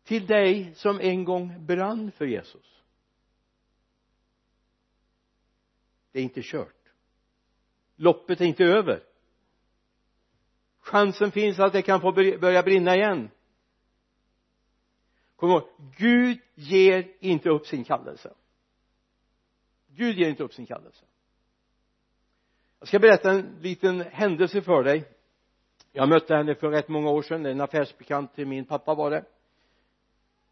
Till 0.03 0.27
dig 0.27 0.75
som 0.75 1.01
en 1.01 1.25
gång 1.25 1.67
brann 1.67 2.13
för 2.13 2.27
Jesus. 2.27 2.83
Det 6.13 6.19
är 6.19 6.23
inte 6.23 6.43
kört. 6.43 6.93
Loppet 7.97 8.41
är 8.41 8.45
inte 8.45 8.65
över 8.65 9.10
chansen 10.91 11.33
finns 11.33 11.59
att 11.59 11.73
det 11.73 11.83
kan 11.83 12.01
få 12.01 12.13
börja 12.13 12.63
brinna 12.63 12.97
igen. 12.97 13.31
Kom 15.37 15.51
ihåg 15.51 15.63
Gud 15.97 16.39
ger 16.55 17.09
inte 17.21 17.51
upp 17.51 17.67
sin 17.67 17.85
kallelse. 17.85 18.35
Gud 19.89 20.19
ger 20.19 20.29
inte 20.29 20.43
upp 20.43 20.55
sin 20.55 20.67
kallelse. 20.67 21.05
Jag 22.79 22.89
ska 22.89 22.99
berätta 22.99 23.31
en 23.31 23.59
liten 23.61 24.01
händelse 24.01 24.63
för 24.63 24.83
dig. 24.83 25.05
Jag 25.93 26.09
mötte 26.09 26.37
henne 26.37 26.55
för 26.55 26.71
rätt 26.71 26.89
många 26.89 27.11
år 27.11 27.23
sedan. 27.23 27.47
En 27.47 27.61
affärsbekant 27.61 28.35
till 28.35 28.47
min 28.47 28.65
pappa 28.65 28.95
var 28.95 29.11
det. 29.11 29.25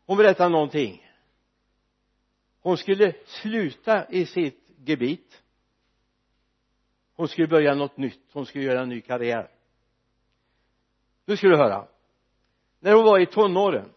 Hon 0.07 0.17
berättade 0.17 0.49
någonting. 0.49 1.11
Hon 2.61 2.77
skulle 2.77 3.15
sluta 3.27 4.07
i 4.11 4.27
sitt 4.27 4.71
gebit. 4.85 5.43
Hon 7.15 7.29
skulle 7.29 7.49
börja 7.49 7.75
något 7.75 7.97
nytt. 7.97 8.33
Hon 8.33 8.47
skulle 8.47 8.65
göra 8.65 8.81
en 8.81 8.89
ny 8.89 9.01
karriär 9.01 9.58
nu 11.29 11.37
ska 11.37 11.49
du 11.49 11.57
höra. 11.57 11.89
När 12.81 12.95
hon 12.95 13.05
var 13.05 13.19
i 13.19 13.27
tonåren 13.27 13.93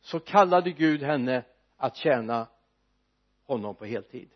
så 0.00 0.20
kallade 0.20 0.70
Gud 0.70 1.02
henne 1.02 1.44
att 1.76 1.96
tjäna 1.96 2.48
honom 3.44 3.74
på 3.74 3.84
heltid. 3.84 4.30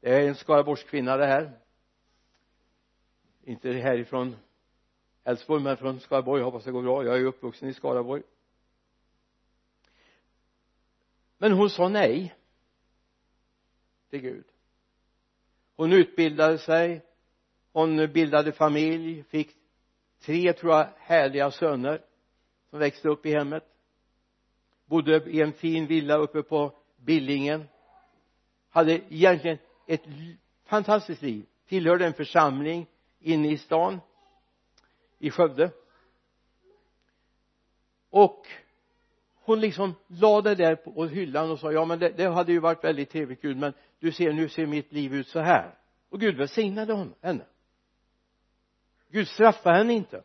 Det 0.00 0.14
är 0.14 0.28
en 0.28 0.34
skaraborgskvinna 0.34 1.16
det 1.16 1.26
här. 1.26 1.58
Inte 3.44 3.72
härifrån 3.72 4.36
Älvsborg 5.24 5.62
men 5.62 5.76
från 5.76 6.00
Skaraborg. 6.00 6.40
Jag 6.40 6.44
hoppas 6.44 6.64
det 6.64 6.70
går 6.70 6.82
bra. 6.82 7.04
Jag 7.04 7.16
är 7.16 7.24
uppvuxen 7.24 7.68
i 7.68 7.74
Skaraborg. 7.74 8.22
Men 11.38 11.52
hon 11.52 11.70
sa 11.70 11.88
nej 11.88 12.34
till 14.10 14.20
Gud. 14.20 14.44
Hon 15.76 15.92
utbildade 15.92 16.58
sig. 16.58 17.04
Hon 17.72 18.12
bildade 18.12 18.52
familj 18.52 19.22
fick 19.22 19.61
tre 20.24 20.52
tror 20.52 20.72
jag 20.72 20.88
härliga 20.98 21.50
söner 21.50 22.00
som 22.70 22.78
växte 22.78 23.08
upp 23.08 23.26
i 23.26 23.34
hemmet. 23.34 23.64
Bodde 24.86 25.30
i 25.30 25.40
en 25.40 25.52
fin 25.52 25.86
villa 25.86 26.16
uppe 26.16 26.42
på 26.42 26.72
Billingen. 26.96 27.68
Hade 28.70 28.92
egentligen 28.92 29.58
ett 29.86 30.02
fantastiskt 30.64 31.22
liv. 31.22 31.46
Tillhörde 31.68 32.06
en 32.06 32.14
församling 32.14 32.86
inne 33.20 33.50
i 33.50 33.58
stan 33.58 34.00
i 35.18 35.30
Skövde. 35.30 35.70
Och 38.10 38.46
hon 39.34 39.60
liksom 39.60 39.94
lade 40.06 40.54
det 40.54 40.64
där 40.64 40.76
på 40.76 41.06
hyllan 41.06 41.50
och 41.50 41.58
sa 41.58 41.72
ja 41.72 41.84
men 41.84 41.98
det, 41.98 42.08
det 42.08 42.28
hade 42.28 42.52
ju 42.52 42.58
varit 42.58 42.84
väldigt 42.84 43.10
trevligt 43.10 43.42
Gud 43.42 43.56
men 43.56 43.72
du 43.98 44.12
ser 44.12 44.32
nu 44.32 44.48
ser 44.48 44.66
mitt 44.66 44.92
liv 44.92 45.14
ut 45.14 45.28
så 45.28 45.40
här. 45.40 45.74
Och 46.08 46.20
Gud 46.20 46.36
välsignade 46.36 46.92
hon, 46.92 47.14
henne. 47.20 47.44
Gud 49.12 49.28
straffade 49.28 49.76
henne 49.76 49.92
inte. 49.92 50.24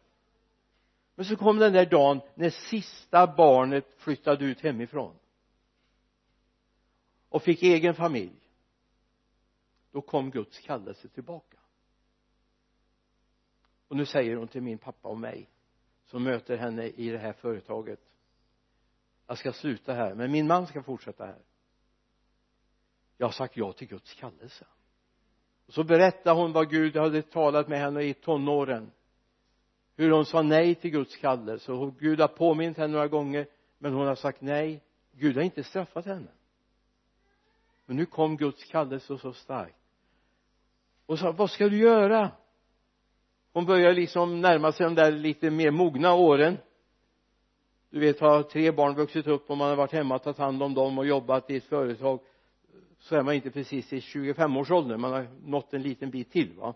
Men 1.15 1.26
så 1.26 1.36
kom 1.38 1.58
den 1.58 1.73
där 1.73 1.86
dagen 1.86 2.21
när 2.36 2.50
sista 2.50 3.28
barnet 3.28 3.93
flyttade 3.97 4.45
ut 4.45 4.62
hemifrån. 4.62 5.15
Och 7.30 7.43
fick 7.43 7.63
egen 7.63 7.95
familj. 7.95 8.36
Då 9.91 10.02
kom 10.02 10.32
Guds 10.32 10.60
kallelse 10.60 11.08
tillbaka. 11.08 11.58
Och 13.88 13.95
nu 13.95 14.06
säger 14.06 14.36
hon 14.36 14.47
till 14.47 14.62
min 14.62 14.78
pappa 14.78 15.10
och 15.10 15.17
mig 15.17 15.50
som 16.06 16.23
möter 16.23 16.58
henne 16.58 16.88
i 16.88 17.10
det 17.10 17.17
här 17.17 17.34
företaget. 17.34 18.00
Jag 19.28 19.38
ska 19.38 19.54
sluta 19.54 19.93
här 19.93 20.15
men 20.15 20.32
min 20.32 20.47
man 20.47 20.67
ska 20.67 20.84
fortsätta 20.84 21.26
här. 21.26 21.41
Jag 23.17 23.28
har 23.28 23.32
sagt 23.32 23.58
ja 23.58 23.73
till 23.73 23.88
Guds 23.88 24.13
kallelse 24.13 24.67
så 25.68 25.84
berättade 25.84 26.40
hon 26.40 26.52
vad 26.52 26.70
Gud 26.70 26.96
hade 26.96 27.22
talat 27.22 27.68
med 27.68 27.80
henne 27.80 28.02
i 28.04 28.14
tonåren. 28.14 28.92
Hur 29.96 30.12
hon 30.12 30.26
sa 30.26 30.42
nej 30.42 30.76
till 30.76 30.92
Guds 30.92 31.16
kallelse. 31.16 31.72
Och 31.72 32.00
Gud 32.00 32.20
har 32.20 32.28
påmint 32.28 32.78
henne 32.78 32.94
några 32.94 33.08
gånger 33.08 33.48
men 33.78 33.94
hon 33.94 34.08
har 34.08 34.16
sagt 34.16 34.42
nej. 34.42 34.82
Gud 35.12 35.36
har 35.36 35.44
inte 35.44 35.64
straffat 35.64 36.06
henne. 36.06 36.28
Men 37.86 37.98
nu 37.98 38.06
kom 38.06 38.38
Guds 38.38 38.64
kallelse 38.64 39.18
så 39.18 39.34
starkt. 39.34 39.76
Och 41.06 41.20
sa 41.20 41.32
vad 41.32 41.52
ska 41.52 41.70
du 41.70 41.78
göra? 41.78 42.32
Hon 43.54 43.66
börjar 43.66 43.94
liksom 43.94 44.42
närma 44.42 44.72
sig 44.72 44.84
de 44.84 44.96
där 44.96 45.12
lite 45.12 45.50
mer 45.50 45.72
mogna 45.72 46.14
åren. 46.14 46.58
Du 47.90 48.00
vet 48.00 48.20
har 48.20 48.44
tre 48.44 48.72
barn 48.72 48.96
vuxit 48.96 49.28
upp 49.28 49.50
och 49.50 49.58
man 49.58 49.70
har 49.70 49.76
varit 49.76 49.92
hemma 49.92 50.16
och 50.16 50.24
tagit 50.24 50.38
hand 50.38 50.64
om 50.64 50.74
dem 50.74 50.98
och 50.98 51.08
jobbat 51.08 51.50
i 51.50 51.58
ett 51.58 51.64
företag 51.64 52.20
så 53.08 53.15
är 53.15 53.24
man 53.24 53.34
inte 53.34 53.52
precis 53.52 53.93
i 53.93 54.00
25-årsåldern 54.00 55.02
man 55.02 55.12
har 55.12 55.28
nått 55.43 55.74
en 55.74 55.82
liten 55.82 56.10
bit 56.10 56.32
till 56.32 56.54
va? 56.54 56.76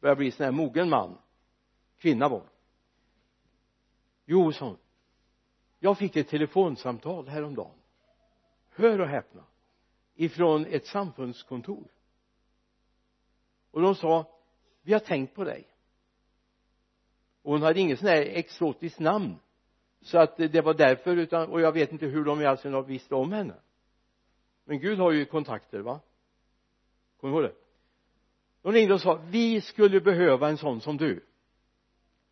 Börjar 0.00 0.16
bli 0.16 0.30
sån 0.30 0.44
här 0.44 0.52
mogen 0.52 0.88
man. 0.88 1.18
Kvinna 1.98 2.28
var 2.28 2.42
jo 4.28 4.52
sa 4.52 4.64
hon. 4.64 4.78
Jag 5.78 5.98
fick 5.98 6.16
ett 6.16 6.28
telefonsamtal 6.28 7.28
häromdagen. 7.28 7.78
Hör 8.70 9.00
och 9.00 9.08
häpna. 9.08 9.44
Ifrån 10.14 10.66
ett 10.66 10.86
samfundskontor. 10.86 11.88
Och 13.70 13.82
de 13.82 13.94
sa 13.94 14.26
vi 14.82 14.92
har 14.92 15.00
tänkt 15.00 15.34
på 15.34 15.44
dig. 15.44 15.68
Och 17.42 17.52
hon 17.52 17.62
hade 17.62 17.80
inget 17.80 17.98
sånt 17.98 18.10
här 18.10 18.22
exotiskt 18.22 18.98
namn. 18.98 19.36
Så 20.00 20.18
att 20.18 20.36
det 20.36 20.60
var 20.60 20.74
därför 20.74 21.16
utan 21.16 21.48
och 21.48 21.60
jag 21.60 21.72
vet 21.72 21.92
inte 21.92 22.06
hur 22.06 22.24
de 22.24 22.40
i 22.40 22.46
all 22.46 22.58
sin 22.58 22.84
visste 22.86 23.14
om 23.14 23.32
henne 23.32 23.54
men 24.68 24.78
Gud 24.78 24.98
har 24.98 25.12
ju 25.12 25.24
kontakter 25.24 25.80
va? 25.80 26.00
Kommer 27.20 27.34
du 27.34 27.40
ihåg 27.40 27.50
det. 27.50 27.56
De 28.62 28.72
ringde 28.72 28.94
och 28.94 29.00
sa 29.00 29.20
vi 29.30 29.60
skulle 29.60 30.00
behöva 30.00 30.48
en 30.48 30.58
sån 30.58 30.80
som 30.80 30.96
du. 30.96 31.24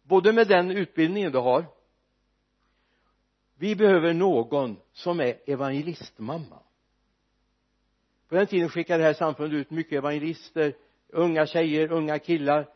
Både 0.03 0.33
med 0.33 0.49
den 0.49 0.71
utbildningen 0.71 1.33
du 1.33 1.39
har 1.39 1.65
vi 3.59 3.77
behöver 3.77 4.13
någon 4.13 4.77
som 4.93 5.21
är 5.21 5.39
evangelistmamma. 5.47 6.63
På 8.29 8.35
den 8.35 8.47
tiden 8.47 8.69
skickade 8.69 8.99
det 8.99 9.07
här 9.07 9.15
samfundet 9.15 9.59
ut 9.59 9.71
mycket 9.71 9.93
evangelister 9.93 10.75
unga 11.09 11.47
tjejer, 11.47 11.93
unga 11.93 12.19
killar 12.19 12.69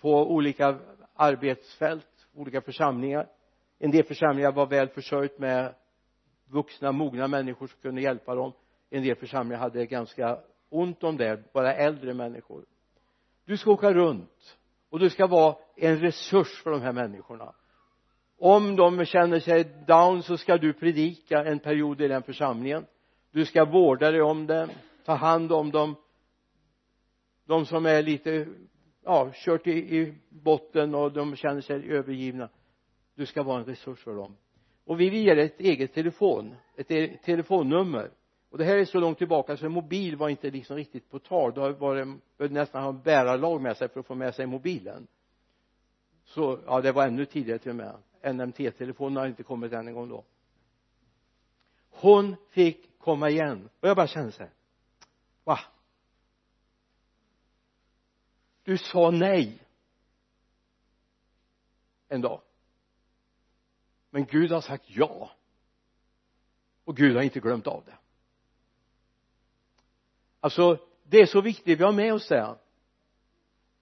på 0.00 0.32
olika 0.32 0.78
arbetsfält, 1.14 2.28
olika 2.34 2.60
församlingar. 2.60 3.28
En 3.78 3.90
del 3.90 4.04
församlingar 4.04 4.52
var 4.52 4.66
väl 4.66 4.88
försörjt 4.88 5.38
med 5.38 5.74
vuxna, 6.46 6.92
mogna 6.92 7.28
människor 7.28 7.66
som 7.66 7.78
kunde 7.80 8.00
hjälpa 8.00 8.34
dem 8.34 8.52
en 8.90 9.02
del 9.02 9.16
församlingar 9.16 9.60
hade 9.60 9.86
ganska 9.86 10.38
ont 10.68 11.04
om 11.04 11.16
det, 11.16 11.52
bara 11.52 11.74
äldre 11.74 12.14
människor. 12.14 12.64
Du 13.44 13.56
ska 13.56 13.70
åka 13.70 13.92
runt 13.92 14.58
och 14.90 14.98
du 14.98 15.10
ska 15.10 15.26
vara 15.26 15.56
en 15.76 15.98
resurs 16.00 16.62
för 16.62 16.70
de 16.70 16.80
här 16.80 16.92
människorna. 16.92 17.54
Om 18.38 18.76
de 18.76 19.04
känner 19.04 19.40
sig 19.40 19.64
down 19.86 20.22
så 20.22 20.36
ska 20.36 20.58
du 20.58 20.72
predika 20.72 21.44
en 21.44 21.58
period 21.58 22.00
i 22.00 22.08
den 22.08 22.22
församlingen. 22.22 22.86
Du 23.30 23.44
ska 23.44 23.64
vårda 23.64 24.10
dig 24.10 24.22
om 24.22 24.46
dem 24.46 24.68
ta 25.04 25.14
hand 25.14 25.52
om 25.52 25.70
dem. 25.70 25.94
De 27.46 27.66
som 27.66 27.86
är 27.86 28.02
lite 28.02 28.46
ja 29.04 29.30
kört 29.34 29.66
i, 29.66 29.70
i 29.70 30.14
botten 30.28 30.94
och 30.94 31.12
de 31.12 31.36
känner 31.36 31.60
sig 31.60 31.90
övergivna. 31.90 32.48
Du 33.14 33.26
ska 33.26 33.42
vara 33.42 33.58
en 33.58 33.64
resurs 33.64 33.98
för 33.98 34.14
dem. 34.14 34.36
Och 34.84 35.00
vi 35.00 35.10
vill 35.10 35.26
ge 35.26 35.34
dig 35.34 35.44
ett 35.44 35.60
eget 35.60 35.94
telefon 35.94 36.54
ett 36.76 36.90
e 36.90 37.18
telefonnummer 37.24 38.10
och 38.56 38.60
det 38.60 38.64
här 38.64 38.76
är 38.76 38.84
så 38.84 39.00
långt 39.00 39.18
tillbaka 39.18 39.56
så 39.56 39.68
mobil 39.68 40.16
var 40.16 40.28
inte 40.28 40.50
liksom 40.50 40.76
riktigt 40.76 41.10
på 41.10 41.18
tal. 41.18 41.54
Då 41.54 41.72
var 41.72 42.18
det 42.36 42.48
nästan 42.48 42.82
ha 42.82 42.92
bärarlag 42.92 43.60
med 43.60 43.76
sig 43.76 43.88
för 43.88 44.00
att 44.00 44.06
få 44.06 44.14
med 44.14 44.34
sig 44.34 44.46
mobilen. 44.46 45.06
Så 46.24 46.60
ja 46.66 46.80
det 46.80 46.92
var 46.92 47.06
ännu 47.06 47.26
tidigare 47.26 47.58
till 47.58 47.70
och 47.70 47.76
med. 47.76 47.96
NMT-telefonen 48.34 49.16
har 49.16 49.26
inte 49.26 49.42
kommit 49.42 49.72
än 49.72 49.88
en 49.88 49.94
gång 49.94 50.08
då. 50.08 50.24
Hon 51.90 52.36
fick 52.50 52.98
komma 52.98 53.30
igen. 53.30 53.68
Och 53.80 53.88
jag 53.88 53.96
bara 53.96 54.06
kände 54.06 54.32
så 54.32 54.42
här 54.42 54.52
va? 55.44 55.58
Du 58.62 58.78
sa 58.78 59.10
nej. 59.10 59.62
En 62.08 62.20
dag. 62.20 62.40
Men 64.10 64.24
Gud 64.24 64.52
har 64.52 64.60
sagt 64.60 64.84
ja. 64.88 65.30
Och 66.84 66.96
Gud 66.96 67.16
har 67.16 67.22
inte 67.22 67.40
glömt 67.40 67.66
av 67.66 67.82
det 67.86 67.96
alltså 70.46 70.78
det 71.02 71.20
är 71.20 71.26
så 71.26 71.40
viktigt 71.40 71.80
vi 71.80 71.84
har 71.84 71.92
med 71.92 72.14
oss 72.14 72.28
det 72.28 72.56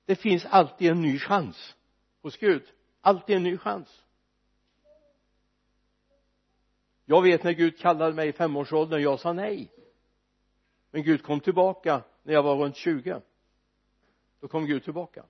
det 0.05 0.17
finns 0.17 0.45
alltid 0.45 0.91
en 0.91 1.03
ny 1.03 1.19
chans 1.19 1.77
hos 2.23 2.37
Gud. 2.37 2.63
Alltid 3.01 3.37
en 3.37 3.43
ny 3.43 3.59
chans. 3.59 4.05
Jag 7.05 7.23
vet 7.23 7.45
när 7.45 7.53
Gud 7.53 7.79
kallade 7.79 8.15
mig 8.15 8.29
i 8.29 8.33
femårsåldern 8.33 9.03
jag 9.03 9.21
sa 9.21 9.33
nej. 9.33 9.73
Men 10.91 11.03
Gud 11.03 11.23
kom 11.23 11.41
tillbaka 11.41 12.03
när 12.23 12.35
jag 12.35 12.43
var 12.43 12.57
runt 12.57 12.77
20 12.77 13.21
då 14.41 14.49
kom 14.49 14.67
Gud 14.67 14.85
tillbaka. 14.85 15.25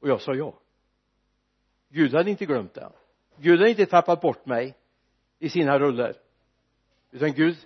Och 0.00 0.08
jag 0.08 0.20
sa 0.20 0.34
ja. 0.34 0.58
Gud 1.88 2.14
hade 2.14 2.30
inte 2.30 2.46
glömt 2.46 2.74
det. 2.74 2.92
Gud 3.36 3.58
hade 3.58 3.70
inte 3.70 3.86
tappat 3.86 4.20
bort 4.20 4.46
mig 4.46 4.76
i 5.38 5.48
sina 5.48 5.78
ruller. 5.78 6.16
Utan 7.10 7.32
Gud 7.32 7.56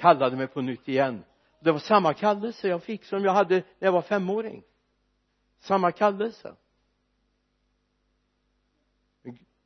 kallade 0.00 0.36
mig 0.36 0.46
på 0.46 0.60
nytt 0.60 0.88
igen. 0.88 1.24
Det 1.60 1.72
var 1.72 1.78
samma 1.78 2.14
kallelse 2.14 2.68
jag 2.68 2.82
fick 2.82 3.04
som 3.04 3.24
jag 3.24 3.32
hade 3.32 3.54
när 3.54 3.88
jag 3.88 3.92
var 3.92 4.02
femåring. 4.02 4.62
Samma 5.58 5.92
kallelse. 5.92 6.54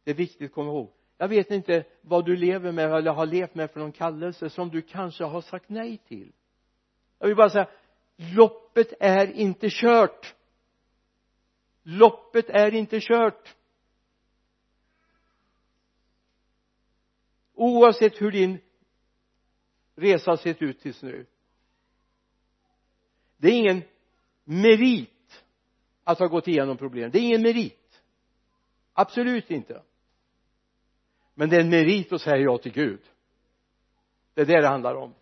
Det 0.04 0.10
är 0.10 0.14
viktigt 0.14 0.50
att 0.50 0.54
komma 0.54 0.70
ihåg. 0.70 0.92
Jag 1.18 1.28
vet 1.28 1.50
inte 1.50 1.84
vad 2.00 2.24
du 2.24 2.36
lever 2.36 2.72
med 2.72 2.92
eller 2.92 3.12
har 3.12 3.26
levt 3.26 3.54
med 3.54 3.70
för 3.70 3.80
någon 3.80 3.92
kallelse 3.92 4.50
som 4.50 4.70
du 4.70 4.82
kanske 4.82 5.24
har 5.24 5.40
sagt 5.40 5.68
nej 5.68 5.98
till. 5.98 6.32
Jag 7.18 7.26
vill 7.26 7.36
bara 7.36 7.50
säga 7.50 7.68
loppet 8.16 8.92
är 9.00 9.32
inte 9.32 9.68
kört. 9.70 10.34
Loppet 11.82 12.50
är 12.50 12.74
inte 12.74 13.00
kört. 13.00 13.56
Oavsett 17.54 18.20
hur 18.20 18.30
din 18.30 18.58
resa 19.94 20.36
sett 20.36 20.62
ut 20.62 20.80
tills 20.80 21.02
nu. 21.02 21.26
Det 23.36 23.48
är 23.48 23.52
ingen 23.52 23.82
merit 24.44 25.44
att 26.04 26.18
ha 26.18 26.26
gått 26.26 26.48
igenom 26.48 26.76
problem. 26.76 27.10
Det 27.10 27.18
är 27.18 27.22
ingen 27.22 27.42
merit. 27.42 28.02
Absolut 28.92 29.50
inte. 29.50 29.82
Men 31.34 31.48
det 31.48 31.56
är 31.56 31.60
en 31.60 31.70
merit 31.70 32.12
att 32.12 32.20
säga 32.20 32.36
ja 32.36 32.58
till 32.58 32.72
Gud. 32.72 33.00
Det 34.34 34.40
är 34.40 34.46
det 34.46 34.60
det 34.60 34.68
handlar 34.68 34.94
om. 34.94 35.14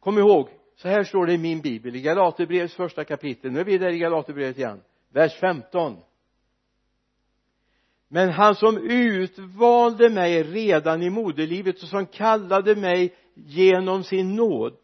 Kom 0.00 0.18
ihåg 0.18 0.48
så 0.76 0.88
här 0.88 1.04
står 1.04 1.26
det 1.26 1.32
i 1.32 1.38
min 1.38 1.60
bibel 1.60 1.96
i 1.96 2.00
Galaterbrevets 2.00 2.74
första 2.74 3.04
kapitel. 3.04 3.52
Nu 3.52 3.60
är 3.60 3.64
vi 3.64 3.78
där 3.78 3.92
i 3.92 3.98
Galaterbrevet 3.98 4.58
igen. 4.58 4.82
Vers 5.08 5.40
15 5.40 5.96
men 8.14 8.30
han 8.30 8.54
som 8.54 8.78
utvalde 8.90 10.10
mig 10.10 10.42
redan 10.42 11.02
i 11.02 11.10
moderlivet 11.10 11.82
och 11.82 11.88
som 11.88 12.06
kallade 12.06 12.76
mig 12.76 13.14
genom 13.34 14.04
sin 14.04 14.36
nåd 14.36 14.76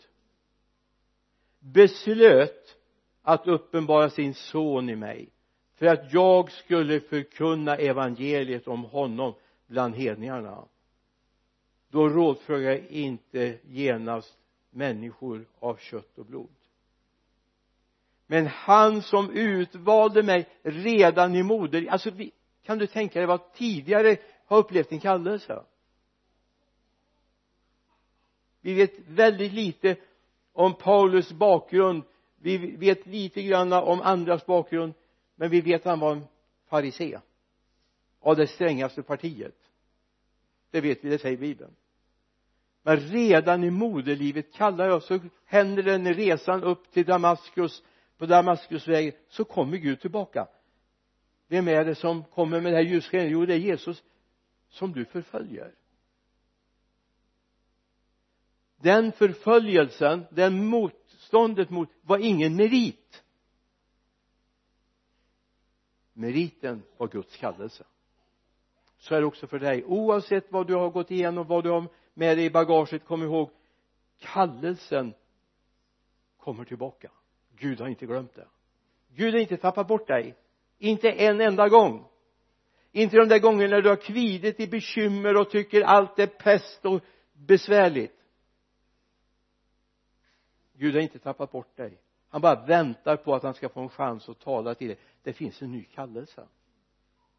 beslöt 1.58 2.76
att 3.22 3.46
uppenbara 3.46 4.10
sin 4.10 4.34
son 4.34 4.88
i 4.88 4.96
mig 4.96 5.28
för 5.74 5.86
att 5.86 6.12
jag 6.12 6.52
skulle 6.52 7.00
förkunna 7.00 7.76
evangeliet 7.76 8.68
om 8.68 8.84
honom 8.84 9.34
bland 9.66 9.94
hedningarna. 9.94 10.64
Då 11.90 12.08
rådfrågar 12.08 12.70
jag 12.70 12.86
inte 12.86 13.58
genast 13.64 14.38
människor 14.70 15.48
av 15.60 15.76
kött 15.76 16.18
och 16.18 16.26
blod. 16.26 16.54
Men 18.26 18.46
han 18.46 19.02
som 19.02 19.30
utvalde 19.30 20.22
mig 20.22 20.48
redan 20.62 21.34
i 21.34 21.42
moder 21.42 21.86
alltså 21.90 22.10
vi, 22.10 22.32
kan 22.70 22.78
du 22.78 22.86
tänka 22.86 23.18
dig 23.18 23.26
vad 23.26 23.52
tidigare 23.52 24.16
har 24.46 24.58
upplevt 24.58 24.92
en 24.92 25.00
kallelse? 25.00 25.62
Vi 28.60 28.74
vet 28.74 28.92
väldigt 29.08 29.52
lite 29.52 29.96
om 30.52 30.74
Paulus 30.74 31.32
bakgrund. 31.32 32.02
Vi 32.36 32.76
vet 32.76 33.06
lite 33.06 33.42
grann 33.42 33.72
om 33.72 34.00
andras 34.00 34.46
bakgrund 34.46 34.94
men 35.34 35.50
vi 35.50 35.60
vet 35.60 35.80
att 35.80 35.90
han 35.90 36.00
var 36.00 36.12
en 36.12 36.24
farisé. 36.68 37.18
Av 38.20 38.36
det 38.36 38.46
strängaste 38.46 39.02
partiet. 39.02 39.56
Det 40.70 40.80
vet 40.80 41.04
vi, 41.04 41.10
det 41.10 41.18
säger 41.18 41.36
bibeln. 41.36 41.76
Men 42.82 42.96
redan 42.96 43.64
i 43.64 43.70
moderlivet 43.70 44.52
kallar 44.52 44.86
jag 44.88 45.02
så 45.02 45.18
händer 45.44 45.82
det 45.82 45.98
när 45.98 46.14
resan 46.14 46.64
upp 46.64 46.92
till 46.92 47.06
Damaskus 47.06 47.82
på 48.18 48.26
Damaskusvägen 48.26 49.12
så 49.28 49.44
kommer 49.44 49.76
Gud 49.76 50.00
tillbaka 50.00 50.48
vem 51.50 51.68
är 51.68 51.84
det 51.84 51.94
som 51.94 52.24
kommer 52.24 52.60
med 52.60 52.72
det 52.72 52.76
här 52.76 52.84
ljusskenet 52.84 53.30
jo 53.30 53.46
det 53.46 53.54
är 53.54 53.58
Jesus 53.58 54.02
som 54.68 54.92
du 54.92 55.04
förföljer. 55.04 55.74
Den 58.76 59.12
förföljelsen 59.12 60.26
den 60.30 60.66
motståndet 60.66 61.70
mot 61.70 61.88
var 62.02 62.18
ingen 62.18 62.56
merit. 62.56 63.24
Meriten 66.12 66.82
var 66.96 67.08
Guds 67.08 67.36
kallelse. 67.36 67.84
Så 68.98 69.14
är 69.14 69.20
det 69.20 69.26
också 69.26 69.46
för 69.46 69.58
dig. 69.58 69.84
Oavsett 69.84 70.52
vad 70.52 70.66
du 70.66 70.74
har 70.74 70.90
gått 70.90 71.10
igenom 71.10 71.46
vad 71.46 71.64
du 71.64 71.70
har 71.70 71.88
med 72.14 72.38
dig 72.38 72.44
i 72.44 72.50
bagaget 72.50 73.04
kom 73.04 73.22
ihåg 73.22 73.50
kallelsen 74.18 75.14
kommer 76.36 76.64
tillbaka. 76.64 77.10
Gud 77.56 77.80
har 77.80 77.88
inte 77.88 78.06
glömt 78.06 78.34
det. 78.34 78.48
Gud 79.08 79.34
har 79.34 79.40
inte 79.40 79.56
tappat 79.56 79.88
bort 79.88 80.06
dig 80.06 80.36
inte 80.80 81.10
en 81.10 81.40
enda 81.40 81.68
gång. 81.68 82.06
Inte 82.92 83.16
de 83.16 83.28
där 83.28 83.38
gångerna 83.38 83.76
när 83.76 83.82
du 83.82 83.88
har 83.88 83.96
kvidit 83.96 84.60
i 84.60 84.66
bekymmer 84.66 85.36
och 85.36 85.50
tycker 85.50 85.82
allt 85.82 86.18
är 86.18 86.26
pest 86.26 86.84
och 86.84 87.00
besvärligt. 87.32 88.16
Gud 90.72 90.94
har 90.94 91.00
inte 91.00 91.18
tappat 91.18 91.52
bort 91.52 91.76
dig. 91.76 91.98
Han 92.28 92.40
bara 92.40 92.66
väntar 92.66 93.16
på 93.16 93.34
att 93.34 93.42
han 93.42 93.54
ska 93.54 93.68
få 93.68 93.80
en 93.80 93.88
chans 93.88 94.28
att 94.28 94.40
tala 94.40 94.74
till 94.74 94.88
dig. 94.88 94.98
Det 95.22 95.32
finns 95.32 95.62
en 95.62 95.72
ny 95.72 95.84
kallelse. 95.84 96.46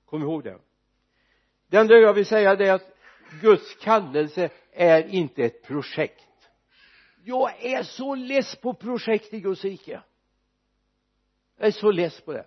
Kom 0.06 0.21
ihåg 0.21 0.43
det. 0.43 0.58
Det 1.67 1.77
enda 1.77 1.95
jag 1.95 2.13
vill 2.13 2.25
säga 2.25 2.56
det 2.56 2.67
är 2.67 2.73
att 2.73 2.93
Guds 3.41 3.75
kallelse 3.75 4.49
är 4.71 5.08
inte 5.08 5.43
ett 5.43 5.63
projekt. 5.63 6.49
Jag 7.23 7.65
är 7.65 7.84
så 7.84 8.15
less 8.15 8.56
på 8.56 8.73
projekt 8.73 9.34
i 9.34 9.39
Guds 9.39 9.63
rike. 9.63 10.01
Jag 11.58 11.67
är 11.67 11.71
så 11.71 11.91
less 11.91 12.21
på 12.21 12.34
det 12.34 12.45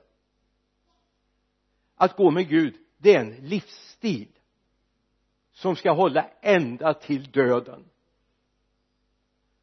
att 1.97 2.17
gå 2.17 2.31
med 2.31 2.49
Gud 2.49 2.75
det 3.05 3.15
är 3.15 3.21
en 3.21 3.35
livsstil 3.35 4.29
som 5.53 5.77
ska 5.77 5.93
hålla 5.93 6.31
ända 6.41 6.95
till 6.95 7.31
döden. 7.31 7.85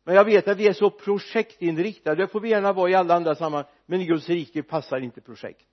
Men 0.04 0.16
jag 0.16 0.26
vet 0.26 0.48
att 0.48 0.58
vi 0.58 0.68
är 0.68 0.74
så 0.74 0.90
projektinriktade 0.90 2.24
det 2.24 2.28
får 2.28 2.40
vi 2.40 2.50
gärna 2.50 2.74
vara 2.74 2.90
i 2.90 2.96
alla 2.96 3.16
andra 3.16 3.36
sammanhang 3.36 3.72
men 3.86 4.02
i 4.02 4.06
Guds 4.06 4.30
rike 4.30 4.64
passar 4.64 5.00
inte 5.00 5.22
projekt. 5.22 5.68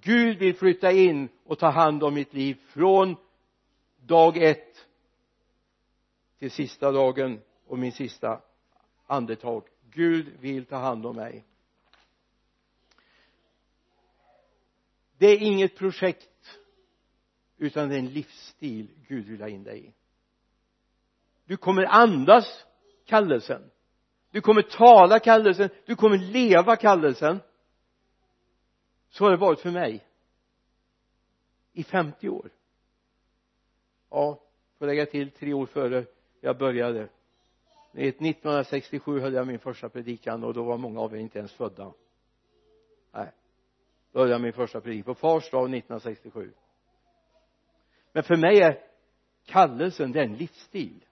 Gud 0.00 0.38
vill 0.38 0.56
flytta 0.56 0.92
in 0.92 1.28
och 1.44 1.58
ta 1.58 1.70
hand 1.70 2.02
om 2.02 2.14
mitt 2.14 2.34
liv 2.34 2.56
från 2.68 3.16
dag 3.96 4.36
ett 4.36 4.86
till 6.38 6.50
sista 6.50 6.92
dagen 6.92 7.40
och 7.66 7.78
min 7.78 7.92
sista 7.92 8.40
andetag. 9.06 9.62
Gud 9.90 10.26
vill 10.40 10.64
ta 10.64 10.76
hand 10.76 11.06
om 11.06 11.16
mig. 11.16 11.44
Det 15.18 15.26
är 15.26 15.38
inget 15.38 15.76
projekt 15.76 16.58
utan 17.56 17.88
det 17.88 17.94
är 17.94 17.98
en 17.98 18.12
livsstil 18.12 18.90
Gud 19.08 19.26
vill 19.26 19.40
ha 19.40 19.48
in 19.48 19.64
dig 19.64 19.86
i. 19.86 19.92
Du 21.44 21.56
kommer 21.56 21.84
andas 21.84 22.64
kallelsen. 23.04 23.70
Du 24.30 24.40
kommer 24.40 24.62
tala 24.62 25.18
kallelsen. 25.18 25.68
Du 25.86 25.96
kommer 25.96 26.18
leva 26.18 26.76
kallelsen. 26.76 27.40
Så 29.08 29.24
har 29.24 29.30
det 29.30 29.36
varit 29.36 29.60
för 29.60 29.70
mig 29.70 30.06
i 31.72 31.84
50 31.84 32.28
år. 32.28 32.50
Ja 34.10 34.46
får 34.78 34.86
lägga 34.86 35.06
till 35.06 35.30
tre 35.30 35.52
år 35.52 35.66
före 35.66 36.04
jag 36.40 36.58
började. 36.58 37.08
1967 37.92 39.20
höll 39.20 39.34
jag 39.34 39.46
min 39.46 39.58
första 39.58 39.88
predikan 39.88 40.44
och 40.44 40.54
då 40.54 40.62
var 40.62 40.78
många 40.78 41.00
av 41.00 41.14
er 41.14 41.18
inte 41.18 41.38
ens 41.38 41.52
födda. 41.52 41.92
Nej 43.12 43.32
då 44.16 44.22
höll 44.22 44.30
jag 44.30 44.40
min 44.40 44.52
första 44.52 44.80
predikan 44.80 45.04
på 45.04 45.14
fars 45.14 45.50
dag 45.50 45.64
1967 45.64 46.52
men 48.12 48.22
för 48.22 48.36
mig 48.36 48.60
är 48.60 48.82
kallelsen 49.44 50.12
det 50.12 50.20
är 50.20 50.24
en 50.24 50.36
livsstil. 50.36 51.04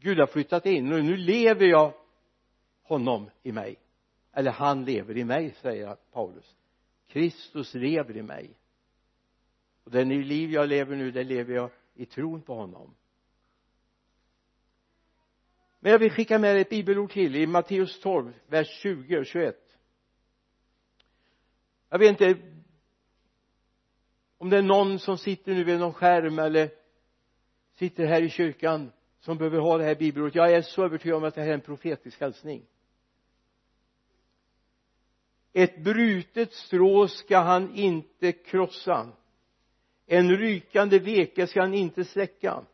Gud 0.00 0.18
har 0.18 0.26
flyttat 0.26 0.66
in 0.66 0.92
och 0.92 1.04
nu 1.04 1.16
lever 1.16 1.66
jag 1.66 1.92
honom 2.82 3.30
i 3.42 3.52
mig. 3.52 3.76
Eller 4.32 4.50
han 4.50 4.84
lever 4.84 5.16
i 5.16 5.24
mig 5.24 5.54
säger 5.62 5.96
Paulus. 6.12 6.56
Kristus 7.08 7.74
lever 7.74 8.16
i 8.16 8.22
mig. 8.22 8.50
Och 9.84 9.90
det 9.90 10.04
liv 10.04 10.50
jag 10.50 10.68
lever 10.68 10.96
nu 10.96 11.10
det 11.10 11.24
lever 11.24 11.54
jag 11.54 11.70
i 11.94 12.06
tron 12.06 12.42
på 12.42 12.54
honom. 12.54 12.94
Men 15.80 15.92
jag 15.92 15.98
vill 15.98 16.10
skicka 16.10 16.38
med 16.38 16.60
ett 16.60 16.70
bibelord 16.70 17.10
till 17.10 17.36
i 17.36 17.46
Matteus 17.46 18.00
12 18.00 18.32
vers 18.46 18.68
20 18.82 19.18
och 19.18 19.26
21 19.26 19.63
jag 21.94 21.98
vet 21.98 22.20
inte 22.20 22.40
om 24.38 24.50
det 24.50 24.58
är 24.58 24.62
någon 24.62 24.98
som 24.98 25.18
sitter 25.18 25.54
nu 25.54 25.64
vid 25.64 25.78
någon 25.78 25.92
skärm 25.92 26.38
eller 26.38 26.70
sitter 27.74 28.06
här 28.06 28.22
i 28.22 28.30
kyrkan 28.30 28.92
som 29.20 29.38
behöver 29.38 29.58
ha 29.58 29.78
det 29.78 29.84
här 29.84 29.94
bibelordet. 29.94 30.34
Jag 30.34 30.52
är 30.52 30.62
så 30.62 30.84
övertygad 30.84 31.16
om 31.16 31.24
att 31.24 31.34
det 31.34 31.40
här 31.40 31.48
är 31.48 31.54
en 31.54 31.60
profetisk 31.60 32.20
hälsning. 32.20 32.66
Ett 35.52 35.78
brutet 35.78 36.52
strå 36.52 37.08
ska 37.08 37.38
han 37.38 37.74
inte 37.74 38.32
krossa. 38.32 39.12
En 40.06 40.36
rykande 40.36 40.98
veke 40.98 41.46
ska 41.46 41.60
han 41.60 41.74
inte 41.74 42.04
släcka. 42.04 42.64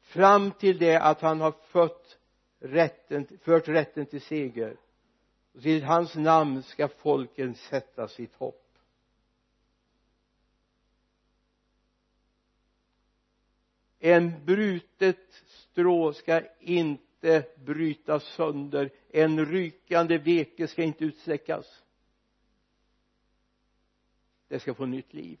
Fram 0.00 0.50
till 0.50 0.78
det 0.78 0.96
att 0.96 1.20
han 1.20 1.40
har 1.40 1.52
fött 1.52 2.18
rätten, 2.60 3.38
fört 3.42 3.68
rätten 3.68 4.06
till 4.06 4.20
seger 4.20 4.76
och 5.56 5.62
till 5.62 5.84
hans 5.84 6.14
namn 6.14 6.62
ska 6.62 6.88
folken 6.88 7.54
sätta 7.54 8.08
sitt 8.08 8.34
hopp. 8.34 8.62
En 13.98 14.44
brutet 14.44 15.44
strå 15.46 16.12
ska 16.12 16.42
inte 16.60 17.46
brytas 17.64 18.24
sönder. 18.24 18.90
En 19.10 19.46
rykande 19.46 20.18
veke 20.18 20.68
ska 20.68 20.82
inte 20.82 21.04
utsläckas 21.04 21.82
det 24.48 24.60
ska 24.60 24.74
få 24.74 24.86
nytt 24.86 25.14
liv. 25.14 25.38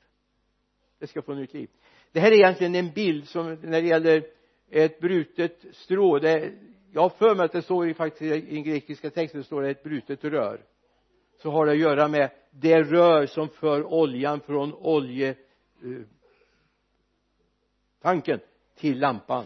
Det 0.98 1.06
ska 1.06 1.22
få 1.22 1.34
nytt 1.34 1.54
liv. 1.54 1.70
Det 2.12 2.20
här 2.20 2.32
är 2.32 2.36
egentligen 2.36 2.74
en 2.74 2.92
bild 2.92 3.28
som 3.28 3.54
när 3.54 3.82
det 3.82 3.88
gäller 3.88 4.26
ett 4.70 5.00
brutet 5.00 5.64
strå 5.72 6.18
det 6.18 6.52
jag 6.96 7.02
har 7.02 7.10
för 7.10 7.34
mig 7.34 7.44
att 7.44 7.52
det 7.52 7.62
står 7.62 7.88
i 7.88 7.94
faktiskt 7.94 8.22
i 8.22 8.54
den 8.54 8.62
grekiska 8.62 9.10
texten 9.10 9.44
står 9.44 9.62
det 9.62 9.70
ett 9.70 9.82
brutet 9.82 10.24
rör. 10.24 10.60
Så 11.42 11.50
har 11.50 11.66
det 11.66 11.72
att 11.72 11.78
göra 11.78 12.08
med 12.08 12.30
det 12.50 12.82
rör 12.82 13.26
som 13.26 13.48
för 13.48 13.84
oljan 13.84 14.40
från 14.40 14.74
oljetanken 14.74 15.36
eh, 18.26 18.38
till 18.74 18.98
lampan. 18.98 19.44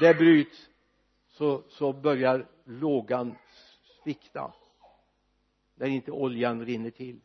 Det 0.00 0.14
bryts 0.14 0.68
så, 1.28 1.62
så 1.68 1.92
börjar 1.92 2.46
lågan 2.64 3.34
svikta 4.02 4.52
där 5.74 5.86
inte 5.86 6.10
oljan 6.10 6.66
rinner 6.66 6.90
till. 6.90 7.20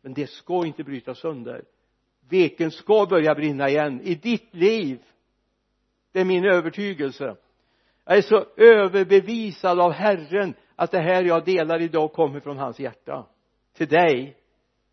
Men 0.00 0.14
det 0.14 0.30
ska 0.30 0.66
inte 0.66 0.84
brytas 0.84 1.18
sönder. 1.18 1.64
Veken 2.28 2.70
ska 2.70 3.06
börja 3.06 3.34
brinna 3.34 3.68
igen 3.68 4.00
i 4.00 4.14
ditt 4.14 4.54
liv. 4.54 5.02
Det 6.12 6.20
är 6.20 6.24
min 6.24 6.44
övertygelse 6.44 7.36
jag 8.04 8.16
är 8.16 8.22
så 8.22 8.46
överbevisad 8.56 9.80
av 9.80 9.92
Herren 9.92 10.54
att 10.76 10.90
det 10.90 11.00
här 11.00 11.24
jag 11.24 11.44
delar 11.44 11.80
idag 11.80 12.12
kommer 12.12 12.40
från 12.40 12.58
hans 12.58 12.80
hjärta. 12.80 13.26
Till 13.76 13.88
dig. 13.88 14.36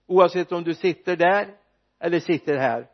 Oavsett 0.08 0.52
om 0.52 0.64
du 0.64 0.74
sitter 0.74 1.16
där 1.16 1.56
eller 2.00 2.20
sitter 2.20 2.58
här. 2.58 2.88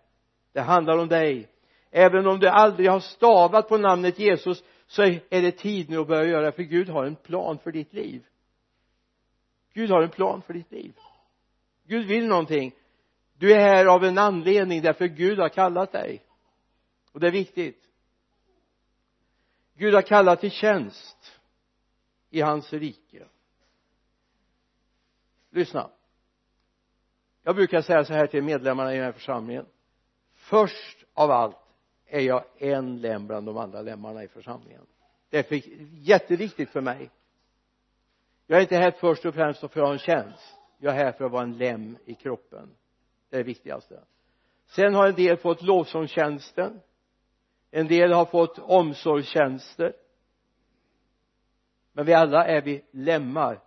Det 0.53 0.61
handlar 0.61 0.97
om 0.97 1.07
dig. 1.07 1.49
Även 1.91 2.27
om 2.27 2.39
du 2.39 2.47
aldrig 2.47 2.89
har 2.89 2.99
stavat 2.99 3.69
på 3.69 3.77
namnet 3.77 4.19
Jesus 4.19 4.63
så 4.87 5.03
är 5.03 5.41
det 5.41 5.51
tid 5.51 5.89
nu 5.89 5.97
att 5.97 6.07
börja 6.07 6.29
göra 6.29 6.51
för 6.51 6.63
Gud 6.63 6.89
har 6.89 7.05
en 7.05 7.15
plan 7.15 7.57
för 7.63 7.71
ditt 7.71 7.93
liv. 7.93 8.25
Gud 9.73 9.89
har 9.89 10.01
en 10.01 10.09
plan 10.09 10.41
för 10.41 10.53
ditt 10.53 10.71
liv. 10.71 10.93
Gud 11.87 12.07
vill 12.07 12.27
någonting. 12.27 12.73
Du 13.37 13.53
är 13.53 13.59
här 13.59 13.85
av 13.85 14.03
en 14.03 14.17
anledning 14.17 14.81
därför 14.81 15.05
Gud 15.07 15.39
har 15.39 15.49
kallat 15.49 15.91
dig. 15.91 16.21
Och 17.11 17.19
det 17.19 17.27
är 17.27 17.31
viktigt. 17.31 17.86
Gud 19.77 19.93
har 19.93 20.01
kallat 20.01 20.39
till 20.39 20.51
tjänst 20.51 21.39
i 22.29 22.41
hans 22.41 22.73
rike. 22.73 23.25
Lyssna. 25.49 25.89
Jag 27.43 27.55
brukar 27.55 27.81
säga 27.81 28.05
så 28.05 28.13
här 28.13 28.27
till 28.27 28.43
medlemmarna 28.43 28.93
i 28.93 28.95
den 28.95 29.05
här 29.05 29.11
församlingen. 29.11 29.65
Först 30.33 31.03
av 31.13 31.31
allt 31.31 31.57
är 32.05 32.19
jag 32.19 32.43
en 32.57 33.01
lem 33.01 33.27
bland 33.27 33.45
de 33.45 33.57
andra 33.57 33.81
lemmarna 33.81 34.23
i 34.23 34.27
församlingen. 34.27 34.85
Det 35.29 35.37
är 35.37 35.43
för, 35.43 35.61
jätteviktigt 35.93 36.69
för 36.69 36.81
mig. 36.81 37.09
Jag 38.47 38.57
är 38.57 38.61
inte 38.61 38.75
här 38.75 38.91
först 38.91 39.25
och 39.25 39.33
främst 39.33 39.59
för 39.59 39.67
att 39.67 39.75
ha 39.75 39.91
en 39.91 39.99
tjänst. 39.99 40.57
Jag 40.77 40.93
är 40.93 41.03
här 41.03 41.11
för 41.11 41.25
att 41.25 41.31
vara 41.31 41.43
en 41.43 41.57
lem 41.57 41.97
i 42.05 42.13
kroppen. 42.13 42.69
Det 43.29 43.35
är 43.35 43.37
det 43.37 43.43
viktigaste. 43.43 44.03
Sen 44.67 44.95
har 44.95 45.07
en 45.07 45.15
del 45.15 45.37
fått 45.37 45.61
lovsångstjänsten 45.61 46.79
en 47.71 47.87
del 47.87 48.11
har 48.11 48.25
fått 48.25 48.59
omsorgstjänster. 48.59 49.93
Men 51.93 52.05
vi 52.05 52.13
alla 52.13 52.45
är 52.45 52.61
vi 52.61 52.85
lemmar. 52.91 53.59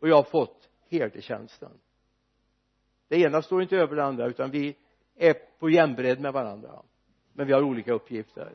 Och 0.00 0.08
jag 0.08 0.16
har 0.16 0.22
fått 0.22 0.68
herdetjänsten. 0.88 1.72
Det 3.08 3.16
ena 3.16 3.42
står 3.42 3.62
inte 3.62 3.76
över 3.76 3.96
det 3.96 4.04
andra 4.04 4.26
utan 4.26 4.50
vi 4.50 4.76
är 5.16 5.34
på 5.58 5.70
jämbredd 5.70 6.20
med 6.20 6.32
varandra. 6.32 6.82
Men 7.32 7.46
vi 7.46 7.52
har 7.52 7.62
olika 7.62 7.92
uppgifter. 7.92 8.52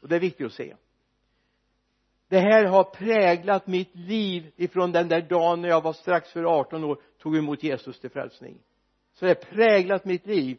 Och 0.00 0.08
det 0.08 0.16
är 0.16 0.20
viktigt 0.20 0.46
att 0.46 0.52
se. 0.52 0.74
Det 2.28 2.38
här 2.38 2.64
har 2.64 2.84
präglat 2.84 3.66
mitt 3.66 3.96
liv 3.96 4.52
ifrån 4.56 4.92
den 4.92 5.08
där 5.08 5.20
dagen 5.20 5.62
när 5.62 5.68
jag 5.68 5.80
var 5.80 5.92
strax 5.92 6.32
för 6.32 6.44
18 6.44 6.84
år 6.84 7.00
tog 7.18 7.36
emot 7.36 7.62
Jesus 7.62 8.00
till 8.00 8.10
frälsning. 8.10 8.58
Så 9.12 9.24
det 9.24 9.30
har 9.30 9.56
präglat 9.56 10.04
mitt 10.04 10.26
liv. 10.26 10.58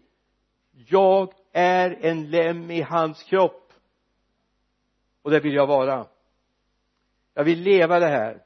Jag 0.72 1.34
är 1.52 1.98
en 2.02 2.30
lem 2.30 2.72
i 2.72 2.82
hans 2.82 3.24
kropp 3.24 3.63
och 5.24 5.32
det 5.32 5.40
vill 5.40 5.54
jag 5.54 5.68
vara. 5.68 6.08
Jag 7.34 7.44
vill 7.44 7.62
leva 7.62 8.00
det 8.00 8.08
här. 8.08 8.44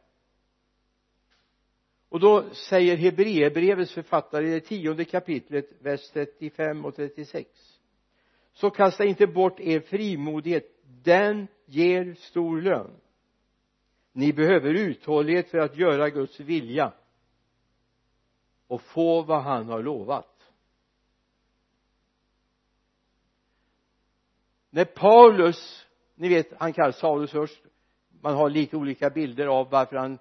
Och 2.10 2.20
då 2.20 2.50
säger 2.50 2.98
Hebreerbrevets 2.98 3.94
författare 3.94 4.48
i 4.48 4.52
det 4.52 4.60
tionde 4.60 5.06
kapitlet 5.06 5.70
vers 5.80 6.10
35 6.10 6.86
och 6.86 6.96
36 6.96 7.78
så 8.58 8.70
kasta 8.70 9.06
inte 9.06 9.28
bort 9.28 9.60
er 9.60 9.80
frimodighet. 9.80 10.66
Den 11.04 11.48
ger 11.66 12.13
stor 12.13 12.62
lön. 12.62 12.92
Ni 14.12 14.34
behöver 14.34 14.74
uthållighet 14.74 15.50
för 15.50 15.58
att 15.58 15.78
göra 15.78 16.10
Guds 16.10 16.40
vilja 16.40 16.94
och 18.68 18.82
få 18.82 19.22
vad 19.22 19.44
han 19.44 19.70
har 19.70 19.84
lovat. 19.84 20.52
När 24.70 24.86
Paulus 24.86 25.87
ni 26.17 26.30
vet 26.30 26.53
han 26.60 26.73
kallas 26.73 26.99
Saulus 26.99 27.32
först. 27.32 27.63
Man 28.21 28.36
har 28.36 28.49
lite 28.49 28.77
olika 28.77 29.10
bilder 29.10 29.47
av 29.47 29.69
varför 29.69 29.95
han 29.95 30.19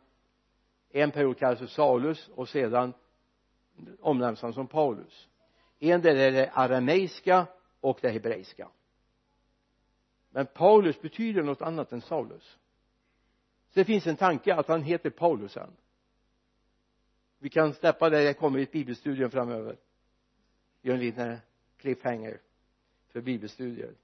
en 0.90 1.10
period 1.10 1.38
kallas 1.38 1.58
för 1.58 1.66
Saulus 1.66 2.28
och 2.28 2.48
sedan 2.48 2.92
omnämns 4.00 4.42
han 4.42 4.52
som 4.52 4.66
Paulus. 4.66 5.28
En 5.78 6.02
del 6.02 6.16
är 6.16 6.32
det 6.32 6.50
arameiska 6.50 7.46
och 7.80 7.98
det 8.02 8.10
hebreiska. 8.10 8.68
Men 10.30 10.46
Paulus 10.46 11.00
betyder 11.00 11.42
något 11.42 11.62
annat 11.62 11.92
än 11.92 12.00
Saulus. 12.00 12.58
Så 13.68 13.80
det 13.80 13.84
finns 13.84 14.06
en 14.06 14.16
tanke 14.16 14.54
att 14.54 14.68
han 14.68 14.82
heter 14.82 15.10
Paulus 15.10 15.52
sen. 15.52 15.70
Vi 17.38 17.48
kan 17.48 17.74
släppa 17.74 18.10
det, 18.10 18.24
det 18.24 18.34
kommer 18.34 18.58
i 18.58 18.62
ett 18.62 18.72
bibelstudium 18.72 19.30
framöver. 19.30 19.76
Gör 20.82 20.94
en 20.94 21.00
liten 21.00 21.38
cliffhanger 21.76 22.40
för 23.08 23.20
bibelstudier. 23.20 23.94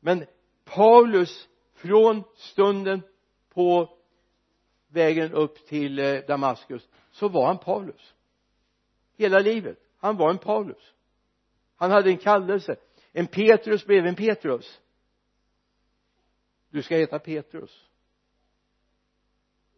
Men 0.00 0.26
Paulus 0.74 1.48
från 1.74 2.24
stunden 2.36 3.02
på 3.48 3.98
vägen 4.88 5.32
upp 5.32 5.66
till 5.66 5.98
eh, 5.98 6.20
Damaskus 6.20 6.88
så 7.10 7.28
var 7.28 7.46
han 7.46 7.58
Paulus. 7.58 8.14
Hela 9.16 9.38
livet. 9.38 9.78
Han 9.98 10.16
var 10.16 10.30
en 10.30 10.38
Paulus. 10.38 10.94
Han 11.76 11.90
hade 11.90 12.10
en 12.10 12.18
kallelse. 12.18 12.76
En 13.12 13.26
Petrus 13.26 13.86
blev 13.86 14.06
en 14.06 14.14
Petrus. 14.14 14.80
Du 16.70 16.82
ska 16.82 16.96
heta 16.96 17.18
Petrus. 17.18 17.86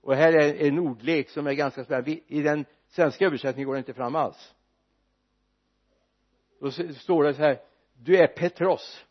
Och 0.00 0.14
här 0.14 0.32
är 0.32 0.66
en 0.66 0.78
ordlek 0.78 1.28
som 1.28 1.46
är 1.46 1.52
ganska 1.52 1.84
spännande. 1.84 2.20
I 2.26 2.42
den 2.42 2.64
svenska 2.88 3.26
översättningen 3.26 3.66
går 3.66 3.74
det 3.74 3.78
inte 3.78 3.94
fram 3.94 4.14
alls. 4.14 4.54
Då 6.60 6.70
står 6.70 7.24
det 7.24 7.34
så 7.34 7.42
här. 7.42 7.60
Du 7.94 8.16
är 8.16 8.26
Petros 8.26 9.04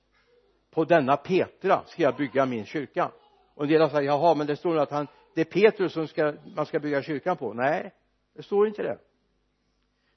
på 0.72 0.86
denna 0.86 1.17
Petra 1.17 1.84
ska 1.86 2.03
jag 2.03 2.15
bygga 2.15 2.45
min 2.45 2.65
kyrka. 2.65 3.11
Och 3.53 3.63
en 3.63 3.69
del 3.69 3.82
har 3.82 3.89
sagt 3.89 4.05
jaha 4.05 4.36
men 4.36 4.47
det 4.47 4.55
står 4.55 4.78
att 4.78 4.91
han 4.91 5.07
det 5.34 5.41
är 5.41 5.45
Petrus 5.45 5.93
som 5.93 6.07
ska, 6.07 6.34
man 6.55 6.65
ska 6.65 6.80
bygga 6.80 7.03
kyrkan 7.03 7.38
på. 7.38 7.53
Nej 7.53 7.93
det 8.34 8.43
står 8.43 8.67
inte 8.67 8.84
det. 8.84 8.97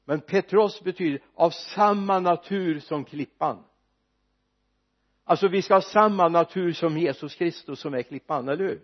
Men 0.04 0.20
Petros 0.20 0.82
betyder 0.82 1.20
av 1.34 1.50
samma 1.50 2.20
natur 2.20 2.80
som 2.80 3.04
klippan. 3.04 3.64
Alltså 5.24 5.48
vi 5.48 5.62
ska 5.62 5.74
ha 5.74 5.80
samma 5.80 6.28
natur 6.28 6.72
som 6.72 6.98
Jesus 6.98 7.34
Kristus 7.34 7.80
som 7.80 7.94
är 7.94 8.02
klippan, 8.02 8.48
eller 8.48 8.64
hur? 8.64 8.82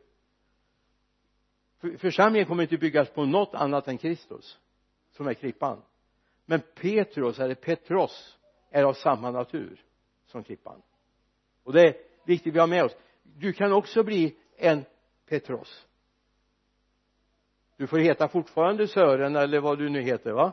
Församlingen 1.99 2.49
kommer 2.49 2.62
inte 2.62 2.79
byggas 2.79 3.11
på 3.11 3.25
något 3.25 3.55
annat 3.55 3.89
än 3.89 3.99
Kristus 3.99 4.59
som 5.11 5.27
är 5.27 5.35
klippan. 5.35 5.83
Men 6.45 6.61
Petrus 6.75 7.39
eller 7.39 7.55
Petros 7.55 8.39
är 8.71 8.85
av 8.85 8.93
samma 8.93 9.31
natur 9.31 9.85
som 10.27 10.45
klippan 10.45 10.83
och 11.65 11.73
det 11.73 11.89
är 11.89 11.97
viktigt 12.25 12.55
vi 12.55 12.59
har 12.59 12.67
med 12.67 12.85
oss. 12.85 12.97
Du 13.23 13.53
kan 13.53 13.73
också 13.73 14.03
bli 14.03 14.37
en 14.57 14.85
Petros. 15.27 15.87
Du 17.77 17.87
får 17.87 17.99
heta 17.99 18.29
fortfarande 18.29 18.89
Sören 18.89 19.37
eller 19.37 19.61
vad 19.61 19.79
du 19.79 19.89
nu 19.89 20.01
heter 20.01 20.33
va? 20.33 20.53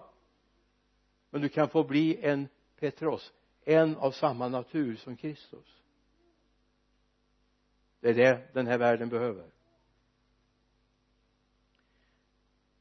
Men 1.30 1.41
du 1.41 1.49
kan 1.49 1.70
få 1.70 1.84
bli 1.84 2.26
en 2.26 2.47
Petros 2.80 3.34
en 3.66 3.95
av 3.97 4.12
samma 4.12 4.47
natur 4.47 4.95
som 4.95 5.16
Kristus. 5.16 5.82
Det 7.99 8.10
är 8.10 8.14
det 8.14 8.47
den 8.53 8.68
här 8.68 8.78
världen 8.78 9.10
behöver. 9.10 9.45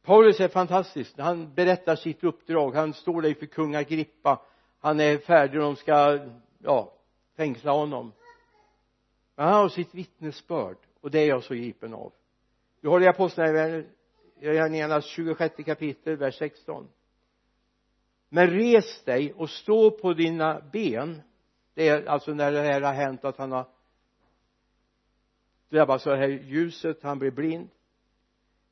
Paulus 0.03 0.41
är 0.41 0.49
fantastisk. 0.49 1.19
Han 1.19 1.55
berättar 1.55 1.97
sitt 1.97 2.25
uppdrag. 2.25 2.75
Han 2.75 2.95
står 2.95 3.23
där 3.23 3.35
för 3.35 3.47
kung 3.47 3.75
Agrippa. 3.75 4.43
Han 4.79 5.01
är 5.01 5.19
färdig. 5.19 5.61
Och 5.61 5.67
de 5.67 5.77
ska 5.77 6.19
ja 6.59 6.96
fängsla 7.37 7.73
honom. 7.73 8.13
Men 9.35 9.47
han 9.47 9.55
har 9.55 9.69
sitt 9.69 9.95
vittnesbörd 9.95 10.77
och 11.01 11.11
det 11.11 11.19
är 11.19 11.27
jag 11.27 11.43
så 11.43 11.55
gripen 11.55 11.95
av. 11.95 12.13
Du 12.81 12.89
har 12.89 13.01
det 13.01 13.07
i 13.07 13.09
apostlagärningarnas 13.09 15.07
26 15.07 15.55
kapitel 15.65 16.17
vers 16.17 16.39
16 16.39 16.89
men 18.29 18.51
res 18.51 19.03
dig 19.05 19.33
och 19.33 19.51
stå 19.51 19.91
på 19.91 20.13
dina 20.13 20.61
ben. 20.73 21.23
Det 21.75 21.89
är 21.89 22.07
alltså 22.07 22.35
när 22.35 22.53
det 22.53 22.61
här 22.61 22.81
har 22.81 22.93
hänt 22.93 23.25
att 23.25 23.39
han 23.39 23.53
har 23.53 23.67
drabbats 25.69 26.07
av 26.07 26.13
det 26.13 26.19
här 26.19 26.29
ljuset 26.29 27.03
han 27.03 27.19
blir 27.19 27.31
blind. 27.31 27.69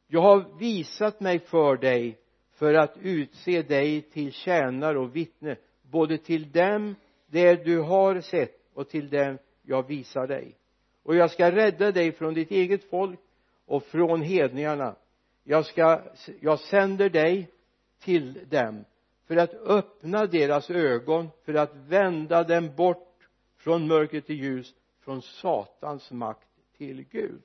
Jag 0.06 0.20
har 0.20 0.58
visat 0.58 1.20
mig 1.20 1.38
för 1.38 1.76
dig 1.76 2.18
för 2.50 2.74
att 2.74 2.96
utse 2.96 3.62
dig 3.62 4.02
till 4.02 4.32
tjänare 4.32 4.98
och 4.98 5.16
vittne 5.16 5.56
både 5.82 6.18
till 6.18 6.52
dem 6.52 6.94
det 7.26 7.64
du 7.64 7.80
har 7.80 8.20
sett 8.20 8.70
och 8.74 8.88
till 8.88 9.10
dem 9.10 9.38
jag 9.62 9.86
visar 9.86 10.26
dig. 10.26 10.58
Och 11.02 11.16
jag 11.16 11.30
ska 11.30 11.50
rädda 11.50 11.92
dig 11.92 12.12
från 12.12 12.34
ditt 12.34 12.50
eget 12.50 12.84
folk 12.84 13.20
och 13.66 13.82
från 13.82 14.22
hedningarna. 14.22 14.96
Jag 15.44 15.66
ska 15.66 16.02
jag 16.40 16.60
sänder 16.60 17.10
dig 17.10 17.50
till 17.98 18.48
dem 18.48 18.84
för 19.26 19.36
att 19.36 19.54
öppna 19.54 20.26
deras 20.26 20.70
ögon 20.70 21.28
för 21.44 21.54
att 21.54 21.74
vända 21.74 22.44
dem 22.44 22.74
bort 22.76 23.28
från 23.56 23.86
mörker 23.86 24.20
till 24.20 24.36
ljus 24.36 24.74
från 25.00 25.22
satans 25.22 26.10
makt 26.10 26.48
till 26.76 27.04
Gud. 27.10 27.42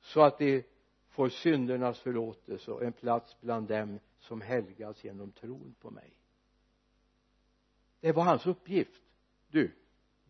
Så 0.00 0.20
att 0.20 0.38
de 0.38 0.62
får 1.08 1.28
syndernas 1.28 2.00
förlåtelse 2.00 2.70
och 2.70 2.82
en 2.82 2.92
plats 2.92 3.36
bland 3.40 3.68
dem 3.68 3.98
som 4.18 4.40
helgas 4.40 5.04
genom 5.04 5.32
tron 5.32 5.74
på 5.80 5.90
mig 5.90 6.10
det 8.02 8.12
var 8.12 8.24
hans 8.24 8.46
uppgift. 8.46 9.02
Du 9.50 9.72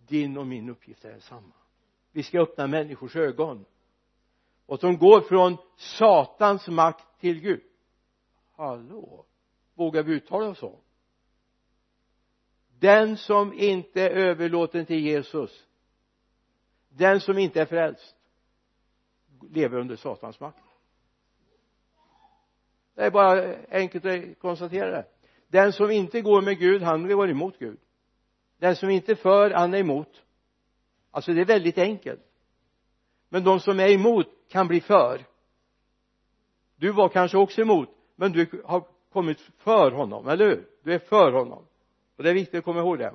din 0.06 0.36
och 0.36 0.46
min 0.46 0.68
uppgift 0.68 1.04
är 1.04 1.10
densamma 1.10 1.52
vi 2.12 2.22
ska 2.22 2.40
öppna 2.40 2.66
människors 2.66 3.16
ögon. 3.16 3.64
Och 4.66 4.80
som 4.80 4.98
går 4.98 5.20
från 5.20 5.56
satans 5.76 6.68
makt 6.68 7.20
till 7.20 7.40
Gud. 7.40 7.62
Hallå? 8.56 9.24
Vågar 9.74 10.02
vi 10.02 10.12
uttala 10.12 10.46
oss 10.46 10.58
så? 10.58 10.78
Den 12.78 13.16
som 13.16 13.52
inte 13.52 14.02
är 14.02 14.10
överlåten 14.10 14.86
till 14.86 15.00
Jesus 15.00 15.66
den 16.88 17.20
som 17.20 17.38
inte 17.38 17.60
är 17.60 17.66
frälst 17.66 18.16
lever 19.50 19.78
under 19.78 19.96
satans 19.96 20.40
makt. 20.40 20.58
Det 22.94 23.02
är 23.02 23.10
bara 23.10 23.56
enkelt 23.70 24.04
att 24.04 24.38
konstatera 24.38 24.90
det 24.90 25.06
den 25.52 25.72
som 25.72 25.90
inte 25.90 26.20
går 26.20 26.42
med 26.42 26.58
Gud 26.58 26.82
han 26.82 27.08
går 27.08 27.30
emot 27.30 27.58
Gud. 27.58 27.78
Den 28.58 28.76
som 28.76 28.90
inte 28.90 29.16
för 29.16 29.50
han 29.50 29.74
är 29.74 29.78
emot. 29.78 30.22
Alltså 31.10 31.32
det 31.32 31.40
är 31.40 31.44
väldigt 31.44 31.78
enkelt. 31.78 32.20
Men 33.28 33.44
de 33.44 33.60
som 33.60 33.80
är 33.80 33.88
emot 33.88 34.26
kan 34.48 34.68
bli 34.68 34.80
för. 34.80 35.26
Du 36.76 36.92
var 36.92 37.08
kanske 37.08 37.38
också 37.38 37.60
emot 37.60 37.88
men 38.16 38.32
du 38.32 38.62
har 38.64 38.84
kommit 39.12 39.40
för 39.40 39.90
honom, 39.90 40.28
eller 40.28 40.46
hur? 40.46 40.68
Du 40.82 40.94
är 40.94 40.98
för 40.98 41.32
honom. 41.32 41.66
Och 42.16 42.22
det 42.22 42.30
är 42.30 42.34
viktigt 42.34 42.58
att 42.58 42.64
komma 42.64 42.80
ihåg 42.80 42.98
det. 42.98 43.14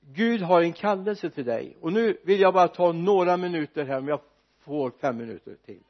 Gud 0.00 0.42
har 0.42 0.62
en 0.62 0.72
kallelse 0.72 1.30
till 1.30 1.44
dig. 1.44 1.76
Och 1.80 1.92
nu 1.92 2.18
vill 2.24 2.40
jag 2.40 2.54
bara 2.54 2.68
ta 2.68 2.92
några 2.92 3.36
minuter 3.36 3.84
här 3.84 3.98
om 3.98 4.08
jag 4.08 4.20
får 4.58 4.90
fem 4.90 5.16
minuter 5.16 5.56
till 5.64 5.82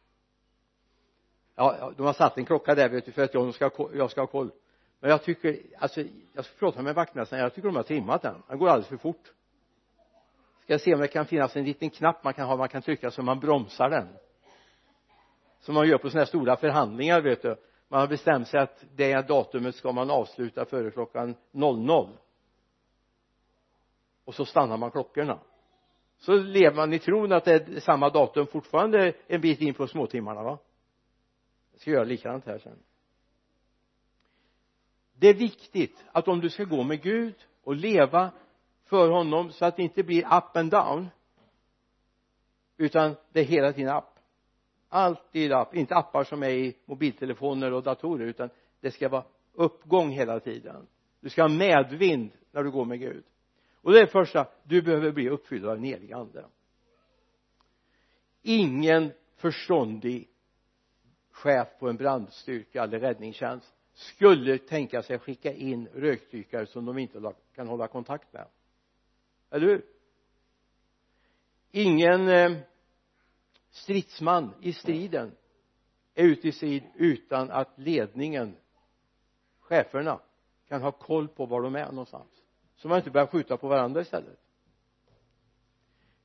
ja, 1.61 1.93
de 1.97 2.07
har 2.07 2.13
satt 2.13 2.39
en 2.39 2.45
klocka 2.45 2.75
där 2.75 2.89
vet 2.89 3.07
du 3.07 3.13
för 3.13 3.23
att 3.23 3.35
jag 3.35 3.55
ska, 3.55 3.71
jag 3.95 4.11
ska 4.11 4.21
ha 4.21 4.27
koll. 4.27 4.51
Men 5.01 5.11
jag 5.11 5.23
tycker 5.23 5.59
alltså 5.79 6.03
jag 6.33 6.45
ska 6.45 6.59
prata 6.59 6.83
med 6.83 6.95
vaktmästaren 6.95 7.43
jag 7.43 7.55
tycker 7.55 7.69
de 7.69 7.77
har 7.77 7.83
trimmat 7.83 8.23
den. 8.23 8.43
Den 8.49 8.59
går 8.59 8.69
alldeles 8.69 8.89
för 8.89 8.97
fort. 8.97 9.33
Ska 10.65 10.79
se 10.79 10.95
om 10.95 11.01
det 11.01 11.09
kan 11.09 11.27
finnas 11.27 11.57
en 11.57 11.65
liten 11.65 11.91
knapp 11.91 12.25
man 12.25 12.35
kan 12.35 12.47
ha 12.47 12.57
man 12.57 12.69
kan 12.69 12.83
trycka 12.83 13.11
så 13.11 13.23
man 13.23 13.41
bromsar 13.41 13.91
den. 13.91 14.09
Som 15.61 15.75
man 15.75 15.89
gör 15.89 15.99
på 15.99 16.11
sådana 16.11 16.21
här 16.21 16.27
stora 16.27 16.57
förhandlingar 16.57 17.21
vet 17.21 17.43
du. 17.43 17.57
Man 17.89 18.01
har 18.01 18.09
bestämt 18.09 18.49
sig 18.49 18.61
att 18.61 18.85
det 18.95 19.29
datumet 19.29 19.75
ska 19.75 19.93
man 19.93 20.11
avsluta 20.11 20.65
före 20.65 20.91
klockan 20.91 21.35
00 21.51 22.09
och 24.25 24.35
så 24.35 24.45
stannar 24.45 24.77
man 24.77 24.91
klockorna. 24.91 25.39
Så 26.19 26.33
lever 26.33 26.77
man 26.77 26.93
i 26.93 26.99
tron 26.99 27.33
att 27.33 27.45
det 27.45 27.53
är 27.53 27.81
samma 27.81 28.11
datum 28.11 28.47
fortfarande 28.47 29.13
en 29.27 29.41
bit 29.41 29.61
in 29.61 29.75
på 29.75 29.87
småtimmarna 29.87 30.43
va? 30.43 30.59
Ska 31.81 31.91
göra 31.91 32.05
likadant 32.05 32.47
här 32.47 32.59
sen. 32.59 32.79
Det 35.13 35.29
är 35.29 35.35
viktigt 35.35 36.05
att 36.13 36.29
om 36.29 36.41
du 36.41 36.51
ska 36.51 36.65
gå 36.65 36.83
med 36.83 37.03
Gud 37.03 37.35
och 37.63 37.75
leva 37.75 38.31
för 38.85 39.11
honom 39.11 39.53
så 39.53 39.65
att 39.65 39.77
det 39.77 39.83
inte 39.83 40.03
blir 40.03 40.37
up 40.37 40.57
and 40.57 40.71
down 40.71 41.09
utan 42.77 43.17
det 43.33 43.41
är 43.41 43.45
hela 43.45 43.73
tiden 43.73 43.95
app 43.95 44.21
alltid 44.91 45.53
app 45.53 45.75
inte 45.75 45.97
appar 45.97 46.25
som 46.25 46.43
är 46.43 46.51
i 46.51 46.77
mobiltelefoner 46.85 47.73
och 47.73 47.83
datorer 47.83 48.27
utan 48.27 48.51
det 48.81 48.91
ska 48.91 49.09
vara 49.09 49.25
uppgång 49.53 50.11
hela 50.11 50.41
tiden. 50.41 50.87
Du 51.21 51.29
ska 51.29 51.43
ha 51.43 51.49
medvind 51.49 52.31
när 52.51 52.65
du 52.65 52.71
går 52.71 52.85
med 52.85 53.01
Gud. 53.01 53.25
Och 53.75 53.93
det 53.93 53.99
är 53.99 54.07
det 54.07 54.13
första 54.13 54.47
du 54.63 54.83
behöver 54.83 55.13
bli 55.13 55.29
uppfylld 55.29 55.67
av 55.67 55.75
den 55.75 55.85
helige 55.85 56.17
ande. 56.17 56.45
Ingen 58.43 59.13
förståndig 59.37 60.30
chef 61.41 61.69
på 61.79 61.89
en 61.89 61.97
brandstyrka 61.97 62.83
eller 62.83 63.01
räddningstjänst 63.01 63.75
skulle 63.93 64.59
tänka 64.59 65.03
sig 65.03 65.17
att 65.17 65.23
skicka 65.23 65.53
in 65.53 65.89
rökdykare 65.95 66.67
som 66.67 66.85
de 66.85 66.99
inte 66.99 67.33
kan 67.55 67.69
hålla 67.69 67.89
kontakt 67.89 68.33
med. 68.33 68.47
Eller 69.51 69.67
hur? 69.67 69.85
Ingen 71.71 72.29
eh, 72.29 72.53
stridsman 73.71 74.55
i 74.61 74.73
striden 74.73 75.33
är 76.15 76.25
ute 76.25 76.49
i 76.49 76.53
strid 76.53 76.83
utan 76.95 77.51
att 77.51 77.79
ledningen 77.79 78.57
cheferna 79.61 80.21
kan 80.69 80.83
ha 80.83 80.93
koll 80.93 81.29
på 81.29 81.47
var 81.47 81.63
de 81.63 81.77
är 81.77 81.87
någonstans. 81.87 82.31
Så 82.77 82.89
man 82.89 82.99
inte 82.99 83.11
börjar 83.11 83.27
skjuta 83.27 83.57
på 83.57 83.69
varandra 83.69 84.01
istället. 84.01 84.41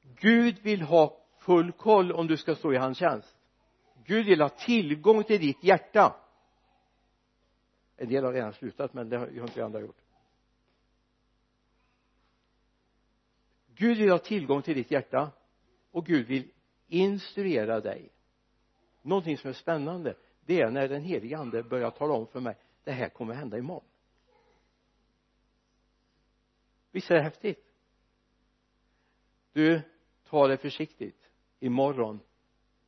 Gud 0.01 0.59
vill 0.61 0.81
ha 0.81 1.17
full 1.39 1.71
koll 1.71 2.11
om 2.11 2.27
du 2.27 2.37
ska 2.37 2.55
stå 2.55 2.73
i 2.73 2.77
hans 2.77 2.97
tjänst. 2.97 3.34
Gud 4.05 4.25
vill 4.25 4.41
ha 4.41 4.49
tillgång 4.49 5.23
till 5.23 5.41
ditt 5.41 5.63
hjärta. 5.63 6.15
En 7.97 8.09
del 8.09 8.23
har 8.23 8.33
redan 8.33 8.53
slutat 8.53 8.93
men 8.93 9.09
det 9.09 9.17
har 9.17 9.27
inte 9.27 9.55
vi 9.55 9.61
andra 9.61 9.81
gjort. 9.81 10.01
Gud 13.75 13.97
vill 13.97 14.11
ha 14.11 14.17
tillgång 14.17 14.61
till 14.61 14.75
ditt 14.75 14.91
hjärta 14.91 15.31
och 15.91 16.05
Gud 16.05 16.27
vill 16.27 16.51
instruera 16.87 17.79
dig. 17.79 18.09
Någonting 19.01 19.37
som 19.37 19.49
är 19.49 19.53
spännande 19.53 20.17
det 20.45 20.61
är 20.61 20.71
när 20.71 20.87
den 20.87 21.01
helige 21.01 21.37
ande 21.37 21.63
börjar 21.63 21.91
tala 21.91 22.13
om 22.13 22.27
för 22.27 22.39
mig 22.39 22.57
det 22.83 22.91
här 22.91 23.09
kommer 23.09 23.33
hända 23.33 23.57
imorgon. 23.57 23.83
Visst 26.91 27.11
är 27.11 27.15
det 27.15 27.21
häftigt? 27.21 27.65
Du 29.53 29.81
ta 30.23 30.47
det 30.47 30.57
försiktigt. 30.57 31.31
Imorgon 31.59 32.19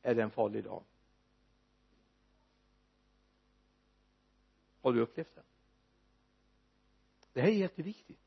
är 0.02 0.14
det 0.14 0.22
en 0.22 0.30
farlig 0.30 0.64
dag. 0.64 0.82
Har 4.82 4.92
du 4.92 5.00
upplevt 5.00 5.34
det? 5.34 5.42
Det 7.32 7.40
här 7.40 7.48
är 7.48 7.52
jätteviktigt. 7.52 8.20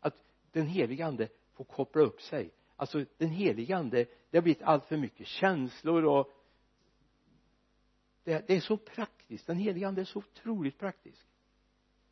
Att 0.00 0.14
den 0.52 0.66
helige 0.66 1.06
ande 1.06 1.28
får 1.52 1.64
koppla 1.64 2.02
upp 2.02 2.22
sig. 2.22 2.50
Alltså 2.76 3.04
den 3.18 3.28
helige 3.28 3.76
ande 3.76 4.06
det 4.30 4.36
har 4.36 4.42
blivit 4.42 4.62
allt 4.62 4.84
för 4.84 4.96
mycket 4.96 5.26
känslor 5.26 6.04
och 6.04 6.30
det, 8.24 8.46
det 8.46 8.56
är 8.56 8.60
så 8.60 8.76
praktiskt. 8.76 9.46
Den 9.46 9.56
helige 9.56 9.88
ande 9.88 10.00
är 10.00 10.04
så 10.04 10.18
otroligt 10.18 10.78
praktisk. 10.78 11.26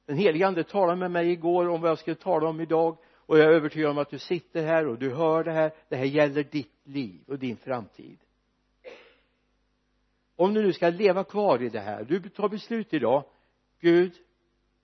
Den 0.06 0.16
helige 0.16 0.46
ande 0.46 0.64
talade 0.64 0.96
med 0.96 1.10
mig 1.10 1.30
igår 1.30 1.68
om 1.68 1.80
vad 1.80 1.90
jag 1.90 1.98
skulle 1.98 2.16
tala 2.16 2.48
om 2.48 2.60
idag 2.60 2.98
och 3.14 3.38
jag 3.38 3.46
är 3.46 3.52
övertygad 3.52 3.90
om 3.90 3.98
att 3.98 4.10
du 4.10 4.18
sitter 4.18 4.66
här 4.66 4.86
och 4.86 4.98
du 4.98 5.14
hör 5.14 5.44
det 5.44 5.52
här. 5.52 5.72
Det 5.88 5.96
här 5.96 6.04
gäller 6.04 6.44
ditt 6.44 6.80
liv 6.84 7.20
och 7.26 7.38
din 7.38 7.56
framtid. 7.56 8.18
Om 10.36 10.54
du 10.54 10.62
nu 10.62 10.72
ska 10.72 10.88
leva 10.88 11.24
kvar 11.24 11.62
i 11.62 11.68
det 11.68 11.80
här 11.80 12.04
du 12.04 12.28
tar 12.28 12.48
beslut 12.48 12.94
idag. 12.94 13.24
Gud 13.80 14.12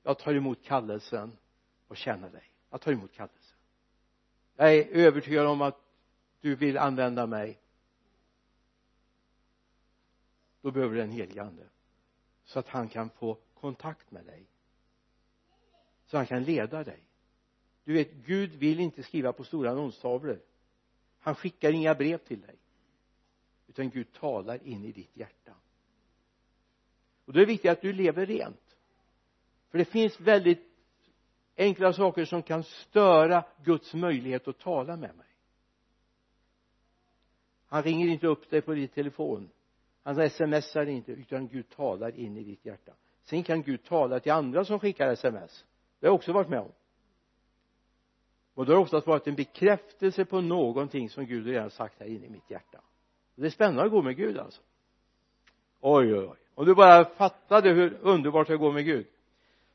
jag 0.02 0.18
tar 0.18 0.34
emot 0.34 0.62
kallelsen 0.62 1.36
och 1.88 1.96
känner 1.96 2.30
dig. 2.30 2.50
Jag 2.70 2.80
tar 2.80 2.92
emot 2.92 3.12
kallelsen. 3.12 3.56
Jag 4.56 4.74
är 4.74 4.86
övertygad 4.86 5.46
om 5.46 5.62
att 5.62 5.80
du 6.40 6.54
vill 6.54 6.78
använda 6.78 7.26
mig. 7.26 7.60
Då 10.60 10.70
behöver 10.70 10.94
du 10.94 11.02
en 11.02 11.10
helige 11.10 11.42
ande 11.42 11.68
så 12.44 12.58
att 12.58 12.68
han 12.68 12.88
kan 12.88 13.10
få 13.10 13.38
kontakt 13.54 14.10
med 14.10 14.24
dig. 14.24 14.46
Så 16.06 16.16
han 16.16 16.26
kan 16.26 16.44
leda 16.44 16.84
dig. 16.84 17.02
Du 17.84 17.92
vet 17.92 18.12
Gud 18.12 18.54
vill 18.54 18.80
inte 18.80 19.02
skriva 19.02 19.32
på 19.32 19.44
stora 19.44 19.70
annonstavlor. 19.70 20.40
Han 21.18 21.34
skickar 21.34 21.72
inga 21.72 21.94
brev 21.94 22.18
till 22.18 22.40
dig. 22.40 22.56
Utan 23.66 23.90
Gud 23.90 24.12
talar 24.12 24.66
in 24.66 24.84
i 24.84 24.92
ditt 24.92 25.16
hjärta. 25.16 25.54
Och 27.24 27.32
då 27.32 27.38
är 27.38 27.46
det 27.46 27.52
viktigt 27.52 27.70
att 27.70 27.82
du 27.82 27.92
lever 27.92 28.26
rent 28.26 28.65
för 29.76 29.78
det 29.78 29.90
finns 29.90 30.20
väldigt 30.20 30.62
enkla 31.56 31.92
saker 31.92 32.24
som 32.24 32.42
kan 32.42 32.62
störa 32.62 33.44
Guds 33.64 33.94
möjlighet 33.94 34.48
att 34.48 34.58
tala 34.58 34.96
med 34.96 35.16
mig. 35.16 35.26
Han 37.66 37.82
ringer 37.82 38.08
inte 38.08 38.26
upp 38.26 38.50
dig 38.50 38.60
på 38.60 38.74
din 38.74 38.88
telefon. 38.88 39.50
Han 40.02 40.30
smsar 40.30 40.86
inte 40.86 41.12
utan 41.12 41.48
Gud 41.48 41.68
talar 41.68 42.18
in 42.18 42.36
i 42.36 42.44
ditt 42.44 42.64
hjärta. 42.64 42.92
Sen 43.24 43.42
kan 43.42 43.62
Gud 43.62 43.84
tala 43.84 44.20
till 44.20 44.32
andra 44.32 44.64
som 44.64 44.80
skickar 44.80 45.12
sms. 45.12 45.64
Det 46.00 46.06
har 46.06 46.08
jag 46.08 46.14
också 46.14 46.32
varit 46.32 46.48
med 46.48 46.60
om. 46.60 46.72
Och 48.54 48.66
då 48.66 48.72
har 48.72 48.76
det 48.76 48.82
oftast 48.82 49.06
varit 49.06 49.26
en 49.26 49.34
bekräftelse 49.34 50.24
på 50.24 50.40
någonting 50.40 51.10
som 51.10 51.26
Gud 51.26 51.46
redan 51.46 51.70
sagt 51.70 52.00
här 52.00 52.06
inne 52.06 52.26
i 52.26 52.30
mitt 52.30 52.50
hjärta. 52.50 52.80
Det 53.34 53.46
är 53.46 53.50
spännande 53.50 53.82
att 53.82 53.90
gå 53.90 54.02
med 54.02 54.16
Gud 54.16 54.38
alltså. 54.38 54.62
Oj 55.80 56.14
oj 56.14 56.26
oj. 56.26 56.38
Om 56.54 56.66
du 56.66 56.74
bara 56.74 57.04
fattade 57.04 57.70
hur 57.70 57.98
underbart 58.00 58.48
det 58.48 58.56
går 58.56 58.72
med 58.72 58.84
Gud 58.84 59.06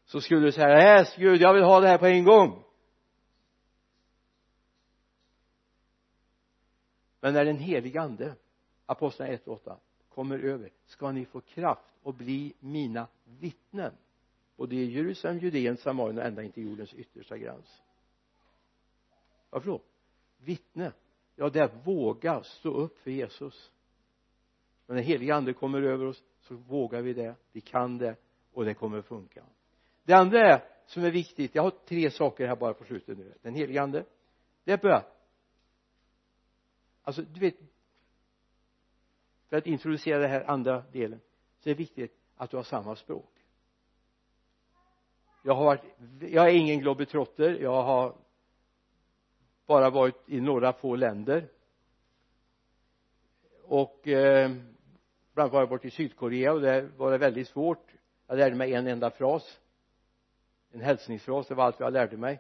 så 0.06 0.22
skulle 0.22 0.46
du 0.46 0.52
säga 0.52 0.68
nej 0.68 1.06
Gud 1.18 1.42
jag 1.42 1.54
vill 1.54 1.64
ha 1.64 1.80
det 1.80 1.88
här 1.88 1.98
på 1.98 2.06
en 2.06 2.24
gång. 2.24 2.64
Men 7.20 7.34
när 7.34 7.46
den 7.46 7.58
helige 7.58 8.02
ande 8.02 8.36
aposteln 8.86 9.34
1 9.34 9.48
och 9.48 9.54
8 9.54 9.78
kommer 10.10 10.40
över 10.40 10.70
ska 10.86 11.12
ni 11.12 11.26
få 11.26 11.42
kraft 11.42 11.94
och 12.04 12.14
bli 12.14 12.54
mina 12.60 13.08
vittnen. 13.24 13.94
Både 14.56 14.76
i 14.76 14.86
Jerusalem, 14.86 15.40
Judeen, 15.40 15.78
Samarien 15.78 16.18
och 16.18 16.26
ända 16.26 16.44
in 16.44 16.52
till 16.52 16.64
jordens 16.64 16.94
yttersta 16.94 17.38
gräns. 17.38 17.82
Varför 19.50 19.72
då 19.72 19.82
vittne. 20.38 20.92
Ja 21.36 21.50
det 21.50 21.60
är 21.60 21.64
att 21.64 21.88
våga 21.88 22.44
stå 22.44 22.70
upp 22.70 23.00
för 23.00 23.12
Jesus. 23.12 23.72
Men 24.86 24.96
när 24.96 25.02
den 25.02 25.12
helige 25.12 25.36
ande 25.36 25.54
kommer 25.54 25.82
över 25.82 26.06
oss 26.06 26.24
så 26.40 26.56
vågar 26.56 27.02
vi 27.02 27.14
det, 27.14 27.36
vi 27.52 27.62
kan 27.62 27.98
det 27.98 28.16
och 28.54 28.66
det 28.66 28.74
kommer 28.74 28.98
att 28.98 29.06
funka 29.06 29.44
det 30.12 30.18
andra 30.18 30.40
är 30.40 30.64
som 30.86 31.04
är 31.04 31.12
viktigt 31.12 31.56
jag 31.56 31.64
har 31.64 31.72
tre 31.72 32.12
saker 32.12 32.48
här 32.48 32.56
bara 32.56 32.74
på 32.74 32.84
slutet 32.84 33.18
nu. 33.18 33.34
Den 33.42 33.56
helige 33.56 33.82
ande. 33.82 34.06
Det 34.64 34.72
är 34.72 34.78
bön. 34.78 35.02
Alltså 37.04 37.22
du 37.22 37.40
vet 37.40 37.56
för 39.50 39.58
att 39.58 39.68
introducera 39.68 40.20
den 40.20 40.30
här 40.30 40.50
andra 40.50 40.84
delen 40.92 41.20
så 41.60 41.70
är 41.70 41.74
det 41.74 41.78
viktigt 41.78 42.18
att 42.36 42.50
du 42.50 42.58
har 42.58 42.64
samma 42.64 42.96
språk. 42.96 43.32
Jag 45.44 45.56
har 45.56 45.66
varit 45.66 45.82
jag 46.20 46.50
är 46.50 46.54
ingen 46.54 46.80
globetrotter. 46.80 47.58
Jag 47.62 47.84
har 47.84 48.16
bara 49.66 49.90
varit 49.90 50.30
i 50.30 50.42
några 50.42 50.74
få 50.74 50.96
länder. 50.96 51.50
Och 53.64 54.08
eh, 54.08 54.50
bland 55.34 55.46
annat 55.46 55.54
var 55.54 55.60
jag 55.60 55.70
borta 55.70 55.88
i 55.88 55.92
Sydkorea 55.92 56.54
och 56.54 56.62
där 56.62 56.82
var 56.98 57.12
det 57.12 57.18
väldigt 57.18 57.48
svårt. 57.48 57.92
Jag 58.28 58.38
lärde 58.38 58.56
mig 58.56 58.74
en 58.74 58.88
enda 58.88 59.10
fras 59.10 59.60
en 60.72 60.82
hälsningsfras 60.82 61.48
det 61.48 61.56
var 61.56 61.64
allt 61.64 61.80
jag 61.80 61.94
lärde 61.94 62.18
mig. 62.18 62.40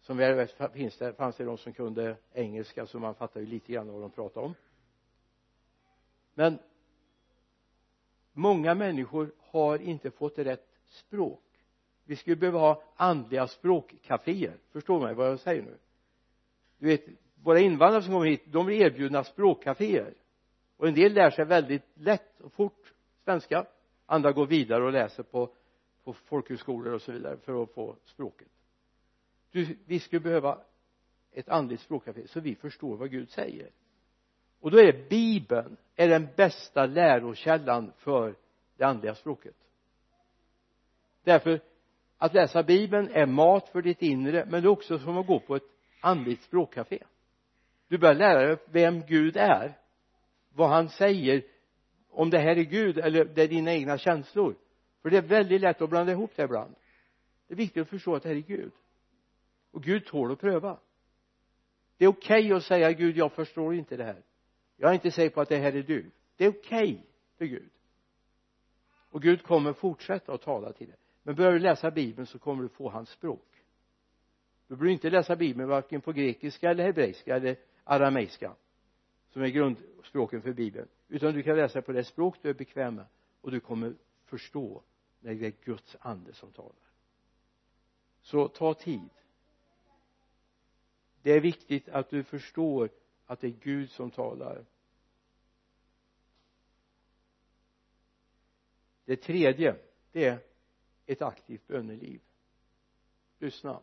Som 0.00 0.16
väl 0.16 0.34
vet 0.34 0.72
finns 0.72 0.98
det, 0.98 1.12
fanns 1.12 1.36
det 1.36 1.44
de 1.44 1.58
som 1.58 1.72
kunde 1.72 2.16
engelska 2.32 2.86
så 2.86 2.98
man 2.98 3.14
fattar 3.14 3.40
ju 3.40 3.46
lite 3.46 3.72
grann 3.72 3.92
vad 3.92 4.00
de 4.00 4.10
pratade 4.10 4.46
om. 4.46 4.54
Men 6.34 6.58
många 8.32 8.74
människor 8.74 9.32
har 9.38 9.78
inte 9.78 10.10
fått 10.10 10.38
rätt 10.38 10.66
språk. 10.86 11.42
Vi 12.04 12.16
skulle 12.16 12.36
behöva 12.36 12.58
ha 12.58 12.82
andliga 12.96 13.46
språkcaféer. 13.46 14.56
Förstår 14.72 15.00
mig 15.00 15.14
vad 15.14 15.26
jag 15.26 15.40
säger 15.40 15.62
nu? 15.62 15.78
Du 16.78 16.86
vet 16.86 17.04
våra 17.34 17.60
invandrare 17.60 18.02
som 18.02 18.12
kommer 18.12 18.26
hit 18.26 18.42
de 18.46 18.66
blir 18.66 18.80
erbjudna 18.80 19.24
språkcaféer. 19.24 20.14
Och 20.76 20.88
en 20.88 20.94
del 20.94 21.12
lär 21.12 21.30
sig 21.30 21.44
väldigt 21.44 21.84
lätt 21.94 22.40
och 22.40 22.52
fort 22.52 22.92
svenska. 23.24 23.66
Andra 24.06 24.32
går 24.32 24.46
vidare 24.46 24.84
och 24.84 24.92
läser 24.92 25.22
på 25.22 25.54
på 26.04 26.12
folkhögskolor 26.12 26.94
och 26.94 27.02
så 27.02 27.12
vidare 27.12 27.36
för 27.36 27.62
att 27.62 27.70
få 27.70 27.96
språket. 28.04 28.48
Du, 29.50 29.76
vi 29.86 30.00
skulle 30.00 30.20
behöva 30.20 30.58
ett 31.32 31.48
andligt 31.48 31.82
språkcafé 31.82 32.28
så 32.28 32.40
vi 32.40 32.54
förstår 32.54 32.96
vad 32.96 33.10
Gud 33.10 33.30
säger. 33.30 33.70
Och 34.60 34.70
då 34.70 34.78
är 34.78 35.08
bibeln 35.08 35.76
är 35.96 36.08
den 36.08 36.28
bästa 36.36 36.86
lärokällan 36.86 37.92
för 37.96 38.34
det 38.76 38.84
andliga 38.84 39.14
språket. 39.14 39.56
Därför 41.24 41.60
att 42.18 42.34
läsa 42.34 42.62
bibeln 42.62 43.08
är 43.12 43.26
mat 43.26 43.68
för 43.68 43.82
ditt 43.82 44.02
inre 44.02 44.44
men 44.44 44.62
det 44.62 44.66
är 44.66 44.70
också 44.70 44.98
som 44.98 45.18
att 45.18 45.26
gå 45.26 45.40
på 45.40 45.56
ett 45.56 45.70
andligt 46.00 46.42
språkcafé. 46.42 47.02
Du 47.88 47.98
börjar 47.98 48.14
lära 48.14 48.46
dig 48.46 48.56
vem 48.70 49.00
Gud 49.00 49.36
är 49.36 49.78
vad 50.54 50.68
han 50.68 50.88
säger 50.88 51.42
om 52.10 52.30
det 52.30 52.38
här 52.38 52.56
är 52.58 52.62
Gud 52.62 52.98
eller 52.98 53.24
det 53.24 53.42
är 53.42 53.48
dina 53.48 53.72
egna 53.72 53.98
känslor 53.98 54.54
för 55.02 55.10
det 55.10 55.16
är 55.16 55.22
väldigt 55.22 55.60
lätt 55.60 55.82
att 55.82 55.90
blanda 55.90 56.12
ihop 56.12 56.30
det 56.36 56.42
ibland. 56.42 56.74
Det 57.46 57.54
är 57.54 57.56
viktigt 57.56 57.82
att 57.82 57.88
förstå 57.88 58.14
att 58.14 58.22
det 58.22 58.28
här 58.28 58.36
är 58.36 58.40
Gud. 58.40 58.72
Och 59.70 59.82
Gud 59.82 60.06
tål 60.06 60.32
att 60.32 60.40
pröva. 60.40 60.78
Det 61.96 62.04
är 62.04 62.08
okej 62.08 62.46
okay 62.46 62.56
att 62.56 62.64
säga 62.64 62.92
Gud 62.92 63.16
jag 63.16 63.32
förstår 63.32 63.74
inte 63.74 63.96
det 63.96 64.04
här. 64.04 64.22
Jag 64.76 64.90
är 64.90 64.94
inte 64.94 65.10
säker 65.10 65.34
på 65.34 65.40
att 65.40 65.48
det 65.48 65.58
här 65.58 65.72
är 65.72 65.82
du. 65.82 66.10
Det 66.36 66.44
är 66.44 66.48
okej 66.48 66.92
okay 66.92 66.98
för 67.38 67.44
Gud. 67.44 67.70
Och 69.10 69.22
Gud 69.22 69.42
kommer 69.42 69.72
fortsätta 69.72 70.32
att 70.32 70.42
tala 70.42 70.72
till 70.72 70.86
dig. 70.86 70.96
Men 71.22 71.34
börjar 71.34 71.52
du 71.52 71.58
läsa 71.58 71.90
bibeln 71.90 72.26
så 72.26 72.38
kommer 72.38 72.62
du 72.62 72.68
få 72.68 72.90
hans 72.90 73.10
språk. 73.10 73.46
Du 74.68 74.76
behöver 74.76 74.92
inte 74.92 75.10
läsa 75.10 75.36
bibeln 75.36 75.68
varken 75.68 76.00
på 76.00 76.12
grekiska 76.12 76.70
eller 76.70 76.84
hebreiska 76.84 77.36
eller 77.36 77.56
arameiska 77.84 78.54
som 79.32 79.42
är 79.42 79.48
grundspråken 79.48 80.42
för 80.42 80.52
bibeln. 80.52 80.88
Utan 81.08 81.34
du 81.34 81.42
kan 81.42 81.56
läsa 81.56 81.82
på 81.82 81.92
det 81.92 82.04
språk 82.04 82.36
du 82.42 82.50
är 82.50 82.54
bekväm 82.54 82.94
med 82.94 83.06
och 83.40 83.50
du 83.50 83.60
kommer 83.60 83.94
förstå 84.24 84.82
när 85.20 85.34
det 85.34 85.46
är 85.46 85.54
Guds 85.64 85.96
ande 86.00 86.32
som 86.32 86.52
talar. 86.52 86.90
Så 88.22 88.48
ta 88.48 88.74
tid. 88.74 89.10
Det 91.22 91.32
är 91.32 91.40
viktigt 91.40 91.88
att 91.88 92.10
du 92.10 92.24
förstår 92.24 92.90
att 93.26 93.40
det 93.40 93.46
är 93.46 93.56
Gud 93.60 93.90
som 93.90 94.10
talar. 94.10 94.64
Det 99.04 99.16
tredje 99.16 99.76
det 100.12 100.24
är 100.24 100.38
ett 101.06 101.22
aktivt 101.22 101.66
böneliv. 101.66 102.20
Lyssna. 103.38 103.80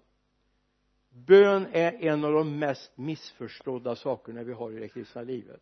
Bön 1.09 1.67
är 1.71 1.93
en 1.93 2.25
av 2.25 2.33
de 2.33 2.59
mest 2.59 2.97
missförstådda 2.97 3.95
sakerna 3.95 4.43
vi 4.43 4.53
har 4.53 4.71
i 4.71 4.79
det 4.79 4.89
kristna 4.89 5.21
livet. 5.21 5.61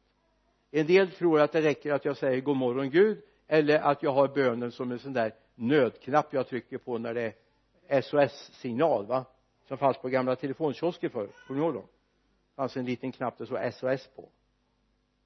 En 0.72 0.88
del 0.88 1.12
tror 1.12 1.40
att 1.40 1.52
det 1.52 1.62
räcker 1.62 1.94
att 1.94 2.06
jag 2.06 2.18
säger 2.18 2.42
god 2.42 2.58
morgon 2.58 2.90
Gud 2.90 3.24
eller 3.48 3.80
att 3.80 4.04
jag 4.04 4.12
har 4.12 4.28
bönen 4.28 4.72
som 4.72 4.92
en 4.92 5.00
sån 5.00 5.14
där 5.14 5.36
nödknapp 5.56 6.34
jag 6.34 6.48
trycker 6.48 6.78
på 6.78 6.98
när 6.98 7.14
det 7.14 7.34
är 7.88 8.02
SOS-signal 8.02 9.06
va? 9.06 9.26
Som 9.68 9.78
fanns 9.78 9.98
på 9.98 10.10
gamla 10.10 10.36
telefonkiosker 10.36 11.10
förr. 11.10 11.30
Kommer 11.48 11.60
ni 11.60 11.66
ihåg 11.66 11.74
dem? 11.74 11.88
Det 12.50 12.56
fanns 12.56 12.78
en 12.78 12.86
liten 12.86 13.12
knapp 13.12 13.38
det 13.38 13.46
stod 13.46 13.74
SOS 13.74 14.10
på. 14.16 14.30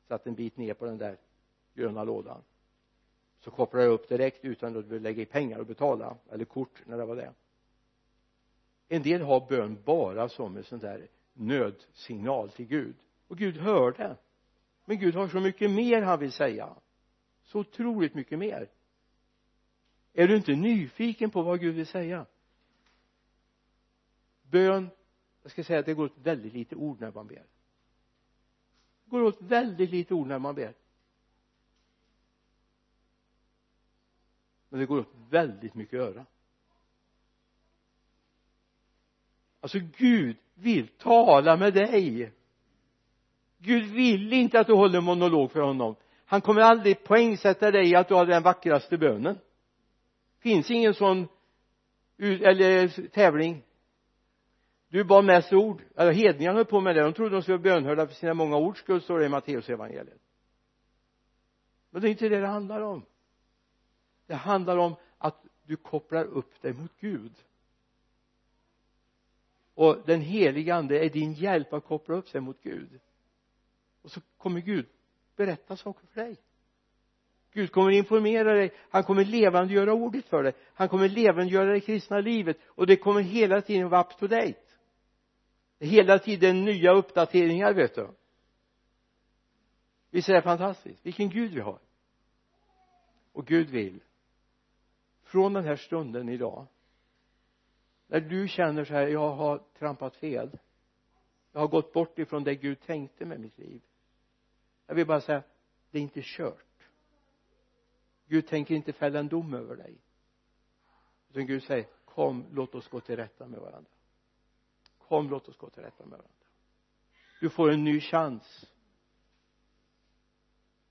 Satt 0.07 0.27
en 0.27 0.35
bit 0.35 0.57
ner 0.57 0.73
på 0.73 0.85
den 0.85 0.97
där 0.97 1.17
gröna 1.73 2.03
lådan. 2.03 2.43
Så 3.39 3.51
kopplade 3.51 3.85
jag 3.85 3.93
upp 3.93 4.09
direkt 4.09 4.45
utan 4.45 4.77
att 4.77 4.85
behöva 4.85 5.03
lägga 5.03 5.21
i 5.21 5.25
pengar 5.25 5.59
och 5.59 5.65
betala 5.65 6.17
eller 6.31 6.45
kort 6.45 6.81
när 6.85 6.97
det 6.97 7.05
var 7.05 7.15
det. 7.15 7.33
En 8.87 9.01
del 9.01 9.21
har 9.21 9.47
bön 9.49 9.77
bara 9.85 10.29
som 10.29 10.57
en 10.57 10.63
sån 10.63 10.79
där 10.79 11.07
nödsignal 11.33 12.49
till 12.49 12.65
Gud. 12.65 12.95
Och 13.27 13.37
Gud 13.37 13.57
hör 13.57 13.91
det 13.91 14.17
men 14.89 14.99
Gud 14.99 15.15
har 15.15 15.27
så 15.27 15.39
mycket 15.39 15.71
mer 15.71 16.01
han 16.01 16.19
vill 16.19 16.31
säga. 16.31 16.75
Så 17.43 17.59
otroligt 17.59 18.13
mycket 18.13 18.39
mer 18.39 18.69
är 20.13 20.27
du 20.27 20.35
inte 20.35 20.55
nyfiken 20.55 21.31
på 21.31 21.41
vad 21.41 21.59
Gud 21.59 21.75
vill 21.75 21.87
säga? 21.87 22.25
Bön 24.41 24.89
jag 25.49 25.51
ska 25.51 25.63
säga 25.63 25.79
att 25.79 25.85
det 25.85 25.93
går 25.93 26.05
åt 26.05 26.17
väldigt 26.17 26.53
lite 26.53 26.75
ord 26.75 27.01
när 27.01 27.11
man 27.11 27.27
ber. 27.27 27.45
Det 29.03 29.09
går 29.09 29.21
åt 29.21 29.41
väldigt 29.41 29.89
lite 29.89 30.13
ord 30.13 30.27
när 30.27 30.39
man 30.39 30.55
ber. 30.55 30.73
Men 34.69 34.79
det 34.79 34.85
går 34.85 34.99
åt 34.99 35.13
väldigt 35.29 35.75
mycket 35.75 35.99
öra. 35.99 36.25
Alltså 39.59 39.79
Gud 39.97 40.37
vill 40.53 40.87
tala 40.87 41.57
med 41.57 41.73
dig. 41.73 42.31
Gud 43.57 43.85
vill 43.85 44.33
inte 44.33 44.59
att 44.59 44.67
du 44.67 44.73
håller 44.73 45.01
monolog 45.01 45.51
för 45.51 45.61
honom. 45.61 45.95
Han 46.25 46.41
kommer 46.41 46.61
aldrig 46.61 47.03
poängsätta 47.03 47.71
dig 47.71 47.95
att 47.95 48.07
du 48.07 48.13
har 48.13 48.25
den 48.25 48.43
vackraste 48.43 48.97
bönen 48.97 49.37
finns 50.39 50.71
ingen 50.71 50.93
sån 50.93 51.27
eller 52.17 53.07
tävling. 53.07 53.63
Du 54.89 55.03
bad 55.03 55.25
mest 55.25 55.53
ord. 55.53 55.81
Eller 55.95 56.11
hedningarna 56.11 56.55
höll 56.57 56.65
på 56.65 56.81
med 56.81 56.95
det. 56.95 57.03
De 57.03 57.13
trodde 57.13 57.35
de 57.35 57.41
skulle 57.41 57.57
vara 57.57 57.63
bönhörda 57.63 58.07
för 58.07 58.13
sina 58.13 58.33
många 58.33 58.57
ords 58.57 58.79
skull 58.79 59.01
står 59.01 59.19
det 59.19 59.25
i 59.25 59.29
Matteus 59.29 59.69
evangeliet. 59.69 60.21
Men 61.89 62.01
det 62.01 62.07
är 62.07 62.09
inte 62.09 62.29
det 62.29 62.39
det 62.39 62.47
handlar 62.47 62.81
om. 62.81 63.05
Det 64.27 64.35
handlar 64.35 64.77
om 64.77 64.95
att 65.17 65.45
du 65.63 65.75
kopplar 65.75 66.25
upp 66.25 66.61
dig 66.61 66.73
mot 66.73 66.91
Gud. 66.99 67.33
Och 69.73 69.97
den 70.05 70.21
heliga 70.21 70.75
ande 70.75 71.05
är 71.05 71.09
din 71.09 71.33
hjälp 71.33 71.73
att 71.73 71.85
koppla 71.85 72.15
upp 72.15 72.29
sig 72.29 72.41
mot 72.41 72.61
Gud. 72.61 72.99
Och 74.01 74.11
så 74.11 74.21
kommer 74.37 74.59
Gud 74.59 74.85
berätta 75.35 75.77
saker 75.77 76.07
för 76.07 76.21
dig. 76.21 76.37
Gud 77.59 77.71
kommer 77.71 77.91
informera 77.91 78.53
dig. 78.53 78.71
Han 78.89 79.03
kommer 79.03 79.25
levandegöra 79.25 79.93
ordet 79.93 80.25
för 80.25 80.43
dig. 80.43 80.53
Han 80.73 80.89
kommer 80.89 81.09
levandegöra 81.09 81.73
det 81.73 81.79
kristna 81.79 82.19
livet. 82.19 82.57
Och 82.65 82.87
det 82.87 82.95
kommer 82.95 83.21
hela 83.21 83.61
tiden 83.61 83.89
vara 83.89 84.01
up 84.01 84.17
to 84.17 84.27
date. 84.27 84.61
Hela 85.79 86.19
tiden 86.19 86.65
nya 86.65 86.93
uppdateringar 86.93 87.73
vet 87.73 87.95
du. 87.95 88.07
Visst 90.09 90.29
är 90.29 90.33
det 90.33 90.41
fantastiskt? 90.41 91.05
Vilken 91.05 91.29
Gud 91.29 91.53
vi 91.53 91.61
har. 91.61 91.79
Och 93.33 93.45
Gud 93.45 93.69
vill 93.69 93.99
från 95.23 95.53
den 95.53 95.65
här 95.65 95.75
stunden 95.75 96.29
idag 96.29 96.67
när 98.07 98.19
du 98.19 98.47
känner 98.47 98.85
så 98.85 98.93
här 98.93 99.07
jag 99.07 99.31
har 99.31 99.63
trampat 99.79 100.15
fel. 100.15 100.57
Jag 101.51 101.59
har 101.59 101.67
gått 101.67 101.93
bort 101.93 102.19
ifrån 102.19 102.43
det 102.43 102.55
Gud 102.55 102.81
tänkte 102.81 103.25
med 103.25 103.39
mitt 103.39 103.57
liv. 103.57 103.81
Jag 104.87 104.95
vill 104.95 105.07
bara 105.07 105.21
säga 105.21 105.43
det 105.91 105.97
är 105.97 106.01
inte 106.01 106.21
kört. 106.23 106.68
Gud 108.29 108.47
tänker 108.47 108.75
inte 108.75 108.93
fälla 108.93 109.19
en 109.19 109.27
dom 109.27 109.53
över 109.53 109.75
dig. 109.75 109.97
Utan 111.29 111.45
Gud 111.45 111.63
säger 111.63 111.85
kom 112.05 112.45
låt 112.51 112.75
oss 112.75 112.87
gå 112.87 112.99
till 112.99 113.15
rätta 113.15 113.47
med 113.47 113.59
varandra. 113.59 113.91
Kom 114.97 115.29
låt 115.29 115.49
oss 115.49 115.57
gå 115.57 115.69
till 115.69 115.83
rätta 115.83 116.03
med 116.03 116.11
varandra. 116.11 116.47
Du 117.41 117.49
får 117.49 117.71
en 117.71 117.83
ny 117.83 118.01
chans. 118.01 118.65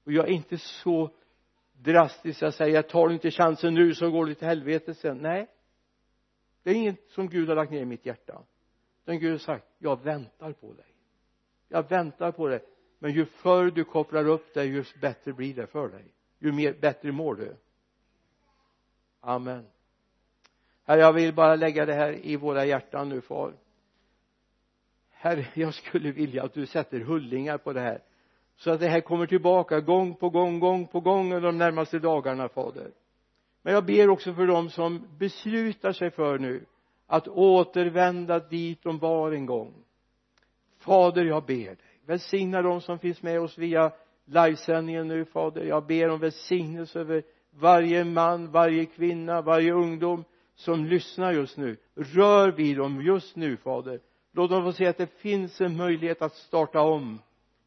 Och 0.05 0.13
jag 0.13 0.29
är 0.29 0.33
inte 0.33 0.59
så 0.59 1.11
drastisk 1.73 2.43
jag 2.43 2.55
säger 2.55 2.83
tar 2.83 3.09
du 3.09 3.15
inte 3.15 3.31
chansen 3.31 3.75
nu 3.75 3.95
så 3.95 4.11
går 4.11 4.27
du 4.27 4.35
till 4.35 4.49
helvetet 4.49 4.99
sen. 4.99 5.19
Nej. 5.19 5.51
Det 6.63 6.71
är 6.71 6.75
inget 6.75 7.11
som 7.11 7.29
Gud 7.29 7.49
har 7.49 7.57
lagt 7.57 7.71
ner 7.71 7.81
i 7.81 7.85
mitt 7.85 8.07
hjärta. 8.07 8.43
Utan 9.03 9.19
Gud 9.19 9.31
har 9.31 9.39
sagt 9.39 9.67
jag 9.79 10.05
väntar 10.05 10.53
på 10.53 10.73
dig. 10.73 10.95
Jag 11.69 11.89
väntar 11.89 12.33
på 12.33 12.49
dig. 12.49 12.65
Men 12.99 13.13
ju 13.13 13.25
förr 13.27 13.71
du 13.71 13.85
kopplar 13.85 14.29
upp 14.29 14.55
dig 14.55 14.69
ju 14.69 14.85
bättre 15.01 15.33
blir 15.33 15.55
det 15.55 15.67
för 15.67 15.89
dig 15.89 16.15
ju 16.39 16.53
mer, 16.53 16.73
bättre 16.81 17.13
mår 17.13 17.35
du. 17.35 17.57
Amen. 19.21 19.67
Herre 20.85 21.01
jag 21.01 21.13
vill 21.13 21.35
bara 21.35 21.57
lägga 21.57 21.87
det 21.87 21.95
här 21.95 22.27
i 22.27 22.37
våra 22.37 22.65
hjärtan 22.65 23.09
nu 23.09 23.21
far. 23.21 23.53
Herre 25.11 25.47
jag 25.55 25.75
skulle 25.75 26.13
vilja 26.13 26.45
att 26.45 26.55
du 26.55 26.67
sätter 26.67 27.01
hullingar 27.01 27.59
på 27.59 27.73
det 27.73 27.81
här 27.81 28.03
så 28.57 28.71
att 28.71 28.81
det 28.81 28.89
här 28.89 29.01
kommer 29.01 29.27
tillbaka 29.27 29.81
gång 29.81 30.15
på 30.15 30.31
gång, 30.31 30.61
gång 30.61 30.87
på 30.87 31.01
gång 31.01 31.33
under 31.33 31.47
de 31.47 31.59
närmaste 31.59 31.99
dagarna 31.99 32.49
fader. 32.49 32.91
Men 33.63 33.75
jag 33.75 33.85
ber 33.85 34.09
också 34.09 34.35
för 34.35 34.47
dem 34.47 34.71
som 34.71 35.07
beslutar 35.19 35.93
sig 35.93 36.11
för 36.11 36.39
nu 36.39 36.67
att 37.07 37.29
återvända 37.29 38.39
dit 38.39 38.83
de 38.83 38.99
var 38.99 39.33
en 39.33 39.47
gång. 39.47 39.75
Fader 40.79 41.25
jag 41.25 41.45
ber 41.45 41.65
dig. 41.65 41.77
Välsigna 42.07 42.63
dem 42.63 42.81
som 42.81 42.99
finns 42.99 43.23
med 43.23 43.41
oss 43.41 43.59
via 43.59 43.93
livesändningen 44.29 45.09
nu 45.09 45.25
fader. 45.25 45.65
Jag 45.65 45.87
ber 45.87 46.09
om 46.09 46.21
välsignelse 46.21 47.01
över 47.01 47.23
varje 47.51 48.05
man, 48.05 48.51
varje 48.51 48.87
kvinna, 48.87 49.43
varje 49.43 49.73
ungdom 49.73 50.25
som 50.55 50.85
lyssnar 50.85 51.33
just 51.33 51.57
nu. 51.57 51.77
Rör 51.95 52.53
vid 52.53 52.77
dem 52.77 53.03
just 53.03 53.37
nu 53.37 53.57
fader. 53.57 54.01
Låt 54.33 54.51
dem 54.51 54.65
få 54.65 54.73
se 54.73 54.87
att 54.87 54.99
det 54.99 55.21
finns 55.21 55.61
en 55.61 55.77
möjlighet 55.77 56.23
att 56.23 56.35
starta 56.35 56.81
om. 56.81 57.19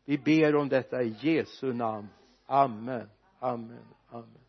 Vi 0.06 0.18
ber 0.18 0.56
om 0.56 0.70
detta 0.70 1.04
i 1.04 1.16
Jesu 1.20 1.74
namn. 1.74 2.08
Amen. 2.46 3.10
Amen. 3.40 3.86
Amen. 4.10 4.42